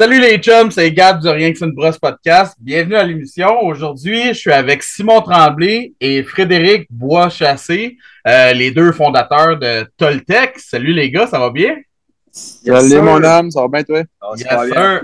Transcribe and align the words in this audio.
Salut 0.00 0.20
les 0.20 0.38
chums, 0.38 0.70
c'est 0.70 0.92
Gab 0.92 1.20
du 1.20 1.28
Rien 1.28 1.50
que 1.50 1.58
c'est 1.58 1.64
une 1.64 1.72
brosse 1.72 1.98
podcast. 1.98 2.56
Bienvenue 2.60 2.94
à 2.94 3.02
l'émission. 3.02 3.64
Aujourd'hui, 3.64 4.28
je 4.28 4.34
suis 4.34 4.52
avec 4.52 4.84
Simon 4.84 5.20
Tremblay 5.22 5.92
et 6.00 6.22
Frédéric 6.22 6.86
Bois-Chassé, 6.88 7.96
euh, 8.24 8.52
les 8.52 8.70
deux 8.70 8.92
fondateurs 8.92 9.58
de 9.58 9.90
Toltec. 9.96 10.56
Salut 10.60 10.92
les 10.92 11.10
gars, 11.10 11.26
ça 11.26 11.40
va 11.40 11.50
bien? 11.50 11.74
Salut 12.30 13.00
mon 13.00 13.24
homme, 13.24 13.50
ça 13.50 13.60
va 13.62 13.66
bien 13.66 13.82
toi? 13.82 14.02
yes, 14.36 14.72
sir. 14.72 15.02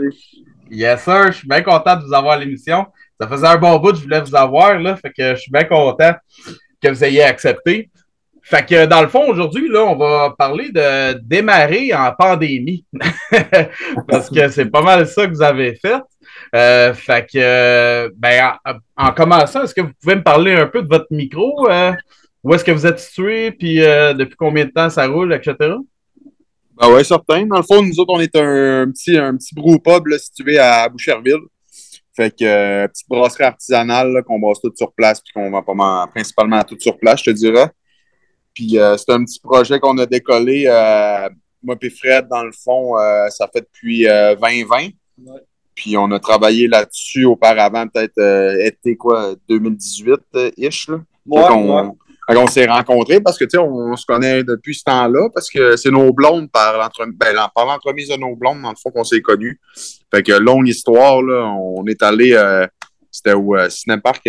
yes 0.71 1.03
sir, 1.03 1.27
je 1.27 1.39
suis 1.39 1.49
bien 1.49 1.63
content 1.63 1.97
de 1.97 2.05
vous 2.05 2.15
avoir 2.15 2.35
à 2.35 2.39
l'émission. 2.39 2.87
Ça 3.21 3.27
faisait 3.27 3.49
un 3.49 3.57
bon 3.57 3.77
bout, 3.81 3.97
je 3.97 4.03
voulais 4.03 4.21
vous 4.21 4.37
avoir, 4.37 4.79
là, 4.79 4.95
fait 4.95 5.11
que 5.11 5.35
je 5.35 5.41
suis 5.41 5.51
bien 5.51 5.65
content 5.65 6.13
que 6.81 6.89
vous 6.89 7.03
ayez 7.03 7.25
accepté. 7.25 7.91
Fait 8.47 8.67
que 8.67 8.85
dans 8.85 9.01
le 9.01 9.09
fond, 9.09 9.27
aujourd'hui, 9.27 9.69
là, 9.71 9.85
on 9.85 9.97
va 9.97 10.35
parler 10.37 10.71
de 10.71 11.15
démarrer 11.23 11.95
en 11.95 12.13
pandémie. 12.13 12.85
Parce 14.09 14.29
que 14.29 14.49
c'est 14.51 14.67
pas 14.67 14.83
mal 14.83 15.07
ça 15.07 15.27
que 15.27 15.33
vous 15.33 15.43
avez 15.43 15.75
fait. 15.77 15.97
Euh, 16.55 16.93
fait 16.93 17.27
que 17.33 18.13
ben, 18.17 18.53
en, 18.99 19.13
commençant, 19.13 19.65
est-ce 19.65 19.75
que 19.75 19.81
vous 19.81 19.93
pouvez 19.99 20.17
me 20.17 20.23
parler 20.23 20.53
un 20.53 20.67
peu 20.67 20.83
de 20.83 20.89
votre 20.89 21.07
micro? 21.11 21.71
Euh, 21.71 21.93
où 22.43 22.53
est-ce 22.53 22.65
que 22.65 22.71
vous 22.71 22.87
êtes 22.87 22.99
situé, 22.99 23.51
puis 23.51 23.83
euh, 23.83 24.13
depuis 24.13 24.37
combien 24.37 24.67
de 24.67 24.71
temps 24.71 24.91
ça 24.91 25.07
roule, 25.07 25.33
etc.? 25.33 25.55
Ben 25.61 26.89
oui, 26.91 27.03
certain. 27.03 27.47
Dans 27.47 27.57
le 27.57 27.63
fond, 27.63 27.83
nous 27.83 27.99
autres, 27.99 28.13
on 28.13 28.21
est 28.21 28.37
un, 28.37 28.91
petit, 28.91 29.17
un 29.17 29.35
petit 29.39 29.55
brewpub 29.55 30.07
situé 30.19 30.59
à 30.59 30.87
Boucherville. 30.91 31.41
Fait 32.15 32.31
que 32.31 32.87
petite 32.89 33.09
brasserie 33.09 33.45
artisanale 33.45 34.23
qu'on 34.27 34.39
brasse 34.39 34.61
tout 34.61 34.71
sur 34.77 34.93
place, 34.93 35.23
puis 35.23 35.33
qu'on 35.33 35.51
vend 35.51 36.07
principalement 36.09 36.63
tout 36.63 36.77
sur 36.79 36.99
place, 36.99 37.21
je 37.25 37.31
te 37.31 37.37
dirais. 37.37 37.71
Puis 38.55 38.79
euh, 38.79 38.97
c'est 38.97 39.11
un 39.11 39.25
petit 39.25 39.41
projet 39.41 39.81
qu'on 39.81 39.99
a 39.99 40.07
décollé, 40.07 40.65
euh, 40.69 41.29
moi 41.63 41.77
et 41.81 41.91
Fred, 41.91 42.29
dans 42.29 42.45
le 42.45 42.53
fond, 42.53 42.97
euh, 42.99 43.29
ça 43.29 43.49
fait 43.53 43.63
depuis 43.63 44.05
2020. 44.05 44.91
Puis 45.75 45.97
on 45.97 46.11
a 46.13 46.21
travaillé 46.21 46.69
là-dessus 46.69 47.25
auparavant, 47.25 47.89
peut-être 47.89 48.61
été 48.61 48.97
quoi, 48.97 49.35
2018-ish. 49.51 50.89
on, 51.29 51.97
on 52.29 52.47
s'est 52.47 52.67
rencontrés 52.67 53.21
parce 53.21 53.37
que 53.37 53.45
tu 53.45 53.51
sais, 53.53 53.59
on, 53.59 53.97
se 53.97 54.07
connaît 54.07 54.45
depuis 54.45 54.77
ce 54.77 54.85
temps-là, 54.85 55.29
parce 55.35 55.51
que 55.51 55.77
c'est 55.77 55.91
nos 55.91 56.13
blondes 56.13 56.49
par 56.51 56.79
l'entremise 56.79 57.17
ben, 57.19 58.17
de 58.17 58.21
nos 58.21 58.37
blondes, 58.37 58.63
dans 58.63 58.71
le 58.71 58.77
fond, 58.77 58.93
qu'on 58.93 59.03
s'est 59.03 59.21
connus. 59.21 59.61
Fait 60.15 60.23
que 60.23 60.33
longue 60.33 60.69
histoire, 60.69 61.23
là, 61.23 61.45
on 61.59 61.85
est 61.87 62.03
allé, 62.05 62.41
c'était 63.11 63.33
au 63.33 63.57
Cinépark 63.69 64.23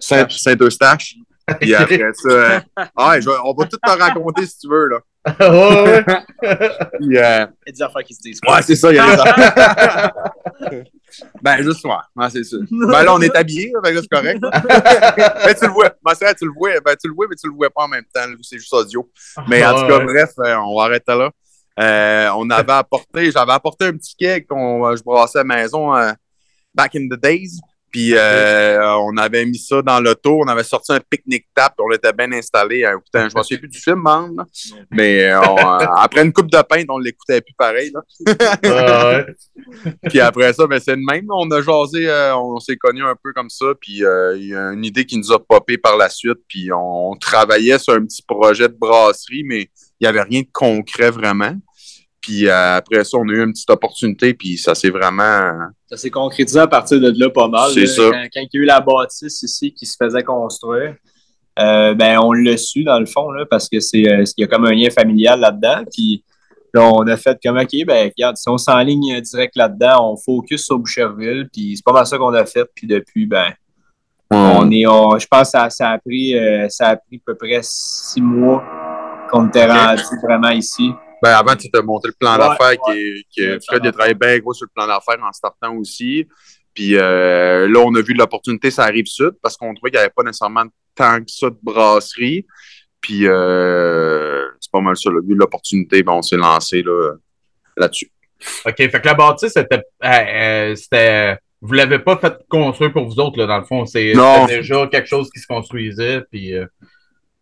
Saint-Eustache. 0.00 1.16
Puis 1.60 1.74
après 1.74 2.12
ça, 2.14 2.28
euh, 2.28 2.60
ah, 2.96 3.16
on 3.44 3.54
va 3.54 3.66
tout 3.66 3.76
te 3.76 3.90
raconter 3.90 4.46
si 4.46 4.58
tu 4.58 4.68
veux. 4.68 4.88
Là. 4.88 4.98
ouais, 5.40 6.04
Puis, 6.04 6.48
euh, 6.48 6.90
il 7.00 7.12
y 7.12 7.18
a 7.18 7.46
des 7.46 7.82
affaires 7.82 8.02
qui 8.02 8.14
se 8.14 8.20
disent. 8.20 8.40
Ouais, 8.46 8.60
c'est 8.62 8.74
ça, 8.74 8.90
il 8.90 8.96
y 8.96 8.98
a 8.98 9.14
des 9.14 9.20
affaires. 9.20 10.12
ben, 11.42 11.62
juste 11.62 11.84
moi. 11.84 12.02
Ouais, 12.16 12.28
c'est 12.30 12.42
ça. 12.42 12.56
Ben 12.70 13.04
là, 13.04 13.14
on 13.14 13.20
est 13.20 13.34
habillés, 13.36 13.72
c'est 13.84 14.08
correct. 14.08 14.40
mais 14.42 15.54
tu 15.54 15.66
le 15.66 15.72
vois. 15.72 15.90
Ben, 16.02 16.12
c'est 16.14 16.24
vrai, 16.24 16.34
tu 16.34 16.44
le 16.44 16.52
vois. 16.52 16.80
Ben, 16.84 16.96
tu 17.00 17.08
le 17.08 17.14
vois, 17.14 17.26
mais 17.28 17.36
tu 17.36 17.46
le 17.46 17.54
vois 17.54 17.70
pas 17.70 17.84
en 17.84 17.88
même 17.88 18.04
temps. 18.12 18.20
C'est 18.42 18.58
juste 18.58 18.72
audio. 18.72 19.08
Mais 19.48 19.64
en 19.64 19.80
tout 19.80 19.86
cas, 19.86 20.00
bref, 20.00 20.30
euh, 20.40 20.56
on 20.56 20.76
va 20.76 20.84
arrêter 20.84 21.14
là. 21.14 21.30
Euh, 21.80 22.28
on 22.36 22.50
avait 22.50 22.72
apporté, 22.72 23.30
j'avais 23.30 23.52
apporté 23.52 23.86
un 23.86 23.92
petit 23.92 24.14
cake 24.14 24.46
qu'on 24.46 24.94
je 24.94 25.02
brassais 25.02 25.38
à 25.38 25.44
la 25.44 25.56
maison 25.56 25.92
back 26.74 26.94
in 26.96 27.08
the 27.08 27.20
days. 27.20 27.60
Puis 27.92 28.14
euh, 28.14 28.96
on 29.00 29.18
avait 29.18 29.44
mis 29.44 29.58
ça 29.58 29.82
dans 29.82 30.00
l'auto, 30.00 30.40
on 30.42 30.48
avait 30.48 30.64
sorti 30.64 30.92
un 30.92 31.00
pique-nique 31.00 31.48
tap, 31.54 31.74
on 31.78 31.88
l'était 31.88 32.14
bien 32.14 32.32
installé. 32.32 32.84
Hein, 32.84 32.98
je 33.12 33.18
ne 33.18 33.24
me 33.24 33.28
souviens 33.28 33.58
plus 33.58 33.68
du 33.68 33.78
film, 33.78 34.00
man. 34.00 34.34
Mais 34.90 35.30
euh, 35.30 35.38
après 35.98 36.22
une 36.22 36.32
coupe 36.32 36.50
de 36.50 36.62
pain, 36.62 36.82
on 36.88 36.96
l'écoutait 36.98 37.42
plus 37.42 37.54
pareil. 37.54 37.92
Là. 37.92 39.26
puis 40.08 40.20
après 40.20 40.54
ça, 40.54 40.66
ben, 40.66 40.80
c'est 40.80 40.96
le 40.96 41.02
même. 41.04 41.26
On 41.28 41.50
a 41.50 41.60
jasé, 41.60 42.08
euh, 42.08 42.34
on 42.34 42.58
s'est 42.60 42.76
connus 42.76 43.04
un 43.04 43.16
peu 43.22 43.34
comme 43.34 43.50
ça. 43.50 43.66
Puis 43.78 43.98
il 43.98 44.48
y 44.48 44.54
a 44.54 44.72
une 44.72 44.86
idée 44.86 45.04
qui 45.04 45.18
nous 45.18 45.30
a 45.30 45.38
popé 45.38 45.76
par 45.76 45.98
la 45.98 46.08
suite. 46.08 46.38
Puis 46.48 46.70
on 46.72 47.14
travaillait 47.20 47.78
sur 47.78 47.92
un 47.92 48.06
petit 48.06 48.22
projet 48.22 48.68
de 48.68 48.76
brasserie, 48.78 49.44
mais 49.44 49.68
il 50.00 50.04
n'y 50.04 50.06
avait 50.06 50.22
rien 50.22 50.40
de 50.40 50.50
concret 50.50 51.10
vraiment. 51.10 51.54
Puis 52.22 52.46
euh, 52.46 52.76
après 52.76 53.02
ça, 53.02 53.18
on 53.18 53.28
a 53.28 53.32
eu 53.32 53.42
une 53.42 53.52
petite 53.52 53.68
opportunité, 53.68 54.32
puis 54.32 54.56
ça 54.56 54.76
s'est 54.76 54.90
vraiment. 54.90 55.50
Ça 55.90 55.96
s'est 55.96 56.10
concrétisé 56.10 56.60
à 56.60 56.68
partir 56.68 57.00
de 57.00 57.12
là 57.16 57.28
pas 57.30 57.48
mal. 57.48 57.72
C'est 57.72 57.88
ça. 57.88 58.10
Quand, 58.32 58.40
il 58.40 58.48
y 58.52 58.58
a 58.58 58.60
eu 58.60 58.64
la 58.64 58.80
bâtisse 58.80 59.42
ici 59.42 59.74
qui 59.74 59.84
se 59.84 59.96
faisait 60.00 60.22
construire, 60.22 60.94
euh, 61.58 61.94
ben 61.94 62.20
on 62.20 62.32
l'a 62.32 62.56
su 62.56 62.84
dans 62.84 63.00
le 63.00 63.06
fond, 63.06 63.32
là, 63.32 63.44
parce 63.50 63.68
que 63.68 63.80
c'est 63.80 64.08
euh, 64.08 64.24
y 64.38 64.44
a 64.44 64.46
comme 64.46 64.64
un 64.66 64.72
lien 64.72 64.88
familial 64.90 65.40
là-dedans. 65.40 65.82
Puis 65.92 66.24
là, 66.72 66.84
on 66.84 67.04
a 67.08 67.16
fait 67.16 67.36
comme 67.44 67.58
OK, 67.58 67.86
ben 67.86 68.08
regarde, 68.16 68.36
si 68.36 68.48
on 68.48 68.56
s'enligne 68.56 69.20
direct 69.20 69.56
là-dedans, 69.56 70.12
on 70.12 70.16
focus 70.16 70.64
sur 70.64 70.78
Boucherville, 70.78 71.48
puis 71.52 71.76
c'est 71.76 71.84
pas 71.84 71.92
mal 71.92 72.06
ça 72.06 72.18
qu'on 72.18 72.34
a 72.34 72.46
fait. 72.46 72.66
Puis 72.72 72.86
depuis, 72.86 73.26
ben. 73.26 73.52
On 74.34 74.70
est, 74.70 74.84
je 74.84 75.26
pense 75.26 75.52
que 75.52 75.68
ça, 75.68 75.90
a 75.90 75.98
pris, 75.98 76.34
ça 76.70 76.88
a 76.88 76.96
pris 76.96 77.16
à 77.16 77.20
peu 77.26 77.34
près 77.34 77.60
six 77.60 78.22
mois 78.22 78.64
qu'on 79.30 79.48
était 79.48 79.66
rendu 79.66 80.02
vraiment 80.22 80.48
ici. 80.48 80.90
Ben, 81.22 81.34
avant, 81.34 81.54
tu 81.54 81.70
t'as 81.70 81.82
montré 81.82 82.08
le 82.08 82.16
plan 82.18 82.36
d'affaires 82.36 82.76
qui, 82.84 83.24
qui 83.30 83.42
Fred 83.64 83.86
a 83.86 83.92
travaillé 83.92 84.14
bien 84.14 84.38
gros 84.40 84.52
sur 84.52 84.66
le 84.66 84.72
plan 84.74 84.88
d'affaires 84.88 85.22
en 85.24 85.32
startant 85.32 85.72
aussi. 85.76 86.26
Puis 86.74 86.96
euh, 86.96 87.68
là, 87.68 87.78
on 87.78 87.94
a 87.94 88.00
vu 88.00 88.12
l'opportunité, 88.12 88.72
ça 88.72 88.82
arrive 88.82 89.06
sud, 89.06 89.32
parce 89.40 89.56
qu'on 89.56 89.72
trouvait 89.72 89.90
qu'il 89.90 90.00
n'y 90.00 90.04
avait 90.04 90.12
pas 90.14 90.24
nécessairement 90.24 90.64
tant 90.96 91.20
que 91.20 91.30
ça 91.30 91.48
de 91.48 91.58
brasserie. 91.62 92.44
Puis 93.00 93.28
euh, 93.28 94.48
c'est 94.58 94.72
pas 94.72 94.80
mal 94.80 94.96
ça. 94.96 95.10
Là. 95.10 95.20
Vu 95.24 95.36
l'opportunité, 95.36 96.02
ben, 96.02 96.12
on 96.12 96.22
s'est 96.22 96.36
lancé 96.36 96.82
là, 96.82 97.12
là-dessus. 97.76 98.10
OK. 98.66 98.76
Fait 98.76 98.90
que 98.90 99.06
la 99.06 99.14
bâtisse, 99.14 99.52
c'était. 99.52 99.82
Euh, 100.02 100.74
c'était 100.74 101.38
vous 101.60 101.74
l'avez 101.74 102.00
pas 102.00 102.16
fait 102.16 102.34
construire 102.48 102.92
pour 102.92 103.06
vous 103.06 103.20
autres, 103.20 103.38
là, 103.38 103.46
dans 103.46 103.58
le 103.58 103.64
fond. 103.64 103.86
C'est 103.86 104.12
déjà 104.48 104.88
quelque 104.88 105.08
chose 105.08 105.30
qui 105.32 105.38
se 105.38 105.46
construisait. 105.46 106.22
Puis, 106.32 106.52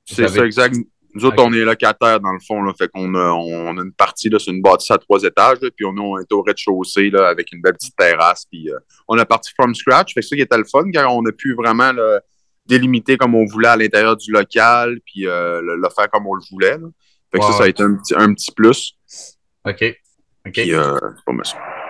c'est 0.05 0.29
ça, 0.29 0.45
exact. 0.45 0.77
Nous 1.15 1.25
autres, 1.25 1.43
on 1.43 1.53
est 1.53 1.65
locataires 1.65 2.21
dans 2.21 2.33
le 2.33 2.39
fond, 2.47 2.63
là, 2.63 2.73
fait 2.77 2.89
qu'on 2.89 3.15
a, 3.15 3.33
on 3.33 3.77
a 3.79 3.83
une 3.83 3.93
partie, 3.93 4.29
là, 4.29 4.39
c'est 4.39 4.53
une 4.53 4.63
bâtisse 4.63 4.91
à 4.91 4.99
trois 4.99 5.23
étages, 5.23 5.59
puis 5.77 5.85
on, 5.85 5.91
on 5.91 6.19
est 6.19 6.33
au 6.33 6.43
rez-de-chaussée 6.43 7.11
là, 7.11 7.29
avec 7.29 7.53
une 7.53 7.61
belle 7.61 7.75
petite 7.75 7.97
terrasse, 7.97 8.47
puis 8.51 8.71
euh, 8.71 8.79
on 9.09 9.19
a 9.19 9.25
parti 9.25 9.53
from 9.55 9.75
scratch, 9.75 10.15
fait 10.15 10.21
que 10.21 10.27
ça 10.27 10.37
qui 10.37 10.43
était 10.43 10.57
le 10.57 10.65
fun, 10.65 10.89
car 10.93 11.15
on 11.15 11.25
a 11.27 11.33
pu 11.33 11.55
vraiment 11.55 11.93
là, 11.93 12.21
délimiter 12.67 13.17
comme 13.17 13.35
on 13.35 13.45
voulait 13.45 13.69
à 13.69 13.77
l'intérieur 13.77 14.17
du 14.17 14.31
local, 14.31 15.01
puis 15.05 15.27
euh, 15.27 15.61
le, 15.63 15.89
faire 15.89 16.09
comme 16.11 16.27
on 16.27 16.35
le 16.35 16.43
voulait. 16.51 16.79
Là. 16.79 16.87
Fait 17.33 17.39
que 17.39 17.45
ça, 17.45 17.53
ça 17.53 17.65
a 17.65 17.69
été 17.69 17.83
un 17.83 17.95
petit, 17.95 18.15
un 18.17 18.33
petit 18.33 18.53
plus. 18.53 18.97
OK. 19.65 19.97
OK. 20.47 20.53
Puis, 20.53 20.75
euh, 20.75 20.97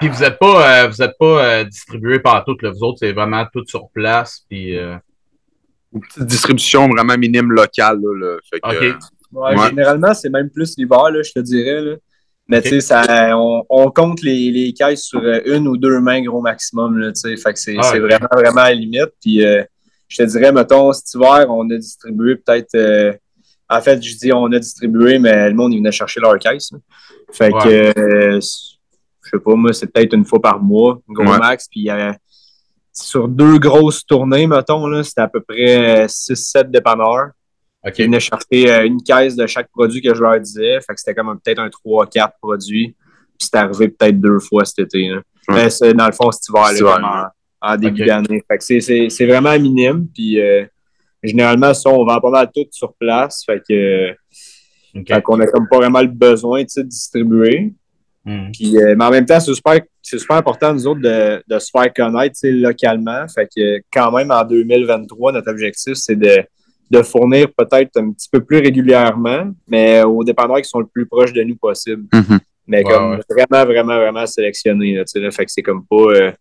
puis 0.01 0.09
vous 0.09 0.21
n'êtes 0.21 0.39
pas, 0.39 0.89
vous 0.89 1.03
êtes 1.03 1.17
pas 1.19 1.65
distribué 1.65 2.21
par 2.21 2.45
toutes, 2.45 2.63
là. 2.63 2.71
vous 2.71 2.83
autres, 2.85 2.99
c'est 3.01 3.13
vraiment 3.13 3.47
tout 3.53 3.65
sur 3.67 3.91
place, 3.91 4.45
puis 4.49 4.77
une 5.93 6.01
petite 6.01 6.25
distribution 6.25 6.89
vraiment 6.89 7.17
minime 7.17 7.51
locale. 7.51 8.01
Là, 8.01 8.37
Fait 8.49 8.61
que, 8.61 8.95
ouais, 9.33 9.69
Généralement, 9.69 10.15
c'est 10.15 10.31
même 10.31 10.51
plus 10.51 10.77
l'hiver, 10.77 11.09
je 11.23 11.33
te 11.33 11.41
dirais. 11.41 11.81
Là. 11.81 11.97
Mais 12.51 12.61
tu 12.63 12.81
sais, 12.81 13.33
on, 13.33 13.65
on, 13.69 13.91
compte 13.93 14.23
les, 14.23 14.51
les, 14.51 14.73
caisses 14.73 15.05
sur 15.05 15.21
euh, 15.21 15.39
une 15.47 15.69
ou 15.69 15.77
deux 15.77 16.01
mains 16.01 16.21
gros 16.21 16.41
maximum. 16.41 16.99
Là, 16.99 17.13
fait 17.15 17.53
que 17.53 17.59
c'est 17.59 17.77
ah, 17.79 17.97
vraiment, 17.97 18.27
vraiment 18.33 18.63
à 18.63 18.71
la 18.71 18.75
limite. 18.75 19.13
Puis 19.21 19.45
euh, 19.45 19.63
je 20.09 20.17
te 20.17 20.23
dirais, 20.25 20.51
mettons, 20.51 20.93
cet 20.93 21.15
hiver, 21.15 21.47
on 21.49 21.71
a 21.71 21.77
distribué 21.77 22.35
peut-être. 22.37 22.75
Euh, 22.75 23.13
en 23.69 23.81
fait, 23.81 24.03
je 24.03 24.17
dis 24.17 24.33
on 24.33 24.47
a 24.47 24.59
distribué, 24.59 25.21
mais 25.21 25.49
le 25.49 25.55
monde, 25.55 25.73
il 25.73 25.79
venait 25.79 25.93
chercher 25.93 26.19
leur 26.19 26.37
caisse. 26.41 26.71
Fait 27.33 27.53
que, 27.53 27.93
je 27.97 28.41
sais 28.41 29.39
pas, 29.39 29.55
moi, 29.55 29.73
c'est 29.73 29.87
peut-être 29.87 30.13
une 30.15 30.25
fois 30.25 30.43
par 30.43 30.61
mois, 30.61 31.01
gros 31.09 31.39
max. 31.39 31.69
Puis 31.71 31.89
sur 32.93 33.29
deux 33.29 33.59
grosses 33.59 34.05
tournées, 34.05 34.47
mettons, 34.47 35.03
c'était 35.03 35.23
à 35.23 35.29
peu 35.29 35.41
près 35.41 36.07
6-7 36.07 36.71
dépanneurs. 36.71 37.31
Okay. 37.87 38.03
Ils 38.03 38.07
venaient 38.07 38.21
chercher 38.21 38.71
euh, 38.71 38.87
une 38.87 39.03
caisse 39.03 39.37
de 39.37 39.47
chaque 39.47 39.71
produit 39.71 40.03
que 40.03 40.15
je 40.15 40.21
leur 40.21 40.39
disais. 40.39 40.81
Fait 40.81 40.95
que 40.95 41.01
c'était 41.01 41.15
comme 41.15 41.39
peut-être 41.41 41.61
un 41.61 41.69
3-4 41.69 42.33
produits. 42.41 42.95
Puis 43.39 43.47
c'était 43.47 43.59
arrivé 43.59 43.89
peut-être 43.89 44.21
deux 44.21 44.39
fois 44.39 44.65
cet 44.65 44.81
été. 44.81 45.11
Mais 45.49 45.71
c'est 45.71 45.95
dans 45.95 46.07
le 46.07 46.13
fond 46.13 46.31
cet 46.31 46.49
hiver, 46.49 47.31
en, 47.63 47.77
début 47.77 48.05
d'année. 48.05 48.43
Fait 48.47 48.59
que 48.59 49.09
c'est 49.09 49.27
vraiment 49.27 49.59
minime. 49.59 50.07
Puis 50.15 50.39
euh, 50.39 50.67
généralement, 51.23 51.73
ça, 51.73 51.89
on 51.89 52.05
vend 52.05 52.21
pas 52.21 52.31
mal 52.31 52.51
tout 52.55 52.67
sur 52.71 52.93
place. 52.95 53.45
Fait 53.47 53.63
que. 53.67 54.15
Okay. 54.93 55.23
qu'on 55.23 55.37
n'a 55.37 55.47
comme 55.47 55.69
pas 55.69 55.77
vraiment 55.77 56.01
le 56.01 56.09
besoin 56.09 56.63
de 56.63 56.83
distribuer. 56.83 57.73
Hmm. 58.25 58.51
Euh, 58.63 58.95
mais 58.97 59.05
en 59.05 59.11
même 59.11 59.25
temps, 59.25 59.41
c'est 59.41 59.55
super, 59.55 59.81
super, 60.03 60.37
important, 60.37 60.75
nous 60.75 60.87
autres, 60.87 61.01
de, 61.01 61.43
de 61.47 61.59
se 61.59 61.71
faire 61.71 61.93
connaître 61.93 62.39
localement. 62.45 63.27
Fait 63.29 63.49
que 63.55 63.81
quand 63.93 64.13
même, 64.13 64.31
en 64.31 64.45
2023, 64.45 65.33
notre 65.33 65.51
objectif, 65.51 65.95
c'est 65.95 66.17
de, 66.17 66.43
de, 66.91 67.03
fournir 67.03 67.49
peut-être 67.57 67.97
un 67.97 68.13
petit 68.13 68.29
peu 68.31 68.45
plus 68.45 68.59
régulièrement, 68.59 69.51
mais 69.67 70.03
aux 70.03 70.23
dépendants 70.23 70.57
qui 70.57 70.69
sont 70.69 70.81
le 70.81 70.87
plus 70.87 71.07
proches 71.07 71.33
de 71.33 71.43
nous 71.43 71.57
possible. 71.57 72.05
Mm-hmm. 72.13 72.39
Mais 72.67 72.85
comme 72.85 73.21
vraiment, 73.29 73.65
vraiment, 73.65 73.97
vraiment 73.97 74.27
sélectionné. 74.27 74.95
Là, 74.95 75.05
fait 75.33 75.45
que 75.45 75.51
c'est 75.51 75.63
comme 75.63 75.85
pas. 75.87 75.97
Euh, 75.97 76.33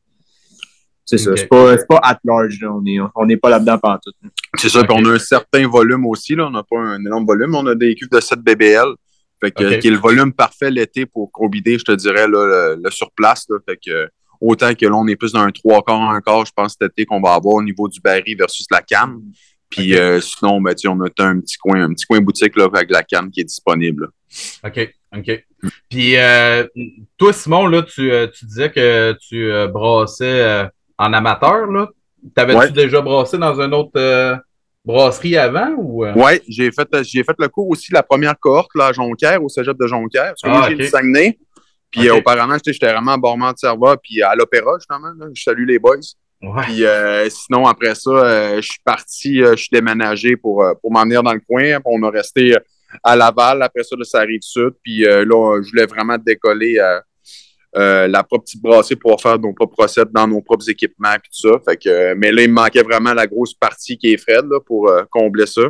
c'est 1.03 1.17
ça, 1.17 1.31
c'est 1.35 1.47
pas, 1.47 1.75
pas, 1.87 1.99
at 2.03 2.19
large. 2.23 2.59
Là. 2.61 2.71
On 3.15 3.25
n'est 3.25 3.37
pas 3.37 3.49
là-dedans 3.49 3.79
pendant 3.79 3.97
tout. 3.97 4.11
C'est 4.55 4.69
ça, 4.69 4.83
puis 4.83 4.95
on 4.95 5.03
a 5.05 5.13
un 5.13 5.19
certain 5.19 5.67
volume 5.67 6.05
aussi. 6.05 6.35
Là. 6.35 6.45
On 6.45 6.51
n'a 6.51 6.61
pas 6.61 6.77
un 6.77 6.99
énorme 6.99 7.25
volume. 7.25 7.55
On 7.55 7.65
a 7.65 7.73
des 7.73 7.95
cuves 7.95 8.11
de 8.11 8.19
7 8.19 8.41
BBL. 8.41 8.93
Fait 9.41 9.51
que, 9.51 9.79
qui 9.79 9.87
est 9.87 9.91
le 9.91 9.97
volume 9.97 10.33
parfait 10.33 10.69
l'été 10.69 11.05
pour 11.05 11.31
combiner, 11.31 11.77
je 11.77 11.85
te 11.85 11.91
dirais, 11.93 12.27
là, 12.27 12.75
le, 12.75 12.91
surplace. 12.91 13.45
Là, 13.49 13.57
fait 13.67 13.77
que 13.77 14.09
autant 14.41 14.73
que 14.73 14.85
là, 14.85 14.95
on 14.95 15.07
est 15.07 15.15
plus 15.15 15.33
dans 15.33 15.41
un 15.41 15.51
trois 15.51 15.81
quarts, 15.81 16.09
un 16.09 16.21
quart, 16.21 16.45
je 16.45 16.51
pense, 16.53 16.75
cet 16.79 16.91
été 16.91 17.05
qu'on 17.05 17.21
va 17.21 17.33
avoir 17.33 17.55
au 17.55 17.63
niveau 17.63 17.87
du 17.87 18.01
baril 18.01 18.35
versus 18.37 18.65
la 18.71 18.81
canne. 18.81 19.21
Puis 19.69 19.95
euh, 19.95 20.19
sinon, 20.19 20.59
ben, 20.61 20.73
on 20.87 21.01
a 21.01 21.09
un 21.19 21.39
petit 21.39 21.57
coin, 21.57 21.83
un 21.83 21.93
petit 21.93 22.05
coin 22.05 22.19
boutique 22.21 22.55
là, 22.55 22.67
avec 22.73 22.89
la 22.89 23.03
canne 23.03 23.29
qui 23.29 23.41
est 23.41 23.45
disponible. 23.45 24.09
OK, 24.63 24.95
OK. 25.15 25.45
Puis 25.89 26.17
euh, 26.17 26.65
toi, 27.17 27.33
Simon, 27.33 27.67
là, 27.67 27.83
tu, 27.83 28.11
euh, 28.11 28.27
tu 28.27 28.45
disais 28.45 28.71
que 28.71 29.15
tu 29.21 29.51
brassais 29.71 30.69
en 30.97 31.13
amateur, 31.13 31.67
là. 31.67 31.89
T'avais-tu 32.35 32.73
déjà 32.73 32.99
brassé 32.99 33.37
dans 33.37 33.61
une 33.61 33.73
autre 33.73 34.41
brasserie 34.91 35.37
avant 35.37 35.73
ou? 35.77 36.05
Oui, 36.05 36.41
j'ai 36.47 36.71
fait, 36.71 36.87
j'ai 37.03 37.23
fait 37.23 37.35
le 37.37 37.47
cours 37.47 37.69
aussi, 37.69 37.91
la 37.91 38.03
première 38.03 38.37
cohorte 38.39 38.71
là, 38.75 38.87
à 38.87 38.93
Jonquière, 38.93 39.43
au 39.43 39.49
cégep 39.49 39.77
de 39.77 39.87
Jonquière. 39.87 40.33
Parce 40.33 40.41
que 40.41 40.49
moi, 40.49 40.61
ah, 40.63 40.69
j'ai 40.69 40.75
okay. 40.75 40.87
Saguenay. 40.87 41.37
Puis 41.91 42.09
auparavant, 42.09 42.57
j'étais 42.63 42.91
vraiment 42.91 43.13
à 43.13 43.17
Bormont 43.17 43.51
de 43.51 43.57
Serva, 43.57 43.97
puis 43.97 44.21
à 44.21 44.35
l'Opéra, 44.35 44.73
justement. 44.77 45.11
Je 45.33 45.41
salue 45.41 45.65
les 45.65 45.79
boys. 45.79 45.97
Puis 46.39 46.85
euh, 46.85 47.29
sinon, 47.29 47.65
après 47.65 47.95
ça, 47.95 48.11
euh, 48.11 48.55
je 48.61 48.67
suis 48.67 48.81
parti, 48.83 49.43
euh, 49.43 49.51
je 49.51 49.63
suis 49.63 49.69
déménagé 49.71 50.37
pour, 50.37 50.63
pour 50.81 50.91
m'en 50.91 51.03
venir 51.03 51.21
dans 51.21 51.33
le 51.33 51.41
coin. 51.41 51.79
On 51.85 52.01
a 52.03 52.09
resté 52.09 52.55
à 53.03 53.15
Laval. 53.15 53.61
Après 53.61 53.83
ça, 53.83 53.95
là, 53.97 54.03
ça 54.03 54.19
arrive 54.19 54.41
sud. 54.41 54.71
Puis 54.83 54.99
là, 55.01 55.61
je 55.61 55.69
voulais 55.69 55.85
vraiment 55.85 56.17
décoller 56.17 56.79
la 57.73 58.23
propre 58.23 58.45
petite 58.45 58.61
brasserie 58.61 58.95
pour 58.95 59.21
faire 59.21 59.39
nos 59.39 59.53
propres 59.53 59.83
recettes 59.83 60.11
dans 60.11 60.27
nos 60.27 60.41
propres 60.41 60.69
équipements 60.69 61.13
et 61.13 61.17
tout 61.17 61.49
ça. 61.49 61.49
Fait 61.67 61.77
que, 61.77 62.13
mais 62.15 62.31
là, 62.31 62.41
il 62.43 62.49
me 62.49 62.55
manquait 62.55 62.83
vraiment 62.83 63.13
la 63.13 63.27
grosse 63.27 63.53
partie 63.53 63.97
qui 63.97 64.13
est 64.13 64.17
Fred 64.17 64.45
là, 64.49 64.59
pour 64.65 64.91
combler 65.09 65.45
ça. 65.45 65.63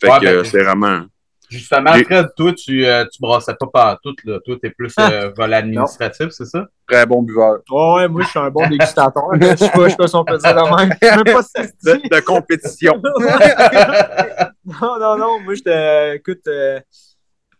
Fait 0.00 0.08
que 0.20 0.24
ben, 0.24 0.44
c'est 0.44 0.62
vraiment. 0.62 1.06
Justement, 1.48 1.92
Fred, 1.92 2.26
toi, 2.36 2.52
tu, 2.52 2.84
euh, 2.84 3.04
tu 3.04 3.20
brassais 3.20 3.54
pas 3.54 3.66
partout, 3.72 4.14
là. 4.24 4.40
Toi, 4.44 4.56
t'es 4.60 4.70
plus 4.70 4.92
ah. 4.96 5.10
euh, 5.12 5.30
vol 5.36 5.54
administratif, 5.54 6.28
c'est 6.30 6.44
ça? 6.44 6.66
Très 6.88 7.06
bon 7.06 7.22
buveur. 7.22 7.60
ouais, 7.70 8.08
moi, 8.08 8.22
je 8.22 8.28
suis 8.28 8.38
un 8.38 8.50
bon 8.50 8.66
dégustateur. 8.68 9.22
je 9.40 9.56
sais 9.56 9.70
pas, 9.70 9.84
je 9.84 9.90
sais 9.90 9.96
pas 9.96 10.08
si 10.08 10.16
on 10.16 10.24
peut 10.24 10.38
dire 10.38 10.54
la 10.54 10.76
même. 10.76 10.92
Je 11.00 11.06
même 11.06 11.24
pas 11.24 11.42
de, 11.42 12.16
de, 12.16 12.20
compétition. 12.24 12.94
non, 14.64 14.98
non, 14.98 15.16
non. 15.16 15.40
Moi, 15.40 15.54
j'étais, 15.54 16.16
écoute, 16.16 16.46
euh, 16.48 16.80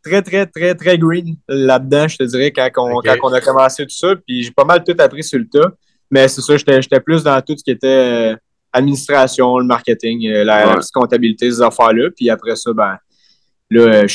très, 0.08 0.22
très, 0.22 0.46
très, 0.46 0.74
très 0.74 0.98
green 0.98 1.36
là-dedans, 1.48 2.08
je 2.08 2.16
te 2.16 2.22
dirais, 2.24 2.50
quand 2.50 2.68
on, 2.76 3.00
quand 3.00 3.16
on 3.22 3.32
a 3.32 3.40
commencé 3.40 3.84
tout 3.84 3.94
ça. 3.94 4.14
Puis 4.16 4.44
j'ai 4.44 4.50
pas 4.50 4.64
mal 4.64 4.84
tout 4.84 4.94
appris 4.98 5.24
sur 5.24 5.38
le 5.38 5.48
tas. 5.48 5.72
Mais 6.10 6.28
c'est 6.28 6.40
ça, 6.40 6.56
j'étais 6.56 7.00
plus 7.00 7.24
dans 7.24 7.40
tout 7.42 7.56
ce 7.56 7.64
qui 7.64 7.72
était 7.72 8.32
euh, 8.32 8.36
administration, 8.72 9.58
le 9.58 9.64
marketing, 9.64 10.28
la, 10.28 10.66
la 10.66 10.78
comptabilité, 10.94 11.50
ces 11.50 11.60
affaires-là. 11.60 12.10
Puis 12.16 12.30
après 12.30 12.54
ça, 12.54 12.72
ben 12.72 12.96
Là, 13.70 14.06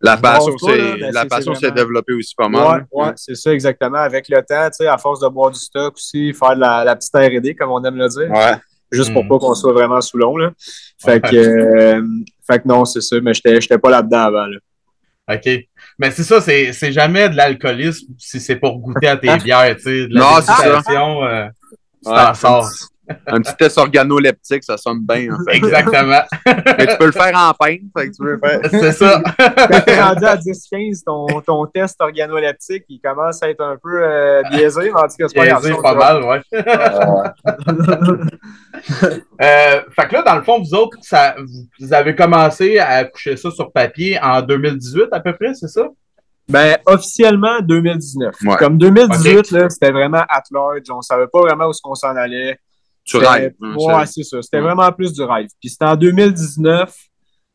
la 0.00 0.16
passion, 0.16 0.54
ben, 0.62 1.10
la 1.12 1.24
passion 1.26 1.54
s'est 1.54 1.70
développée 1.70 2.12
aussi 2.12 2.34
pas 2.34 2.48
mal. 2.48 2.86
Oui, 2.92 3.04
ouais, 3.04 3.12
c'est 3.16 3.34
ça 3.34 3.52
exactement. 3.52 3.98
Avec 3.98 4.28
le 4.28 4.36
temps, 4.38 4.68
tu 4.68 4.84
sais, 4.84 4.86
à 4.86 4.98
force 4.98 5.20
de 5.20 5.28
boire 5.28 5.50
du 5.50 5.58
stock 5.58 5.94
aussi, 5.96 6.32
faire 6.32 6.54
de 6.54 6.60
la, 6.60 6.96
petite 6.96 7.14
R&D, 7.14 7.54
comme 7.54 7.70
on 7.70 7.82
aime 7.84 7.96
le 7.96 8.08
dire. 8.08 8.30
Ouais. 8.30 8.56
Juste 8.92 9.12
pour 9.12 9.24
mm. 9.24 9.28
pas 9.28 9.38
qu'on 9.38 9.54
soit 9.54 9.72
vraiment 9.72 10.00
sous 10.00 10.16
l'eau. 10.16 10.36
Là. 10.36 10.52
Fait, 11.02 11.20
que, 11.20 11.36
euh, 11.36 12.02
fait 12.46 12.60
que 12.60 12.68
non, 12.68 12.84
c'est 12.84 13.00
ça, 13.00 13.16
mais 13.20 13.32
j'étais 13.34 13.78
pas 13.78 13.90
là-dedans 13.90 14.20
avant. 14.20 14.46
Là. 14.46 14.58
OK. 15.28 15.48
Mais 15.98 16.10
c'est 16.10 16.22
ça, 16.22 16.40
c'est 16.40 16.92
jamais 16.92 17.28
de 17.28 17.36
l'alcoolisme 17.36 18.14
si 18.18 18.40
c'est 18.40 18.56
pour 18.56 18.78
goûter 18.78 19.08
à 19.08 19.16
tes 19.16 19.36
bières, 19.38 19.76
tu 19.76 19.82
sais. 19.82 20.08
De 20.08 20.14
la 20.14 20.20
non, 20.20 20.36
c'est 20.36 20.52
ça. 20.52 20.82
Euh, 20.88 21.48
tu 22.04 22.10
t'en 22.10 22.34
sors. 22.34 22.70
Un 23.26 23.40
petit 23.40 23.54
test 23.56 23.78
organoleptique, 23.78 24.64
ça 24.64 24.76
sonne 24.76 25.00
bien. 25.00 25.32
En 25.32 25.38
fait. 25.44 25.56
Exactement. 25.56 26.22
Mais 26.46 26.86
tu 26.86 26.96
peux 26.98 27.06
le 27.06 27.12
faire 27.12 27.36
en 27.36 27.52
peine. 27.54 27.90
C'est 28.70 28.92
ça. 28.92 29.22
Quand 29.38 29.80
tu 29.86 29.90
es 29.90 30.00
rendu 30.00 30.24
à 30.24 30.36
10-15, 30.36 31.04
ton, 31.04 31.26
ton, 31.40 31.66
test 31.66 32.00
organoleptique, 32.00 32.84
il 32.88 33.00
commence 33.00 33.42
à 33.42 33.50
être 33.50 33.62
un 33.62 33.76
peu 33.76 34.02
euh, 34.02 34.42
biaisé, 34.50 34.90
mais 34.92 35.00
en 35.00 35.08
tout 35.08 35.16
cas, 35.18 35.28
c'est 35.28 35.34
pas 35.34 35.44
Biaisé 35.44 35.74
pas 35.82 35.94
mal, 35.94 36.22
ouais. 36.24 36.40
euh, 39.42 39.80
fait 39.90 40.08
que 40.08 40.12
là, 40.12 40.22
dans 40.22 40.36
le 40.36 40.42
fond, 40.42 40.60
vous 40.60 40.74
autres, 40.74 40.98
ça, 41.02 41.36
vous 41.80 41.92
avez 41.92 42.14
commencé 42.14 42.78
à 42.78 43.04
coucher 43.04 43.36
ça 43.36 43.50
sur 43.50 43.70
papier 43.72 44.18
en 44.22 44.42
2018 44.42 45.08
à 45.12 45.20
peu 45.20 45.34
près, 45.34 45.54
c'est 45.54 45.68
ça? 45.68 45.88
Ben, 46.48 46.76
officiellement, 46.86 47.60
2019. 47.60 48.36
Comme 48.58 48.78
2018, 48.78 49.50
là, 49.50 49.68
c'était 49.68 49.90
vraiment 49.90 50.22
at 50.28 50.42
large. 50.52 50.82
On 50.90 51.02
savait 51.02 51.26
pas 51.26 51.40
vraiment 51.40 51.66
où 51.66 51.72
on 51.84 51.94
s'en 51.94 52.14
allait. 52.14 52.58
Tu 53.06 53.18
rêves. 53.18 53.54
Ouais, 53.60 54.06
c'est 54.06 54.24
ça. 54.24 54.42
C'était 54.42 54.60
vraiment 54.60 54.90
plus 54.92 55.12
du 55.12 55.22
rêve. 55.22 55.46
Puis 55.60 55.70
c'était 55.70 55.84
en 55.84 55.96
2019, 55.96 56.92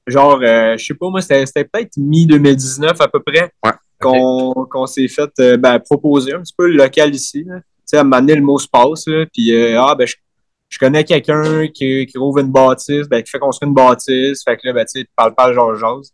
genre, 0.08 0.40
euh, 0.42 0.78
je 0.78 0.86
sais 0.86 0.94
pas, 0.94 1.10
moi, 1.10 1.22
c'était 1.22 1.66
peut-être 1.66 1.98
mi-2019 1.98 2.96
à 3.00 3.08
peu 3.08 3.20
près 3.20 3.52
qu'on 4.00 4.86
s'est 4.88 5.10
fait 5.10 5.30
euh, 5.40 5.58
ben, 5.58 5.78
proposer 5.80 6.34
un 6.34 6.42
petit 6.42 6.56
peu 6.58 6.68
le 6.68 6.78
local 6.78 7.14
ici. 7.14 7.44
Tu 7.46 7.62
sais, 7.86 7.98
à 7.98 8.02
un 8.02 8.22
le 8.22 8.42
mot 8.42 8.58
se 8.58 8.68
passe. 8.68 9.06
puis, 9.34 9.54
euh, 9.54 9.82
ah, 9.82 9.94
ben, 9.94 10.08
je, 10.08 10.80
connais 10.80 11.04
quelqu'un 11.04 11.68
qui, 11.68 12.06
qui 12.06 12.18
rouvre 12.18 12.40
une 12.40 12.52
bâtisse, 12.52 13.08
ben, 13.10 13.22
qui 13.22 13.30
fait 13.30 13.40
construire 13.40 13.68
une 13.68 13.76
bâtisse. 13.76 14.44
Fait 14.44 14.56
que 14.56 14.68
là, 14.68 14.74
ben, 14.74 14.86
tu 14.86 15.00
sais, 15.00 15.04
tu 15.04 15.12
parles 15.16 15.36
pas 15.36 15.52
genre 15.54 15.78
chose. 15.78 16.12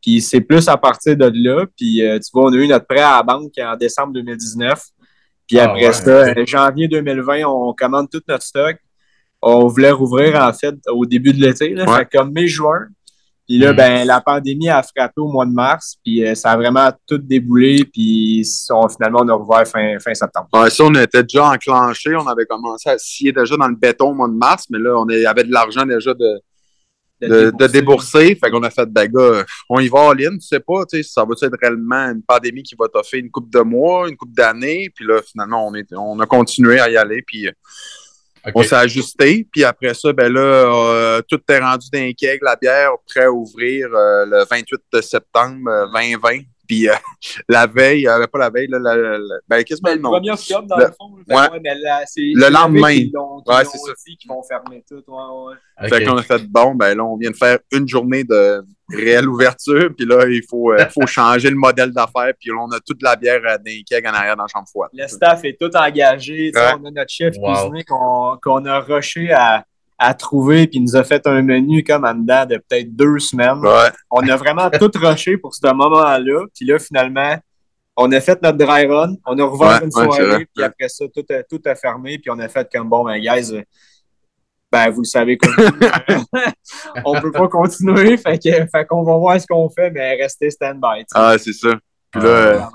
Puis 0.00 0.20
c'est 0.20 0.40
plus 0.40 0.68
à 0.68 0.76
partir 0.76 1.16
de 1.16 1.32
là. 1.34 1.66
Puis, 1.76 2.02
tu 2.02 2.30
vois, 2.32 2.44
on 2.44 2.52
a 2.52 2.56
eu 2.56 2.68
notre 2.68 2.86
prêt 2.86 3.00
à 3.00 3.16
la 3.16 3.22
banque 3.24 3.52
en 3.58 3.76
décembre 3.76 4.12
2019. 4.12 4.80
Puis 5.46 5.58
ah 5.58 5.70
après 5.70 5.92
ça, 5.92 6.44
janvier 6.44 6.88
2020, 6.88 7.44
on 7.46 7.72
commande 7.72 8.10
tout 8.10 8.22
notre 8.28 8.44
stock. 8.44 8.76
On 9.42 9.66
voulait 9.66 9.90
rouvrir 9.90 10.34
en 10.42 10.52
fait 10.52 10.74
au 10.88 11.06
début 11.06 11.32
de 11.32 11.40
l'été, 11.40 11.74
ouais. 11.74 11.86
fait 11.86 12.08
comme 12.10 12.32
mai-juin. 12.32 12.88
Puis 13.46 13.58
là, 13.58 13.72
hmm. 13.72 13.76
ben, 13.76 14.06
la 14.06 14.20
pandémie 14.20 14.68
a 14.68 14.82
frappé 14.82 15.20
au 15.20 15.28
mois 15.28 15.46
de 15.46 15.52
mars, 15.52 15.96
puis 16.04 16.24
euh, 16.24 16.34
ça 16.34 16.50
a 16.50 16.56
vraiment 16.56 16.90
tout 17.06 17.18
déboulé, 17.18 17.84
puis 17.84 18.44
finalement, 18.96 19.20
on 19.22 19.28
a 19.28 19.34
rouvert 19.34 19.68
fin, 19.68 19.98
fin 20.00 20.14
septembre. 20.14 20.48
Ouais, 20.52 20.68
ça, 20.68 20.82
on 20.82 20.94
était 20.94 21.22
déjà 21.22 21.50
enclenché, 21.50 22.16
on 22.16 22.26
avait 22.26 22.44
commencé 22.44 22.90
à 22.90 22.98
scier 22.98 23.30
déjà 23.30 23.56
dans 23.56 23.68
le 23.68 23.76
béton 23.76 24.10
au 24.10 24.14
mois 24.14 24.26
de 24.26 24.34
mars, 24.34 24.64
mais 24.68 24.80
là, 24.80 24.96
on 24.96 25.08
avait 25.08 25.44
de 25.44 25.52
l'argent 25.52 25.86
déjà 25.86 26.12
de, 26.12 26.40
de, 27.20 27.66
débourser. 27.66 28.34
Fait 28.36 28.50
qu'on 28.50 28.62
a 28.62 28.70
fait, 28.70 28.86
ben 28.86 29.06
gars, 29.06 29.44
on 29.68 29.80
y 29.80 29.88
va 29.88 30.00
en 30.00 30.12
ligne, 30.12 30.38
tu 30.38 30.46
sais 30.46 30.60
pas, 30.60 30.84
tu 30.84 31.02
sais, 31.02 31.08
ça 31.08 31.24
va 31.24 31.34
être 31.40 31.58
réellement 31.60 32.10
une 32.10 32.22
pandémie 32.22 32.62
qui 32.62 32.74
va 32.78 32.88
t'offrir 32.88 33.22
une 33.24 33.30
coupe 33.30 33.50
de 33.50 33.60
mois, 33.60 34.08
une 34.08 34.16
coupe 34.16 34.34
d'années? 34.34 34.90
Puis 34.94 35.06
là, 35.06 35.20
finalement, 35.22 35.66
on, 35.66 35.74
est, 35.74 35.92
on 35.92 36.18
a 36.20 36.26
continué 36.26 36.78
à 36.78 36.90
y 36.90 36.96
aller. 36.96 37.22
Puis 37.26 37.48
on 38.54 38.62
s'est 38.62 38.76
ajusté. 38.76 39.46
Puis 39.50 39.64
après 39.64 39.94
ça, 39.94 40.12
ben 40.12 40.32
là, 40.32 40.40
euh, 40.40 41.22
tout 41.28 41.40
est 41.48 41.58
rendu 41.58 41.88
d'un 41.92 42.12
keg, 42.12 42.40
la 42.42 42.56
bière, 42.56 42.90
prêt 43.06 43.24
à 43.24 43.32
ouvrir 43.32 43.88
euh, 43.92 44.24
le 44.26 44.44
28 44.48 45.02
septembre 45.02 45.90
2020. 45.92 46.40
Euh, 46.66 46.92
puis 47.28 47.42
la 47.48 47.66
veille, 47.66 48.06
euh, 48.08 48.26
pas 48.26 48.38
la 48.38 48.50
veille, 48.50 48.68
là, 48.68 48.78
la, 48.78 48.96
la, 48.96 49.18
ben, 49.48 49.62
qu'est-ce 49.64 49.80
que 49.80 49.90
le 49.90 49.96
nom? 49.96 50.12
Le 50.12 50.18
premier 50.18 50.32
octobre, 50.32 50.66
dans 50.66 50.76
le, 50.76 50.86
fond. 50.86 51.12
Ouais. 51.28 51.60
mais 51.62 51.74
là, 51.76 52.04
le 52.16 52.52
lendemain. 52.52 52.94
Qui 52.94 53.12
ouais, 53.46 53.64
c'est 53.64 53.78
ça. 53.78 53.92
Qui 54.18 54.28
vont 54.28 54.42
fermer 54.42 54.84
tout. 54.88 55.02
Ouais, 55.06 55.54
ouais. 55.80 55.88
Fait 55.88 56.04
qu'on 56.04 56.16
a 56.16 56.22
fait, 56.22 56.42
bon, 56.48 56.74
ben 56.74 56.96
là, 56.96 57.04
on 57.04 57.16
vient 57.16 57.30
de 57.30 57.36
faire 57.36 57.58
une 57.72 57.86
journée 57.86 58.24
de 58.24 58.64
réelle 58.88 59.28
ouverture, 59.28 59.90
puis 59.96 60.06
là, 60.06 60.26
il 60.28 60.42
faut, 60.48 60.72
euh, 60.72 60.86
faut 60.88 61.06
changer 61.06 61.50
le 61.50 61.56
modèle 61.56 61.90
d'affaires, 61.90 62.32
puis 62.38 62.50
là, 62.50 62.56
on 62.60 62.70
a 62.70 62.80
toute 62.80 63.02
la 63.02 63.16
bière 63.16 63.40
euh, 63.44 63.58
d'un 63.58 63.80
keg 63.86 64.06
en 64.06 64.12
arrière 64.12 64.36
dans 64.36 64.44
la 64.44 64.48
chambre 64.48 64.68
froide. 64.68 64.90
Le 64.92 65.06
staff 65.08 65.44
est 65.44 65.58
tout 65.60 65.74
engagé. 65.76 66.52
On 66.54 66.86
a 66.86 66.90
notre 66.90 67.10
chef 67.10 67.34
cuisinier 67.36 67.84
qu'on 67.84 68.38
qu'on 68.42 68.64
a 68.64 68.80
rushé 68.80 69.32
à 69.32 69.64
à 69.98 70.14
trouver, 70.14 70.66
puis 70.66 70.78
il 70.78 70.82
nous 70.82 70.96
a 70.96 71.04
fait 71.04 71.26
un 71.26 71.42
menu 71.42 71.82
comme 71.82 72.04
en 72.04 72.14
dedans 72.14 72.44
de 72.44 72.56
peut-être 72.56 72.94
deux 72.94 73.18
semaines. 73.18 73.60
On 74.10 74.28
a 74.28 74.36
vraiment 74.36 74.68
tout 74.70 74.90
rushé 74.94 75.36
pour 75.36 75.54
ce 75.54 75.66
moment-là. 75.72 76.44
Puis 76.54 76.66
là, 76.66 76.78
finalement, 76.78 77.36
on 77.96 78.12
a 78.12 78.20
fait 78.20 78.40
notre 78.42 78.58
dry 78.58 78.86
run, 78.86 79.14
on 79.24 79.38
a 79.38 79.44
rouvert 79.44 79.82
une 79.82 79.90
soirée, 79.90 80.46
puis 80.54 80.64
après 80.64 80.88
ça, 80.88 81.06
tout 81.08 81.24
a, 81.30 81.42
tout 81.42 81.60
a 81.64 81.74
fermé, 81.74 82.18
puis 82.18 82.30
on 82.30 82.38
a 82.38 82.48
fait 82.48 82.68
comme 82.70 82.90
bon, 82.90 83.04
ben, 83.04 83.18
guys, 83.18 83.52
ben, 84.70 84.90
vous 84.90 85.00
le 85.00 85.06
savez, 85.06 85.38
comme 85.38 85.54
on 87.04 87.18
peut 87.20 87.32
pas 87.32 87.48
continuer, 87.48 88.18
fait 88.18 88.38
qu'on 88.86 89.02
va 89.02 89.16
voir 89.16 89.40
ce 89.40 89.46
qu'on 89.46 89.70
fait, 89.70 89.90
mais 89.90 90.16
restez 90.16 90.50
stand-by. 90.50 91.04
Ah, 91.14 91.36
c'est 91.38 91.54
ça. 91.54 91.74
Puis 92.10 92.20
là, 92.20 92.68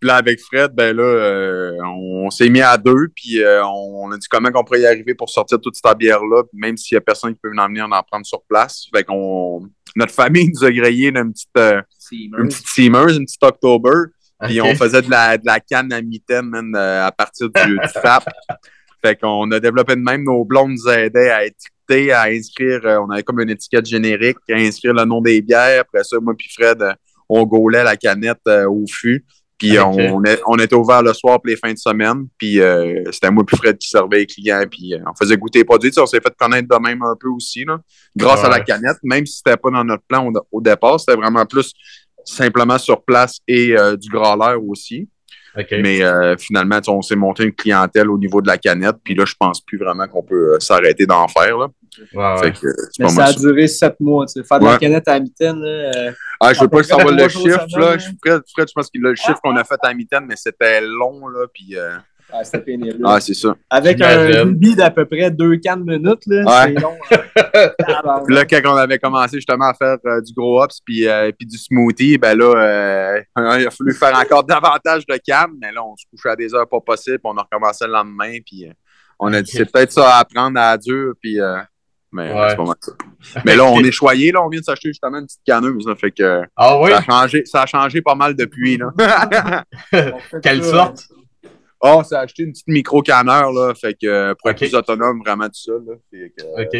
puis 0.00 0.08
là, 0.08 0.16
avec 0.16 0.40
Fred, 0.40 0.72
ben 0.74 0.96
là, 0.96 1.02
euh, 1.02 1.72
on 1.84 2.30
s'est 2.30 2.48
mis 2.48 2.60
à 2.60 2.76
deux, 2.76 3.08
puis 3.16 3.42
euh, 3.42 3.64
on, 3.64 4.10
a 4.12 4.16
dit 4.16 4.28
comment 4.30 4.48
on 4.54 4.62
pourrait 4.62 4.82
y 4.82 4.86
arriver 4.86 5.14
pour 5.14 5.28
sortir 5.28 5.58
toute 5.60 5.74
cette 5.74 5.98
bière-là, 5.98 6.44
même 6.52 6.76
s'il 6.76 6.94
n'y 6.94 6.98
a 6.98 7.00
personne 7.00 7.34
qui 7.34 7.40
peut 7.42 7.48
venir 7.48 7.64
en 7.64 7.68
venir 7.68 7.84
en 7.90 8.02
prendre 8.04 8.24
sur 8.24 8.42
place. 8.48 8.86
Fait 8.94 9.02
qu'on, 9.02 9.68
notre 9.96 10.12
famille 10.12 10.48
nous 10.54 10.64
a 10.64 10.70
grillé 10.70 11.08
une 11.08 11.32
petite, 11.32 11.48
euh, 11.56 11.82
une 12.12 12.48
petite 12.48 12.68
Seamers, 12.68 13.08
une 13.08 13.24
petite 13.24 13.42
October, 13.42 14.12
puis 14.42 14.60
on 14.60 14.72
faisait 14.76 15.02
de 15.02 15.10
la, 15.10 15.36
de 15.36 15.44
la 15.44 15.58
canne 15.58 15.92
à 15.92 16.00
mitaine, 16.00 16.54
à 16.76 17.10
partir 17.10 17.48
du, 17.50 17.78
du 17.78 17.88
FAP. 18.00 18.28
Fait 19.04 19.16
qu'on 19.16 19.50
a 19.50 19.58
développé 19.58 19.96
de 19.96 20.00
même, 20.00 20.22
nos 20.22 20.44
blondes 20.44 20.72
nous 20.72 20.88
aidaient 20.88 21.30
à 21.30 21.44
étiqueter, 21.44 22.12
à 22.12 22.24
inscrire, 22.24 22.82
on 22.84 23.10
avait 23.10 23.24
comme 23.24 23.40
une 23.40 23.50
étiquette 23.50 23.86
générique, 23.86 24.36
à 24.48 24.54
inscrire 24.54 24.94
le 24.94 25.04
nom 25.04 25.20
des 25.20 25.42
bières. 25.42 25.80
Après 25.80 26.04
ça, 26.04 26.18
moi 26.20 26.34
puis 26.38 26.48
Fred, 26.56 26.84
on 27.28 27.44
gaulait 27.44 27.82
la 27.82 27.96
canette 27.96 28.46
au 28.46 28.84
fût. 28.88 29.24
Puis 29.58 29.78
on, 29.78 30.22
on, 30.46 30.56
était 30.58 30.76
ouvert 30.76 31.02
le 31.02 31.12
soir 31.12 31.40
pour 31.40 31.48
les 31.48 31.56
fins 31.56 31.72
de 31.72 31.78
semaine. 31.78 32.28
Puis 32.38 32.60
euh, 32.60 33.02
c'était 33.10 33.30
moi 33.30 33.44
plus 33.44 33.56
Fred 33.56 33.76
qui 33.76 33.88
servait 33.88 34.18
les 34.18 34.26
clients. 34.26 34.62
Puis 34.70 34.94
euh, 34.94 34.98
on 35.04 35.14
faisait 35.14 35.36
goûter 35.36 35.58
les 35.58 35.64
produits. 35.64 35.90
on 35.98 36.06
s'est 36.06 36.20
fait 36.20 36.34
connaître 36.38 36.68
de 36.68 36.80
même 36.80 37.02
un 37.02 37.16
peu 37.18 37.28
aussi, 37.28 37.64
là, 37.64 37.78
grâce 38.16 38.44
à 38.44 38.48
la 38.48 38.60
canette. 38.60 38.98
Même 39.02 39.26
si 39.26 39.38
c'était 39.38 39.56
pas 39.56 39.70
dans 39.70 39.82
notre 39.82 40.04
plan 40.04 40.30
au, 40.52 40.60
départ, 40.60 41.00
c'était 41.00 41.16
vraiment 41.16 41.44
plus 41.44 41.72
simplement 42.24 42.78
sur 42.78 43.02
place 43.02 43.38
et 43.48 43.74
du 44.00 44.08
growler 44.10 44.56
aussi. 44.64 45.08
Mais 45.72 46.02
finalement, 46.38 46.78
on 46.86 47.02
s'est 47.02 47.16
monté 47.16 47.42
une 47.42 47.52
clientèle 47.52 48.10
au 48.10 48.18
niveau 48.18 48.40
de 48.40 48.46
la 48.46 48.58
canette. 48.58 48.96
Puis 49.02 49.16
là, 49.16 49.24
je 49.24 49.34
pense 49.38 49.60
plus 49.60 49.78
vraiment 49.78 50.06
qu'on 50.06 50.22
peut 50.22 50.60
s'arrêter 50.60 51.04
d'en 51.04 51.26
faire. 51.26 51.58
Là. 51.58 51.68
Mais 52.98 53.08
ça 53.08 53.24
a 53.26 53.32
duré 53.32 53.68
sept 53.68 53.98
mois. 54.00 54.26
Faire 54.26 54.60
de 54.60 54.64
la 54.64 54.78
canette 54.78 55.08
à 55.08 55.18
mitaine. 55.18 55.62
Euh, 55.64 56.12
ah, 56.40 56.52
je 56.52 56.58
ne 56.58 56.64
veux 56.64 56.68
pas 56.68 56.82
savoir 56.82 57.14
le 57.14 57.28
chiffre. 57.28 57.66
Là. 57.78 57.98
Je, 57.98 58.08
Fred, 58.22 58.42
je 58.68 58.72
pense 58.74 58.90
que 58.90 58.98
le 58.98 59.14
chiffre 59.14 59.40
qu'on 59.42 59.56
a 59.56 59.64
fait 59.64 59.78
à 59.82 59.94
mitaine, 59.94 60.24
mais 60.26 60.36
c'était 60.36 60.80
long. 60.80 61.28
Là, 61.28 61.46
puis, 61.52 61.76
euh... 61.76 61.96
Ah, 62.30 62.44
c'était 62.44 62.60
pénible. 62.60 63.02
Ah, 63.04 63.20
c'est 63.20 63.34
ça. 63.34 63.56
Avec 63.70 64.00
un 64.02 64.44
débit 64.44 64.74
d'à 64.76 64.90
peu 64.90 65.06
près 65.06 65.30
deux 65.30 65.56
cannes 65.56 65.84
minutes, 65.84 66.26
là, 66.26 66.66
c'est 66.66 66.80
long. 66.80 66.96
Hein. 67.10 68.24
là, 68.28 68.44
quand 68.44 68.60
on 68.66 68.76
avait 68.76 68.98
commencé 68.98 69.36
justement 69.36 69.68
à 69.68 69.74
faire 69.74 69.96
euh, 70.04 70.20
du 70.20 70.34
gros 70.34 70.62
ups 70.62 70.80
puis, 70.84 71.08
euh, 71.08 71.32
puis 71.36 71.46
du 71.46 71.56
smoothie, 71.56 72.18
ben 72.18 72.36
là, 72.36 72.54
euh, 72.54 73.20
il 73.58 73.66
a 73.66 73.70
fallu 73.70 73.94
faire 73.94 74.16
encore 74.18 74.44
davantage 74.44 75.06
de 75.06 75.16
cannes, 75.16 75.54
mais 75.60 75.72
là, 75.72 75.82
on 75.82 75.96
se 75.96 76.04
couchait 76.10 76.30
à 76.30 76.36
des 76.36 76.54
heures 76.54 76.68
pas 76.68 76.80
possibles, 76.80 77.20
on 77.24 77.36
a 77.38 77.42
recommencé 77.42 77.86
le 77.86 77.92
lendemain, 77.92 78.36
puis 78.44 78.66
on 79.18 79.32
a 79.32 79.40
dit 79.40 79.50
c'est 79.50 79.70
peut-être 79.70 79.92
ça 79.92 80.16
à 80.16 80.20
apprendre 80.20 80.60
à 80.60 80.76
dur, 80.76 81.14
puis 81.22 81.38
mais 82.12 82.28
c'est 82.48 82.56
pas 82.56 82.64
mal 82.64 82.76
ça. 82.80 82.92
Mais 83.44 83.56
là, 83.56 83.64
on 83.64 83.80
est 83.80 83.92
choyé, 83.92 84.32
là, 84.32 84.42
on 84.42 84.48
vient 84.48 84.60
de 84.60 84.64
s'acheter 84.64 84.88
justement 84.88 85.18
une 85.18 85.26
petite 85.26 85.42
canneuse. 85.44 85.84
fait 85.98 86.10
que 86.10 86.42
ah, 86.56 86.80
oui? 86.80 86.90
ça, 86.90 86.98
a 86.98 87.02
changé, 87.02 87.42
ça 87.44 87.62
a 87.62 87.66
changé 87.66 88.02
pas 88.02 88.14
mal 88.14 88.34
depuis. 88.34 88.78
Là. 88.78 89.64
Quelle 90.42 90.64
sorte? 90.64 91.08
Oh, 91.80 92.02
ça 92.02 92.20
a 92.20 92.22
acheté 92.22 92.42
une 92.42 92.52
petite 92.52 92.66
micro-canneur, 92.66 93.52
là. 93.52 93.72
Fait 93.74 93.94
que 93.94 94.34
pour 94.34 94.50
être 94.50 94.58
plus 94.58 94.74
autonome 94.74 95.20
vraiment 95.24 95.46
tout 95.46 95.54
seul. 95.54 95.82
Là, 95.86 95.94
fait 96.56 96.68
que, 96.72 96.78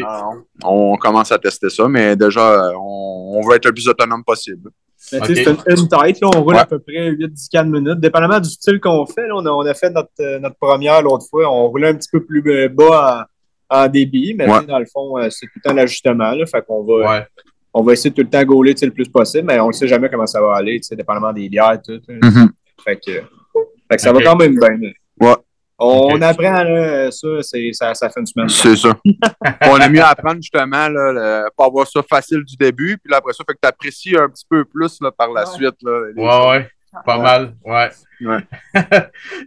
on, 0.64 0.97
commence 0.97 1.30
à 1.30 1.38
tester 1.38 1.70
ça, 1.70 1.87
mais 1.88 2.16
déjà, 2.16 2.73
on, 2.76 3.40
veut 3.47 3.54
être 3.56 3.66
le 3.66 3.73
plus 3.73 3.87
autonome 3.87 4.25
possible. 4.25 4.70
C'est 4.97 5.18
une, 5.18 5.56
une 5.68 5.88
tête, 5.88 6.20
là, 6.20 6.30
on 6.35 6.42
roule 6.42 6.56
à 6.56 6.66
peu 6.66 6.80
près 6.80 7.12
8-10 7.12 7.49
cannes 7.50 7.70
minutes. 7.70 8.00
Dépendamment 8.00 8.40
du 8.40 8.50
style 8.50 8.80
qu'on 8.80 9.06
fait, 9.06 9.28
là, 9.28 9.37
on, 9.37 9.47
a, 9.47 9.50
on, 9.50 9.64
a, 9.64 9.75
fait 9.75 9.90
notre, 9.90 10.11
euh, 10.18 10.40
notre 10.40 10.56
première 10.56 11.00
l'autre 11.02 11.26
fois. 11.30 11.49
On 11.49 11.68
roulait 11.68 11.90
un 11.90 11.94
petit 11.94 12.08
peu 12.11 12.25
plus 12.25 12.68
bas 12.68 13.28
en 13.68 13.88
débit, 13.88 14.34
mais 14.37 14.46
dans 14.46 14.78
le 14.78 14.87
fond, 14.87 15.18
euh, 15.18 15.28
c'est 15.30 15.46
tout 15.46 15.52
le 15.56 15.62
temps 15.62 15.75
l'ajustement. 15.75 16.32
Fait 16.46 16.64
qu'on 16.64 16.84
va, 16.84 17.26
on 17.75 17.82
va 17.82 17.92
essayer 17.92 18.12
tout 18.12 18.22
le 18.22 18.28
temps 18.28 18.40
de 18.40 18.44
gauler 18.44 18.75
le 18.80 18.90
plus 18.90 19.08
possible, 19.08 19.46
mais 19.46 19.60
on 19.60 19.68
ne 19.68 19.72
sait 19.72 19.88
jamais 19.88 20.08
comment 20.08 20.26
ça 20.26 20.40
va 20.40 20.56
aller, 20.56 20.80
dépendamment 20.92 21.32
des 21.32 21.48
bières. 21.48 21.80
Tout, 21.84 22.00
mm-hmm. 22.08 22.48
Fait 22.84 22.96
que, 22.96 23.12
fait 23.12 23.96
que 23.96 24.00
ça 24.00 24.12
va 24.12 24.22
quand 24.22 24.37
même 24.37 24.58
bien. 24.58 24.90
Ouais. 25.20 25.37
On 25.80 26.20
apprend 26.22 26.64
là, 26.64 27.08
ça, 27.12 27.28
ça, 27.72 27.94
ça 27.94 28.10
fait 28.10 28.20
une 28.20 28.26
semaine. 28.26 28.48
C'est 28.48 28.75
ça. 28.75 28.98
on 29.62 29.76
a 29.76 29.88
mieux 29.88 30.02
apprendre 30.02 30.38
justement, 30.42 30.88
là, 30.88 31.44
pas 31.56 31.66
avoir 31.66 31.87
ça 31.87 32.02
facile 32.02 32.42
du 32.42 32.56
début, 32.56 32.98
puis 32.98 33.10
là, 33.10 33.18
après 33.18 33.32
ça, 33.32 33.44
fait 33.46 33.54
que 33.54 33.60
tu 33.62 33.68
apprécies 33.68 34.16
un 34.16 34.28
petit 34.28 34.46
peu 34.48 34.64
plus 34.64 34.98
là, 35.00 35.12
par 35.12 35.30
la 35.30 35.46
suite. 35.46 35.76
Là, 35.82 36.00
ouais, 36.16 36.50
ouais. 36.50 36.68
Pas 37.04 37.18
mal, 37.18 37.54
ouais. 37.64 37.90
ouais. 38.22 38.46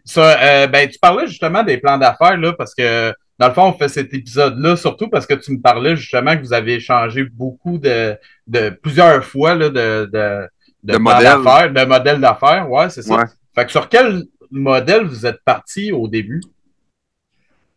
ça, 0.05 0.39
euh, 0.39 0.67
ben, 0.67 0.87
tu 0.87 0.99
parlais 0.99 1.27
justement 1.27 1.63
des 1.63 1.77
plans 1.77 1.97
d'affaires, 1.97 2.37
là, 2.37 2.53
parce 2.53 2.73
que 2.73 3.13
dans 3.41 3.47
le 3.47 3.53
fond, 3.55 3.69
on 3.69 3.73
fait 3.73 3.87
cet 3.87 4.13
épisode-là 4.13 4.75
surtout 4.75 5.09
parce 5.09 5.25
que 5.25 5.33
tu 5.33 5.51
me 5.51 5.59
parlais 5.59 5.95
justement 5.95 6.37
que 6.37 6.41
vous 6.41 6.53
avez 6.53 6.75
échangé 6.75 7.23
beaucoup 7.23 7.79
de, 7.79 8.15
de 8.45 8.69
plusieurs 8.69 9.25
fois 9.25 9.55
là, 9.55 9.69
de, 9.69 10.07
de, 10.13 10.47
de, 10.83 10.93
d'affaires, 10.93 11.73
de 11.73 11.83
modèles 11.85 12.21
d'affaires. 12.21 12.69
Ouais, 12.69 12.91
c'est 12.91 13.01
ça. 13.01 13.23
Fait 13.55 13.65
que 13.65 13.71
sur 13.71 13.89
quel 13.89 14.25
modèle 14.51 15.05
vous 15.05 15.25
êtes 15.25 15.39
parti 15.43 15.91
au 15.91 16.07
début? 16.07 16.39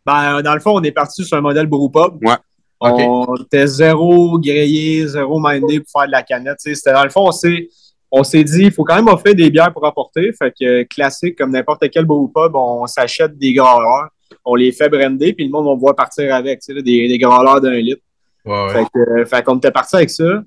Ben, 0.05 0.43
dans 0.43 0.53
le 0.53 0.59
fond, 0.59 0.77
on 0.77 0.83
est 0.83 0.91
parti 0.91 1.25
sur 1.25 1.35
un 1.35 1.41
modèle 1.41 1.65
Brewpub. 1.65 2.23
Ouais. 2.23 2.35
On 2.79 3.35
était 3.37 3.65
zéro 3.65 4.37
grillé, 4.37 5.07
zéro 5.07 5.39
mindé 5.39 5.79
pour 5.79 5.89
faire 5.99 6.05
de 6.05 6.11
la 6.11 6.21
canette. 6.21 6.57
C'était, 6.59 6.93
dans 6.93 7.05
le 7.05 7.09
fond, 7.09 7.25
on 7.29 7.31
s'est, 7.31 7.69
on 8.11 8.23
s'est 8.23 8.43
dit, 8.43 8.65
il 8.65 8.71
faut 8.71 8.83
quand 8.83 8.97
même 8.97 9.07
offrir 9.07 9.33
des 9.33 9.49
bières 9.49 9.73
pour 9.73 9.83
apporter. 9.87 10.31
Fait 10.33 10.51
que 10.51 10.83
classique, 10.83 11.35
comme 11.39 11.49
n'importe 11.49 11.89
quel 11.89 12.05
brewpub, 12.05 12.53
on 12.53 12.85
s'achète 12.85 13.35
des 13.35 13.51
growlers 13.51 14.09
on 14.43 14.55
les 14.55 14.71
fait 14.71 14.89
brander, 14.89 15.33
puis 15.33 15.45
le 15.45 15.51
monde 15.51 15.65
va 15.65 15.75
voir 15.75 15.95
partir 15.95 16.33
avec, 16.33 16.59
tu 16.59 16.73
sais, 16.73 16.81
des, 16.81 17.07
des 17.07 17.17
grandeurs 17.17 17.61
d'un 17.61 17.75
litre. 17.75 18.01
Ouais, 18.45 18.85
Fait, 19.25 19.43
qu'on 19.43 19.57
était 19.57 19.71
parti 19.71 19.95
avec 19.95 20.09
ça. 20.09 20.43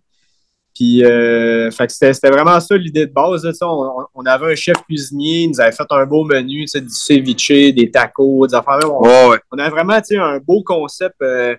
Puis, 0.75 1.05
euh, 1.05 1.71
fait 1.73 1.89
que 1.89 1.93
c'était 1.93 2.31
vraiment 2.31 2.61
ça 2.61 2.77
l'idée 2.77 3.07
de 3.07 3.13
base. 3.13 3.45
Là, 3.45 3.51
on, 3.63 4.07
on, 4.15 4.27
avait 4.27 4.53
un 4.53 4.55
chef 4.55 4.77
cuisinier, 4.85 5.41
il 5.41 5.49
nous 5.51 5.61
avait 5.61 5.73
fait 5.73 5.87
un 5.91 6.07
beau 6.07 6.25
menu, 6.25 6.67
du 6.67 6.89
ceviche, 6.89 7.49
des 7.49 7.91
tacos, 7.91 8.47
des 8.47 8.55
affaires. 8.55 8.79
On, 8.85 9.03
ouais, 9.03 9.39
on 9.51 9.59
avait 9.59 9.71
vraiment 9.71 9.95
un 9.95 10.39
beau 10.39 10.63
concept. 10.63 11.17
Euh, 11.21 11.57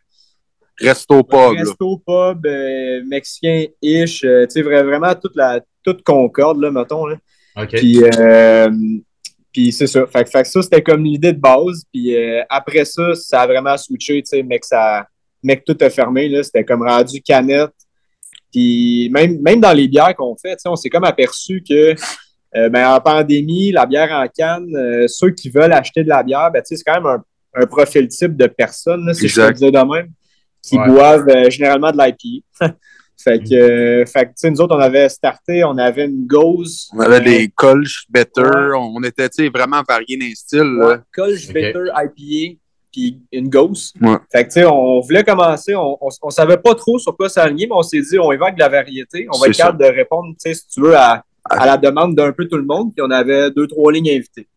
resto 0.79 1.21
pub. 1.23 1.57
Resto 1.57 1.97
pub, 1.97 2.45
euh, 2.45 3.01
mexicain-ish. 3.05 4.23
vraiment 4.55 5.13
toute 5.15 5.35
la 5.35 5.59
toute 5.83 6.01
concorde, 6.03 6.61
là, 6.61 6.71
mettons. 6.71 7.05
Là. 7.05 7.17
Puis, 7.67 8.01
puis 9.51 9.71
c'est 9.71 9.87
ça. 9.87 10.05
Fait, 10.07 10.29
fait, 10.29 10.43
ça, 10.45 10.61
c'était 10.61 10.81
comme 10.81 11.03
l'idée 11.03 11.33
de 11.33 11.39
base. 11.39 11.83
Puis 11.91 12.15
euh, 12.15 12.41
après 12.49 12.85
ça, 12.85 13.15
ça 13.15 13.41
a 13.41 13.47
vraiment 13.47 13.77
switché, 13.77 14.21
tu 14.21 14.29
sais, 14.29 14.43
mais 14.43 14.59
que 14.59 14.67
ça. 14.67 15.07
Mais 15.41 15.61
tout 15.65 15.77
a 15.81 15.89
fermé, 15.89 16.27
là. 16.29 16.43
C'était 16.43 16.63
comme 16.63 16.83
rendu 16.83 17.21
canette. 17.21 17.71
Puis 18.51 19.09
même, 19.11 19.39
même 19.41 19.59
dans 19.59 19.73
les 19.73 19.87
bières 19.87 20.15
qu'on 20.15 20.35
fait, 20.35 20.55
tu 20.55 20.63
sais, 20.63 20.69
on 20.69 20.75
s'est 20.75 20.89
comme 20.89 21.03
aperçu 21.03 21.63
que 21.67 21.95
euh, 22.55 22.69
ben, 22.69 22.89
en 22.89 22.99
pandémie, 22.99 23.71
la 23.71 23.85
bière 23.85 24.11
en 24.11 24.27
canne, 24.27 24.75
euh, 24.75 25.05
ceux 25.07 25.31
qui 25.31 25.49
veulent 25.49 25.71
acheter 25.71 26.03
de 26.03 26.09
la 26.09 26.23
bière, 26.23 26.49
ben, 26.51 26.61
c'est 26.65 26.75
quand 26.83 26.95
même 26.95 27.05
un, 27.05 27.23
un, 27.61 27.65
profil 27.67 28.07
type 28.07 28.35
de 28.35 28.47
personnes, 28.47 29.13
si 29.13 29.27
je 29.27 29.39
peux 29.39 29.53
dire 29.53 29.71
de 29.71 29.95
même, 29.95 30.11
qui 30.63 30.77
boivent 30.77 31.49
généralement 31.49 31.91
de 31.91 31.97
l'IP. 31.97 32.43
Fait 33.21 33.39
que, 33.39 33.53
euh, 33.53 34.05
fait 34.05 34.27
que 34.27 34.47
nous 34.47 34.61
autres, 34.61 34.75
on 34.75 34.79
avait 34.79 35.09
starté, 35.09 35.63
on 35.65 35.77
avait 35.77 36.05
une 36.05 36.25
gauze. 36.25 36.89
On 36.95 37.01
avait 37.01 37.19
des 37.19 37.49
Kolsch 37.49 38.05
Better, 38.09 38.71
on 38.75 39.03
était 39.03 39.49
vraiment 39.49 39.81
variés 39.87 40.17
dans 40.17 40.25
les 40.25 40.35
styles. 40.35 40.79
Ouais, 40.81 40.95
Kolsch 41.13 41.51
Better 41.51 41.85
IPA, 41.93 42.59
puis 42.93 43.21
une 43.33 43.49
gauze. 43.49 43.91
Ouais. 44.01 44.15
Fait 44.31 44.43
que, 44.43 44.47
tu 44.47 44.53
sais, 44.61 44.65
on 44.65 45.01
voulait 45.01 45.25
commencer, 45.25 45.75
on, 45.75 45.97
on, 45.99 46.29
savait 46.29 46.57
pas 46.57 46.75
trop 46.75 46.97
sur 46.97 47.15
quoi 47.17 47.27
s'aligner, 47.27 47.67
mais 47.67 47.75
on 47.75 47.83
s'est 47.83 47.99
dit, 47.99 48.17
on 48.17 48.31
évoque 48.31 48.55
de 48.55 48.59
la 48.59 48.69
variété, 48.69 49.27
on 49.33 49.37
va 49.37 49.47
être 49.47 49.57
capable 49.57 49.83
de 49.83 49.89
répondre, 49.91 50.29
tu 50.29 50.35
sais, 50.37 50.53
si 50.53 50.67
tu 50.67 50.79
veux, 50.79 50.95
à, 50.95 51.23
à 51.43 51.65
la 51.65 51.75
demande 51.75 52.15
d'un 52.15 52.31
peu 52.31 52.47
tout 52.47 52.57
le 52.57 52.65
monde, 52.65 52.93
puis 52.95 53.03
on 53.05 53.11
avait 53.11 53.51
deux, 53.51 53.67
trois 53.67 53.91
lignes 53.91 54.11
invitées. 54.11 54.47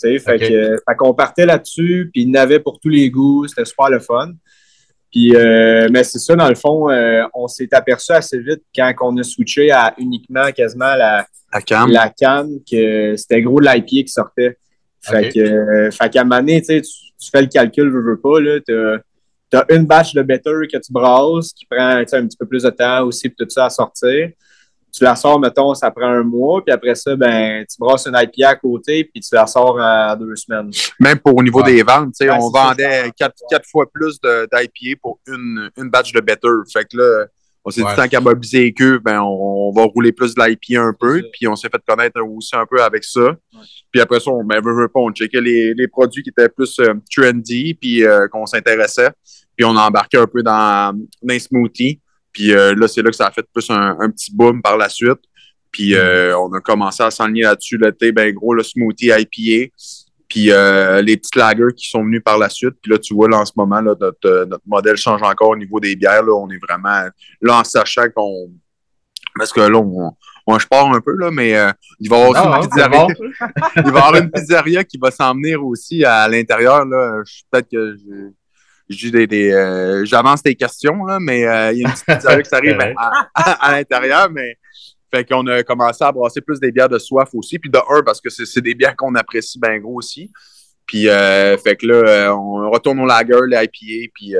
Tu 0.00 0.08
sais, 0.08 0.18
fait 0.18 0.38
que, 0.38 0.76
fait 0.76 0.96
qu'on 0.96 1.14
partait 1.14 1.46
là-dessus, 1.46 2.10
puis 2.12 2.22
il 2.22 2.28
y 2.28 2.30
en 2.32 2.40
avait 2.40 2.58
pour 2.58 2.80
tous 2.80 2.88
les 2.88 3.10
goûts, 3.10 3.46
c'était 3.46 3.64
super 3.64 3.90
le 3.90 4.00
fun. 4.00 4.32
Puis, 5.10 5.34
euh, 5.34 5.88
mais 5.90 6.04
c'est 6.04 6.18
ça, 6.18 6.36
dans 6.36 6.48
le 6.48 6.54
fond, 6.54 6.90
euh, 6.90 7.22
on 7.34 7.48
s'est 7.48 7.72
aperçu 7.72 8.12
assez 8.12 8.38
vite 8.38 8.62
quand 8.74 8.92
on 9.00 9.16
a 9.16 9.22
switché 9.22 9.70
à 9.70 9.94
uniquement 9.98 10.50
quasiment 10.52 10.94
la, 10.94 11.26
la 11.88 12.10
canne 12.10 12.58
que 12.70 13.16
c'était 13.16 13.40
gros 13.40 13.60
de 13.60 13.66
l'IPA 13.66 13.86
qui 13.86 14.08
sortait. 14.08 14.58
Fait 15.00 15.30
que, 15.30 15.38
euh, 15.38 15.90
fait 15.90 16.10
qu'à 16.10 16.20
un 16.20 16.24
moment 16.24 16.40
donné, 16.40 16.60
tu, 16.60 16.82
tu 16.82 17.30
fais 17.30 17.40
le 17.40 17.48
calcul, 17.48 17.88
veux, 17.88 18.02
veux 18.02 18.20
pas, 18.20 18.40
là, 18.40 18.58
t'as, 19.50 19.60
as 19.60 19.74
une 19.74 19.86
batch 19.86 20.12
de 20.12 20.22
better 20.22 20.66
que 20.70 20.76
tu 20.78 20.92
brasses 20.92 21.52
qui 21.54 21.64
prend 21.64 21.96
un 21.96 22.04
petit 22.04 22.36
peu 22.36 22.46
plus 22.46 22.64
de 22.64 22.70
temps 22.70 23.04
aussi 23.04 23.30
pour 23.30 23.46
tout 23.46 23.50
ça 23.50 23.66
à 23.66 23.70
sortir 23.70 24.30
tu 24.92 25.04
la 25.04 25.14
sors, 25.14 25.38
mettons, 25.38 25.74
ça 25.74 25.90
prend 25.90 26.08
un 26.08 26.22
mois, 26.22 26.62
puis 26.64 26.72
après 26.72 26.94
ça, 26.94 27.14
ben, 27.14 27.64
tu 27.68 27.76
brasses 27.78 28.06
une 28.06 28.16
IPA 28.16 28.48
à 28.48 28.56
côté, 28.56 29.04
puis 29.04 29.20
tu 29.20 29.34
la 29.34 29.46
sors 29.46 29.78
en 29.78 30.16
deux 30.16 30.34
semaines. 30.36 30.70
Même 30.98 31.18
pour 31.18 31.36
au 31.36 31.42
niveau 31.42 31.62
des 31.62 31.82
ventes, 31.82 32.14
tu 32.18 32.26
sais, 32.26 32.30
on 32.30 32.50
vendait 32.50 33.10
quatre, 33.16 33.36
quatre, 33.50 33.66
fois 33.68 33.86
plus 33.92 34.18
d'IPA 34.20 34.98
pour 35.02 35.20
une, 35.26 35.70
une 35.76 35.90
batch 35.90 36.12
de 36.12 36.20
better. 36.20 36.48
Fait 36.72 36.84
que 36.84 36.96
là, 36.96 37.26
on 37.64 37.70
s'est 37.70 37.82
dit, 37.82 37.94
tant 37.96 38.08
qu'à 38.08 38.20
mobiliser 38.20 38.60
les 38.60 38.72
queues, 38.72 38.98
ben, 38.98 39.20
on, 39.20 39.70
va 39.72 39.82
rouler 39.82 40.12
plus 40.12 40.34
de 40.34 40.42
l'IPA 40.42 40.80
un 40.80 40.94
peu, 40.98 41.22
puis 41.32 41.46
on 41.46 41.54
s'est 41.54 41.68
fait 41.68 41.82
connaître 41.86 42.18
aussi 42.22 42.56
un 42.56 42.64
peu 42.64 42.82
avec 42.82 43.04
ça. 43.04 43.36
Puis 43.92 44.00
après 44.00 44.20
ça, 44.20 44.30
on, 44.30 44.42
ben, 44.42 44.62
veut, 44.62 44.74
veut 44.74 44.88
pas, 44.88 45.00
on 45.00 45.10
checkait 45.10 45.40
les, 45.40 45.74
les 45.74 45.88
produits 45.88 46.22
qui 46.22 46.30
étaient 46.30 46.48
plus 46.48 46.78
euh, 46.78 46.94
trendy, 47.14 47.74
puis 47.74 48.04
euh, 48.04 48.26
qu'on 48.28 48.46
s'intéressait. 48.46 49.10
Puis 49.54 49.66
on 49.66 49.76
a 49.76 49.86
embarqué 49.86 50.16
un 50.16 50.26
peu 50.26 50.42
dans, 50.42 50.96
dans 50.96 51.32
les 51.34 51.38
smoothies. 51.38 52.00
Puis 52.32 52.52
euh, 52.52 52.74
là, 52.74 52.88
c'est 52.88 53.02
là 53.02 53.10
que 53.10 53.16
ça 53.16 53.26
a 53.26 53.30
fait 53.30 53.46
plus 53.52 53.68
un, 53.70 54.10
petit 54.10 54.34
boom 54.34 54.62
par 54.62 54.76
la 54.76 54.88
suite. 54.88 55.20
Puis 55.70 55.94
euh, 55.94 56.36
on 56.38 56.52
a 56.54 56.60
commencé 56.60 57.02
à 57.02 57.10
s'enligner 57.10 57.42
là-dessus, 57.42 57.76
le 57.76 57.92
thé, 57.92 58.12
ben 58.12 58.32
gros, 58.32 58.54
le 58.54 58.62
smoothie 58.62 59.10
IPA. 59.10 59.72
Puis 60.28 60.50
euh, 60.50 61.00
les 61.00 61.16
petites 61.16 61.36
lagers 61.36 61.74
qui 61.74 61.88
sont 61.88 62.04
venus 62.04 62.22
par 62.22 62.38
la 62.38 62.48
suite. 62.48 62.74
Puis 62.82 62.92
là, 62.92 62.98
tu 62.98 63.14
vois, 63.14 63.28
là, 63.28 63.38
en 63.38 63.44
ce 63.44 63.52
moment, 63.56 63.80
là, 63.80 63.94
notre, 63.98 64.44
notre 64.44 64.64
modèle 64.66 64.96
change 64.96 65.22
encore 65.22 65.50
au 65.50 65.56
niveau 65.56 65.80
des 65.80 65.96
bières. 65.96 66.22
Là, 66.22 66.34
on 66.34 66.50
est 66.50 66.58
vraiment 66.58 67.08
là 67.40 67.60
en 67.60 67.64
sachant 67.64 68.08
qu'on. 68.14 68.50
Parce 69.36 69.52
que 69.52 69.60
là, 69.60 69.78
on, 69.78 70.58
je 70.58 70.66
pars 70.66 70.92
un 70.92 71.00
peu, 71.00 71.14
là, 71.16 71.30
mais 71.30 71.54
il 72.00 72.10
va 72.10 72.18
y 72.18 72.22
avoir 72.22 72.60
aussi 72.60 72.66
une 72.66 72.68
pizzeria. 72.68 73.06
il 73.76 73.82
va 73.82 73.88
y 73.88 73.88
avoir 73.88 74.16
une 74.16 74.30
pizzeria 74.30 74.84
qui 74.84 74.98
va 74.98 75.10
s'en 75.10 75.34
venir 75.34 75.64
aussi 75.64 76.04
à 76.04 76.28
l'intérieur. 76.28 76.84
Peut-être 77.50 77.70
que 77.70 77.96
je, 78.88 79.54
euh, 79.54 80.04
j'avance 80.04 80.42
tes 80.42 80.54
questions, 80.54 81.04
là, 81.04 81.18
mais 81.20 81.46
euh, 81.46 81.72
il 81.72 81.80
y 81.80 81.84
a 81.84 81.88
une 81.88 81.94
petite 81.94 82.06
pizzeria 82.16 82.42
qui 82.42 82.54
arrive 82.54 82.94
à, 83.34 83.72
l'intérieur, 83.72 84.30
mais 84.30 84.56
fait 85.12 85.24
qu'on 85.24 85.46
a 85.46 85.62
commencé 85.62 86.04
à 86.04 86.12
brasser 86.12 86.40
plus 86.40 86.60
des 86.60 86.72
bières 86.72 86.88
de 86.88 86.98
soif 86.98 87.28
aussi. 87.34 87.58
Puis 87.58 87.70
de 87.70 87.78
un, 87.78 88.02
parce 88.02 88.20
que 88.20 88.30
c'est 88.30 88.60
des 88.60 88.74
bières 88.74 88.96
qu'on 88.96 89.14
apprécie 89.14 89.58
bien 89.58 89.78
gros 89.78 89.96
aussi. 89.96 90.30
Puis, 90.86 91.08
euh, 91.08 91.58
fait 91.58 91.76
que 91.76 91.86
là, 91.86 92.34
on 92.34 92.70
retourne 92.70 92.98
au 93.00 93.06
lager, 93.06 93.34
l'IPA, 93.46 94.10
puis 94.14 94.34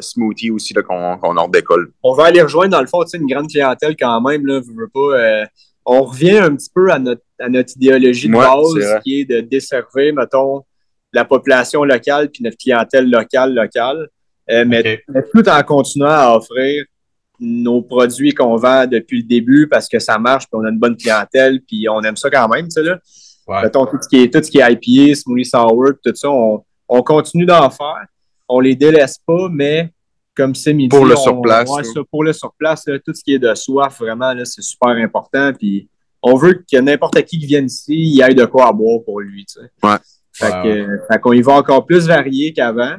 smoothie 0.00 0.50
aussi, 0.50 0.74
qu'on 0.74 1.18
qu 1.18 1.26
en 1.26 1.48
décolle. 1.48 1.92
On 2.02 2.14
va 2.14 2.24
aller 2.24 2.42
rejoindre, 2.42 2.72
dans 2.72 2.80
le 2.80 2.88
fond, 2.88 3.04
une 3.04 3.26
grande 3.26 3.48
clientèle 3.48 3.94
quand 3.96 4.20
même, 4.20 4.44
là, 4.44 4.60
veux 4.60 4.88
pas. 4.88 5.46
on 5.84 6.02
revient 6.02 6.38
un 6.38 6.56
petit 6.56 6.70
peu 6.74 6.90
à 6.90 6.98
notre, 6.98 7.22
à 7.38 7.48
notre 7.48 7.76
idéologie 7.76 8.28
de 8.28 8.32
base, 8.32 9.00
qui 9.04 9.20
est 9.20 9.24
de 9.24 9.40
desservir, 9.40 10.12
mettons, 10.14 10.64
la 11.12 11.24
population 11.24 11.84
locale 11.84 12.30
puis 12.30 12.42
notre 12.42 12.56
clientèle 12.56 13.08
locale, 13.08 13.54
locale, 13.54 14.08
euh, 14.50 14.64
mais, 14.66 15.02
tout 15.34 15.48
en 15.48 15.62
continuant 15.62 16.08
à 16.08 16.36
offrir 16.36 16.84
nos 17.38 17.82
produits 17.82 18.34
qu'on 18.34 18.56
vend 18.56 18.86
depuis 18.86 19.22
le 19.22 19.28
début 19.28 19.68
parce 19.68 19.88
que 19.88 19.98
ça 19.98 20.18
marche, 20.18 20.44
puis 20.44 20.60
on 20.60 20.64
a 20.64 20.70
une 20.70 20.78
bonne 20.78 20.96
clientèle, 20.96 21.60
puis 21.66 21.88
on 21.88 22.00
aime 22.02 22.16
ça 22.16 22.30
quand 22.30 22.48
même, 22.48 22.66
tu 22.66 22.72
sais, 22.72 22.82
là. 22.82 22.98
Mettons, 23.62 23.86
tout 23.86 23.98
ce 24.00 24.08
qui 24.08 24.22
est, 24.22 24.32
tout 24.32 24.42
ce 24.42 24.50
qui 24.50 24.58
est 24.58 24.72
IPA, 24.72 25.16
Smoothie 25.16 25.44
Sour, 25.44 25.94
tout 26.02 26.14
ça, 26.14 26.30
on, 26.30 26.62
on 26.88 27.02
continue 27.02 27.44
d'en 27.44 27.68
faire. 27.70 28.06
On 28.48 28.60
les 28.60 28.76
délaisse 28.76 29.18
pas, 29.26 29.48
mais 29.50 29.90
comme 30.34 30.54
c'est 30.54 30.72
midi. 30.72 30.88
Pour 30.88 31.04
le 31.04 31.16
surplace. 31.16 31.68
pour 32.10 32.24
le 32.24 32.32
surplace, 32.32 32.84
tout 32.84 33.14
ce 33.14 33.22
qui 33.22 33.34
est 33.34 33.38
de 33.38 33.54
soif, 33.54 33.98
vraiment, 33.98 34.32
c'est 34.44 34.62
super 34.62 34.90
important. 34.90 35.52
Puis 35.52 35.88
on 36.22 36.36
veut 36.36 36.64
que 36.70 36.78
n'importe 36.78 37.20
qui 37.24 37.38
qui 37.38 37.46
vienne 37.46 37.66
ici, 37.66 37.94
il 37.94 38.22
ait 38.22 38.34
de 38.34 38.44
quoi 38.44 38.72
boire 38.72 39.00
pour 39.04 39.20
lui. 39.20 39.44
Tu 39.44 39.60
sais. 39.60 39.70
Ouais. 39.82 39.96
Fait, 40.50 41.18
qu'on 41.20 41.32
y 41.32 41.42
va 41.42 41.54
encore 41.54 41.86
plus 41.86 42.06
varié 42.06 42.52
qu'avant. 42.52 42.96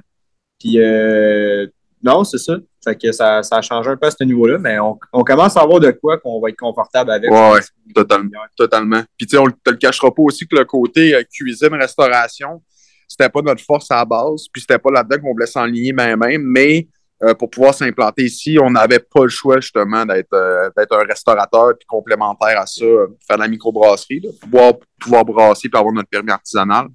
Puis 0.59 0.79
euh, 0.79 1.67
non, 2.01 2.23
c'est 2.23 2.37
ça. 2.37 2.57
Fait 2.83 2.95
que 2.95 3.11
ça, 3.11 3.43
ça 3.43 3.57
a 3.57 3.61
changé 3.61 3.89
un 3.89 3.95
peu 3.95 4.07
à 4.07 4.11
ce 4.11 4.23
niveau-là, 4.23 4.57
mais 4.57 4.77
on, 4.79 5.23
commence 5.23 5.55
à 5.55 5.61
avoir 5.61 5.79
de 5.79 5.91
quoi 5.91 6.17
qu'on 6.17 6.41
va 6.41 6.49
être 6.49 6.57
confortable 6.57 7.11
avec. 7.11 7.31
Ouais, 7.31 7.61
totalement. 7.95 8.39
totalement. 8.57 9.01
Puis 9.17 9.25
tu 9.25 9.35
sais, 9.35 9.37
on 9.37 9.45
te 9.45 9.69
le 9.69 9.77
cachera 9.77 10.13
pas 10.13 10.21
aussi 10.23 10.45
que 10.45 10.55
le 10.55 10.65
côté 10.65 11.15
euh, 11.15 11.23
cuisine, 11.23 11.73
restauration, 11.73 12.61
c'était 13.07 13.29
pas 13.29 13.41
notre 13.41 13.63
force 13.63 13.89
à 13.89 13.97
la 13.97 14.05
base, 14.05 14.47
puis 14.51 14.61
c'était 14.61 14.79
pas 14.79 14.91
là-dedans 14.91 15.21
qu'on 15.21 15.31
voulait 15.31 15.45
s'enligner 15.45 15.93
même-même, 15.93 16.41
mais 16.43 16.87
euh, 17.23 17.33
pour 17.33 17.49
pouvoir 17.49 17.73
s'implanter 17.73 18.23
ici, 18.23 18.57
on 18.61 18.69
n'avait 18.69 18.99
pas 18.99 19.23
le 19.23 19.29
choix 19.29 19.59
justement 19.61 20.05
d'être 20.05 20.33
euh, 20.33 20.69
un 20.77 21.05
restaurateur 21.07 21.73
puis 21.77 21.85
complémentaire 21.87 22.59
à 22.59 22.65
ça, 22.65 22.85
faire 23.25 23.37
de 23.37 23.41
la 23.41 23.47
microbrasserie, 23.47 24.21
pouvoir, 24.41 24.73
pouvoir 24.99 25.23
brasser 25.23 25.69
puis 25.69 25.79
avoir 25.79 25.93
notre 25.93 26.09
permis 26.09 26.31
artisanal. 26.31 26.87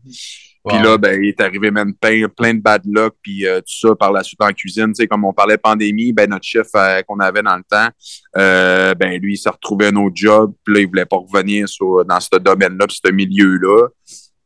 Puis 0.67 0.79
là, 0.83 0.99
ben, 0.99 1.23
il 1.23 1.31
est 1.31 1.41
arrivé 1.41 1.71
même 1.71 1.95
plein, 1.95 2.29
plein 2.29 2.53
de 2.53 2.61
bad 2.61 2.83
luck, 2.85 3.15
puis 3.23 3.47
euh, 3.47 3.61
tout 3.61 3.89
ça 3.89 3.95
par 3.95 4.13
la 4.13 4.23
suite 4.23 4.43
en 4.43 4.53
cuisine. 4.53 4.89
Tu 4.89 4.97
sais, 4.97 5.07
comme 5.07 5.25
on 5.25 5.33
parlait 5.33 5.57
de 5.57 5.63
pandémie, 5.63 6.13
ben, 6.13 6.29
notre 6.29 6.45
chef 6.45 6.67
qu'on 7.07 7.21
avait 7.21 7.43
dans 7.43 7.57
le 7.57 7.63
temps, 7.63 7.89
ben, 8.35 9.19
lui, 9.19 9.35
il 9.35 9.39
s'est 9.39 9.49
retrouvé 9.49 9.87
un 9.87 9.97
autre 9.97 10.17
job, 10.17 10.53
puis 10.63 10.75
là, 10.75 10.81
il 10.81 10.89
voulait 10.89 11.07
pas 11.07 11.17
revenir 11.17 11.67
dans 12.07 12.21
ce 12.21 12.39
domaine-là, 12.39 12.85
ce 12.91 13.11
milieu-là. 13.11 13.89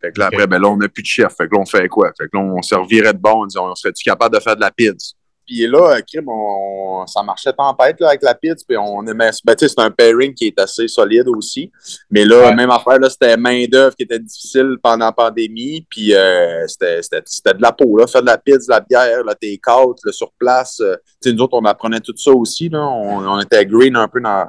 Fait 0.01 0.13
que 0.13 0.21
là, 0.21 0.27
après, 0.27 0.47
ben 0.47 0.61
là, 0.61 0.69
on 0.69 0.77
n'a 0.77 0.89
plus 0.89 1.03
de 1.03 1.09
chef. 1.09 1.35
Fait 1.37 1.49
que 1.49 1.55
là, 1.55 1.61
on 1.61 1.67
fait 1.67 1.89
quoi? 1.89 2.13
Fait 2.19 2.25
que 2.25 2.37
là, 2.37 2.41
on 2.41 2.61
servirait 2.61 3.13
de 3.13 3.19
bon. 3.19 3.47
On 3.57 3.61
on 3.61 3.75
serait-tu 3.75 4.03
capable 4.05 4.35
de 4.35 4.41
faire 4.41 4.57
de 4.57 4.61
la 4.61 4.73
pizza? 4.73 5.15
Puis 5.47 5.67
là, 5.67 6.01
crime, 6.03 6.29
on, 6.29 7.07
ça 7.07 7.23
marchait 7.23 7.53
tempête 7.53 8.01
là, 8.01 8.09
avec 8.09 8.23
la 8.23 8.35
pizza. 8.35 8.65
Puis 8.67 8.77
on 8.77 9.07
aimait. 9.07 9.31
Ben, 9.45 9.55
c'est 9.59 9.79
un 9.79 9.91
pairing 9.91 10.35
qui 10.35 10.47
est 10.49 10.61
assez 10.61 10.89
solide 10.89 11.29
aussi. 11.29 11.71
Mais 12.11 12.25
là, 12.25 12.53
même 12.55 12.71
affaire, 12.71 12.99
là, 12.99 13.11
c'était 13.11 13.37
main-d'œuvre 13.37 13.95
qui 13.97 14.05
était 14.05 14.19
difficile 14.19 14.77
pendant 14.83 15.07
la 15.07 15.13
pandémie. 15.13 15.87
Puis 15.89 16.15
euh, 16.15 16.67
c'était, 16.67 17.01
de 17.01 17.63
la 17.63 17.73
peau, 17.73 17.97
là. 17.97 18.07
Faire 18.07 18.23
de 18.23 18.27
la 18.27 18.39
pizza, 18.39 18.59
de 18.59 18.71
la 18.71 18.81
bière, 18.81 19.25
le 19.25 19.35
take-out, 19.35 19.99
le 20.05 20.13
sur 20.13 20.33
place. 20.39 20.81
Euh, 20.81 20.97
nous 21.27 21.43
autres, 21.43 21.59
on 21.59 21.65
apprenait 21.65 22.01
tout 22.01 22.17
ça 22.17 22.33
aussi. 22.33 22.69
Là. 22.69 22.81
On, 22.81 23.41
était 23.41 23.67
green 23.67 23.97
un 23.97 24.09
peu 24.09 24.21
dans, 24.21 24.49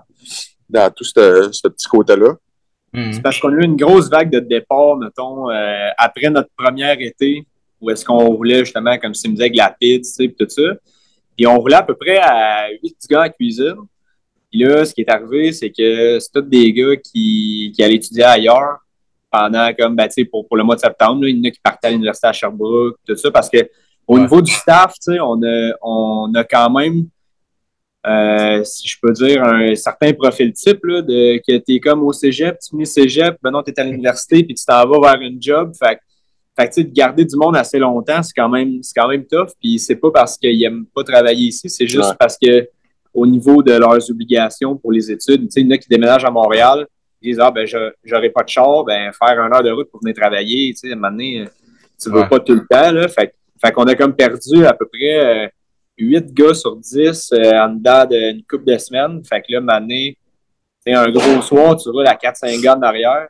dans 0.69 0.91
tout 0.91 1.03
ce, 1.03 1.50
ce 1.51 1.67
petit 1.67 1.88
côté-là. 1.88 2.35
C'est 3.12 3.23
parce 3.23 3.39
qu'on 3.39 3.50
a 3.50 3.55
eu 3.55 3.63
une 3.63 3.75
grosse 3.75 4.07
vague 4.07 4.29
de 4.29 4.39
départ, 4.39 4.97
mettons, 4.97 5.50
euh, 5.50 5.88
après 5.97 6.29
notre 6.29 6.50
première 6.55 6.95
été 7.00 7.43
où 7.84 7.90
est-ce 7.92 8.06
qu'on 8.06 8.25
roulait 8.28 8.60
justement, 8.60 8.98
comme 8.98 9.12
tu 9.12 9.28
me 9.28 9.34
disais, 9.34 9.44
avec 9.44 9.56
la 9.56 9.75
pizza, 9.78 10.24
et 10.24 10.34
tout 10.34 10.48
ça. 10.50 10.62
Puis 11.36 11.46
on 11.46 11.60
roulait 11.60 11.75
à 11.75 11.84
peu 11.84 11.96
près 11.96 12.18
à 12.18 12.70
8 12.82 12.96
gars 13.10 13.24
en 13.24 13.30
cuisine. 13.30 13.75
Puis 14.50 14.62
là, 14.62 14.86
ce 14.86 14.94
qui 14.94 15.02
est 15.02 15.10
arrivé, 15.10 15.52
c'est 15.52 15.72
que 15.72 16.20
c'est 16.20 16.32
tous 16.34 16.42
des 16.42 16.72
gars 16.74 16.96
qui, 16.96 17.72
qui 17.75 17.84
allaient 17.84 17.96
étudier 17.96 18.24
ailleurs 18.24 18.78
pendant 19.32 19.74
comme, 19.74 19.96
ben, 19.96 20.08
pour, 20.32 20.48
pour 20.48 20.58
le 20.58 20.63
mois 20.63 20.76
de 20.76 20.82
septembre. 20.82 21.28
Il 21.28 21.38
y 21.38 21.39
en 21.39 21.50
a 21.50 21.52
qui 21.52 21.60
partaient 21.60 21.88
à 21.88 21.91
l'université 21.91 22.28
à 22.28 22.34
Sherbrooke, 22.34 22.98
tout 23.06 23.15
ça, 23.15 23.32
parce 23.32 23.50
que 23.50 23.67
au 24.08 24.19
niveau 24.19 24.41
du 24.41 24.52
staff, 24.52 24.93
on 25.08 25.41
a, 25.43 25.72
on 25.82 26.32
a 26.36 26.43
quand 26.43 26.69
même, 26.69 27.08
euh, 28.06 28.63
si 28.63 28.88
je 28.88 28.98
peux 29.02 29.13
dire, 29.13 29.43
un 29.43 29.74
certain 29.76 30.13
profil 30.13 30.54
type, 30.54 30.84
là, 30.84 31.02
de, 31.02 31.38
que 31.38 31.58
tu 31.58 31.76
es 31.76 31.80
comme 31.80 32.04
au 32.04 32.12
cégep, 32.12 32.60
tu 32.60 32.69
finis 32.72 32.86
cégep, 32.86 33.38
ben 33.41 33.50
non, 33.50 33.63
tu 33.63 33.72
es 33.72 33.80
à 33.80 33.84
l'université, 33.84 34.43
puis 34.43 34.54
tu 34.54 34.65
t'en 34.65 34.88
vas 34.88 35.13
vers 35.13 35.22
une 35.22 35.41
job. 35.41 35.74
Fait 35.78 35.98
fait 36.58 36.70
que, 36.70 36.82
de 36.82 36.94
garder 36.94 37.26
du 37.26 37.36
monde 37.36 37.56
assez 37.56 37.80
longtemps, 37.80 38.22
c'est 38.22 38.34
quand 38.36 38.50
même, 38.50 38.82
c'est 38.84 38.94
quand 38.96 39.08
même 39.08 39.26
tough. 39.26 39.50
Puis 39.60 39.80
c'est 39.80 39.96
pas 39.96 40.12
parce 40.12 40.38
qu'ils 40.38 40.60
n'aiment 40.60 40.86
pas 40.94 41.04
travailler 41.04 41.48
ici, 41.48 41.70
c'est 41.70 41.88
juste 41.88 42.13
parce 42.20 42.38
que 42.38 42.70
au 43.13 43.26
niveau 43.28 43.62
de 43.62 43.74
leurs 43.74 44.10
obligations 44.10 44.76
pour 44.76 44.92
les 44.92 45.12
études, 45.12 45.44
tu 45.44 45.52
sais, 45.52 45.62
il 45.62 45.68
y 45.68 45.72
en 45.72 45.76
a 45.76 45.78
qui 45.78 45.88
déménagent 45.88 46.26
à 46.26 46.32
Montréal, 46.32 46.88
ils 47.22 47.32
disent, 47.32 47.39
ah, 47.39 47.52
ben, 47.52 47.66
j'aurais 48.04 48.30
pas 48.30 48.44
de 48.44 48.50
char, 48.50 48.84
ben, 48.84 49.12
faire 49.12 49.39
un 49.39 49.52
heure 49.52 49.63
de 49.63 49.72
route 49.72 49.89
pour 49.89 50.02
venir 50.02 50.16
travailler, 50.16 50.74
tu 50.74 50.88
sais, 50.88 50.89
à 50.89 50.94
un 50.94 50.96
moment 50.96 51.12
donné, 51.12 51.46
tu 52.02 52.10
veux 52.10 52.28
pas 52.28 52.39
tout 52.39 52.54
le 52.54 52.66
temps, 52.70 52.92
là. 52.92 53.08
Fait, 53.08 53.34
fait 53.63 53.72
qu'on 53.72 53.86
a 53.86 53.96
comme 53.96 54.16
perdu 54.16 54.66
à 54.66 54.74
peu 54.74 54.88
près 54.88 55.46
euh, 55.46 55.48
8 55.98 56.34
gars 56.34 56.54
sur 56.54 56.76
10 56.76 57.32
euh, 57.34 57.52
en 57.60 57.70
dedans 57.70 58.06
d'une 58.06 58.44
couple 58.44 58.66
de 58.66 58.78
semaines. 58.78 59.24
Fait 59.24 59.42
que 59.42 59.52
là, 59.52 59.60
à 59.60 59.62
un 59.62 59.63
moment 59.63 59.80
donné, 59.80 60.18
un 60.88 61.10
gros 61.12 61.42
soir, 61.42 61.78
tu 61.78 61.89
roules 61.89 62.08
à 62.08 62.16
4-5 62.16 62.62
gars 62.62 62.76
en 62.76 62.82
arrière 62.82 63.28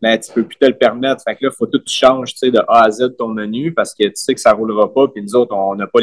mais 0.00 0.18
tu 0.20 0.32
peux 0.32 0.44
plus 0.44 0.56
te 0.56 0.66
le 0.66 0.74
permettre. 0.74 1.22
Fait 1.22 1.34
que 1.34 1.44
là, 1.44 1.50
il 1.52 1.56
faut 1.56 1.66
tout 1.66 1.82
changer 1.86 2.32
tu 2.32 2.38
sais, 2.38 2.50
de 2.50 2.58
A 2.68 2.84
à 2.84 2.90
Z 2.90 3.16
ton 3.16 3.28
menu 3.28 3.72
parce 3.72 3.94
que 3.94 4.04
tu 4.04 4.12
sais 4.14 4.34
que 4.34 4.40
ça 4.40 4.52
roulera 4.52 4.92
pas. 4.92 5.08
Puis 5.08 5.22
nous 5.22 5.34
autres, 5.34 5.54
on 5.54 5.74
n'a 5.74 5.86
pas 5.86 6.00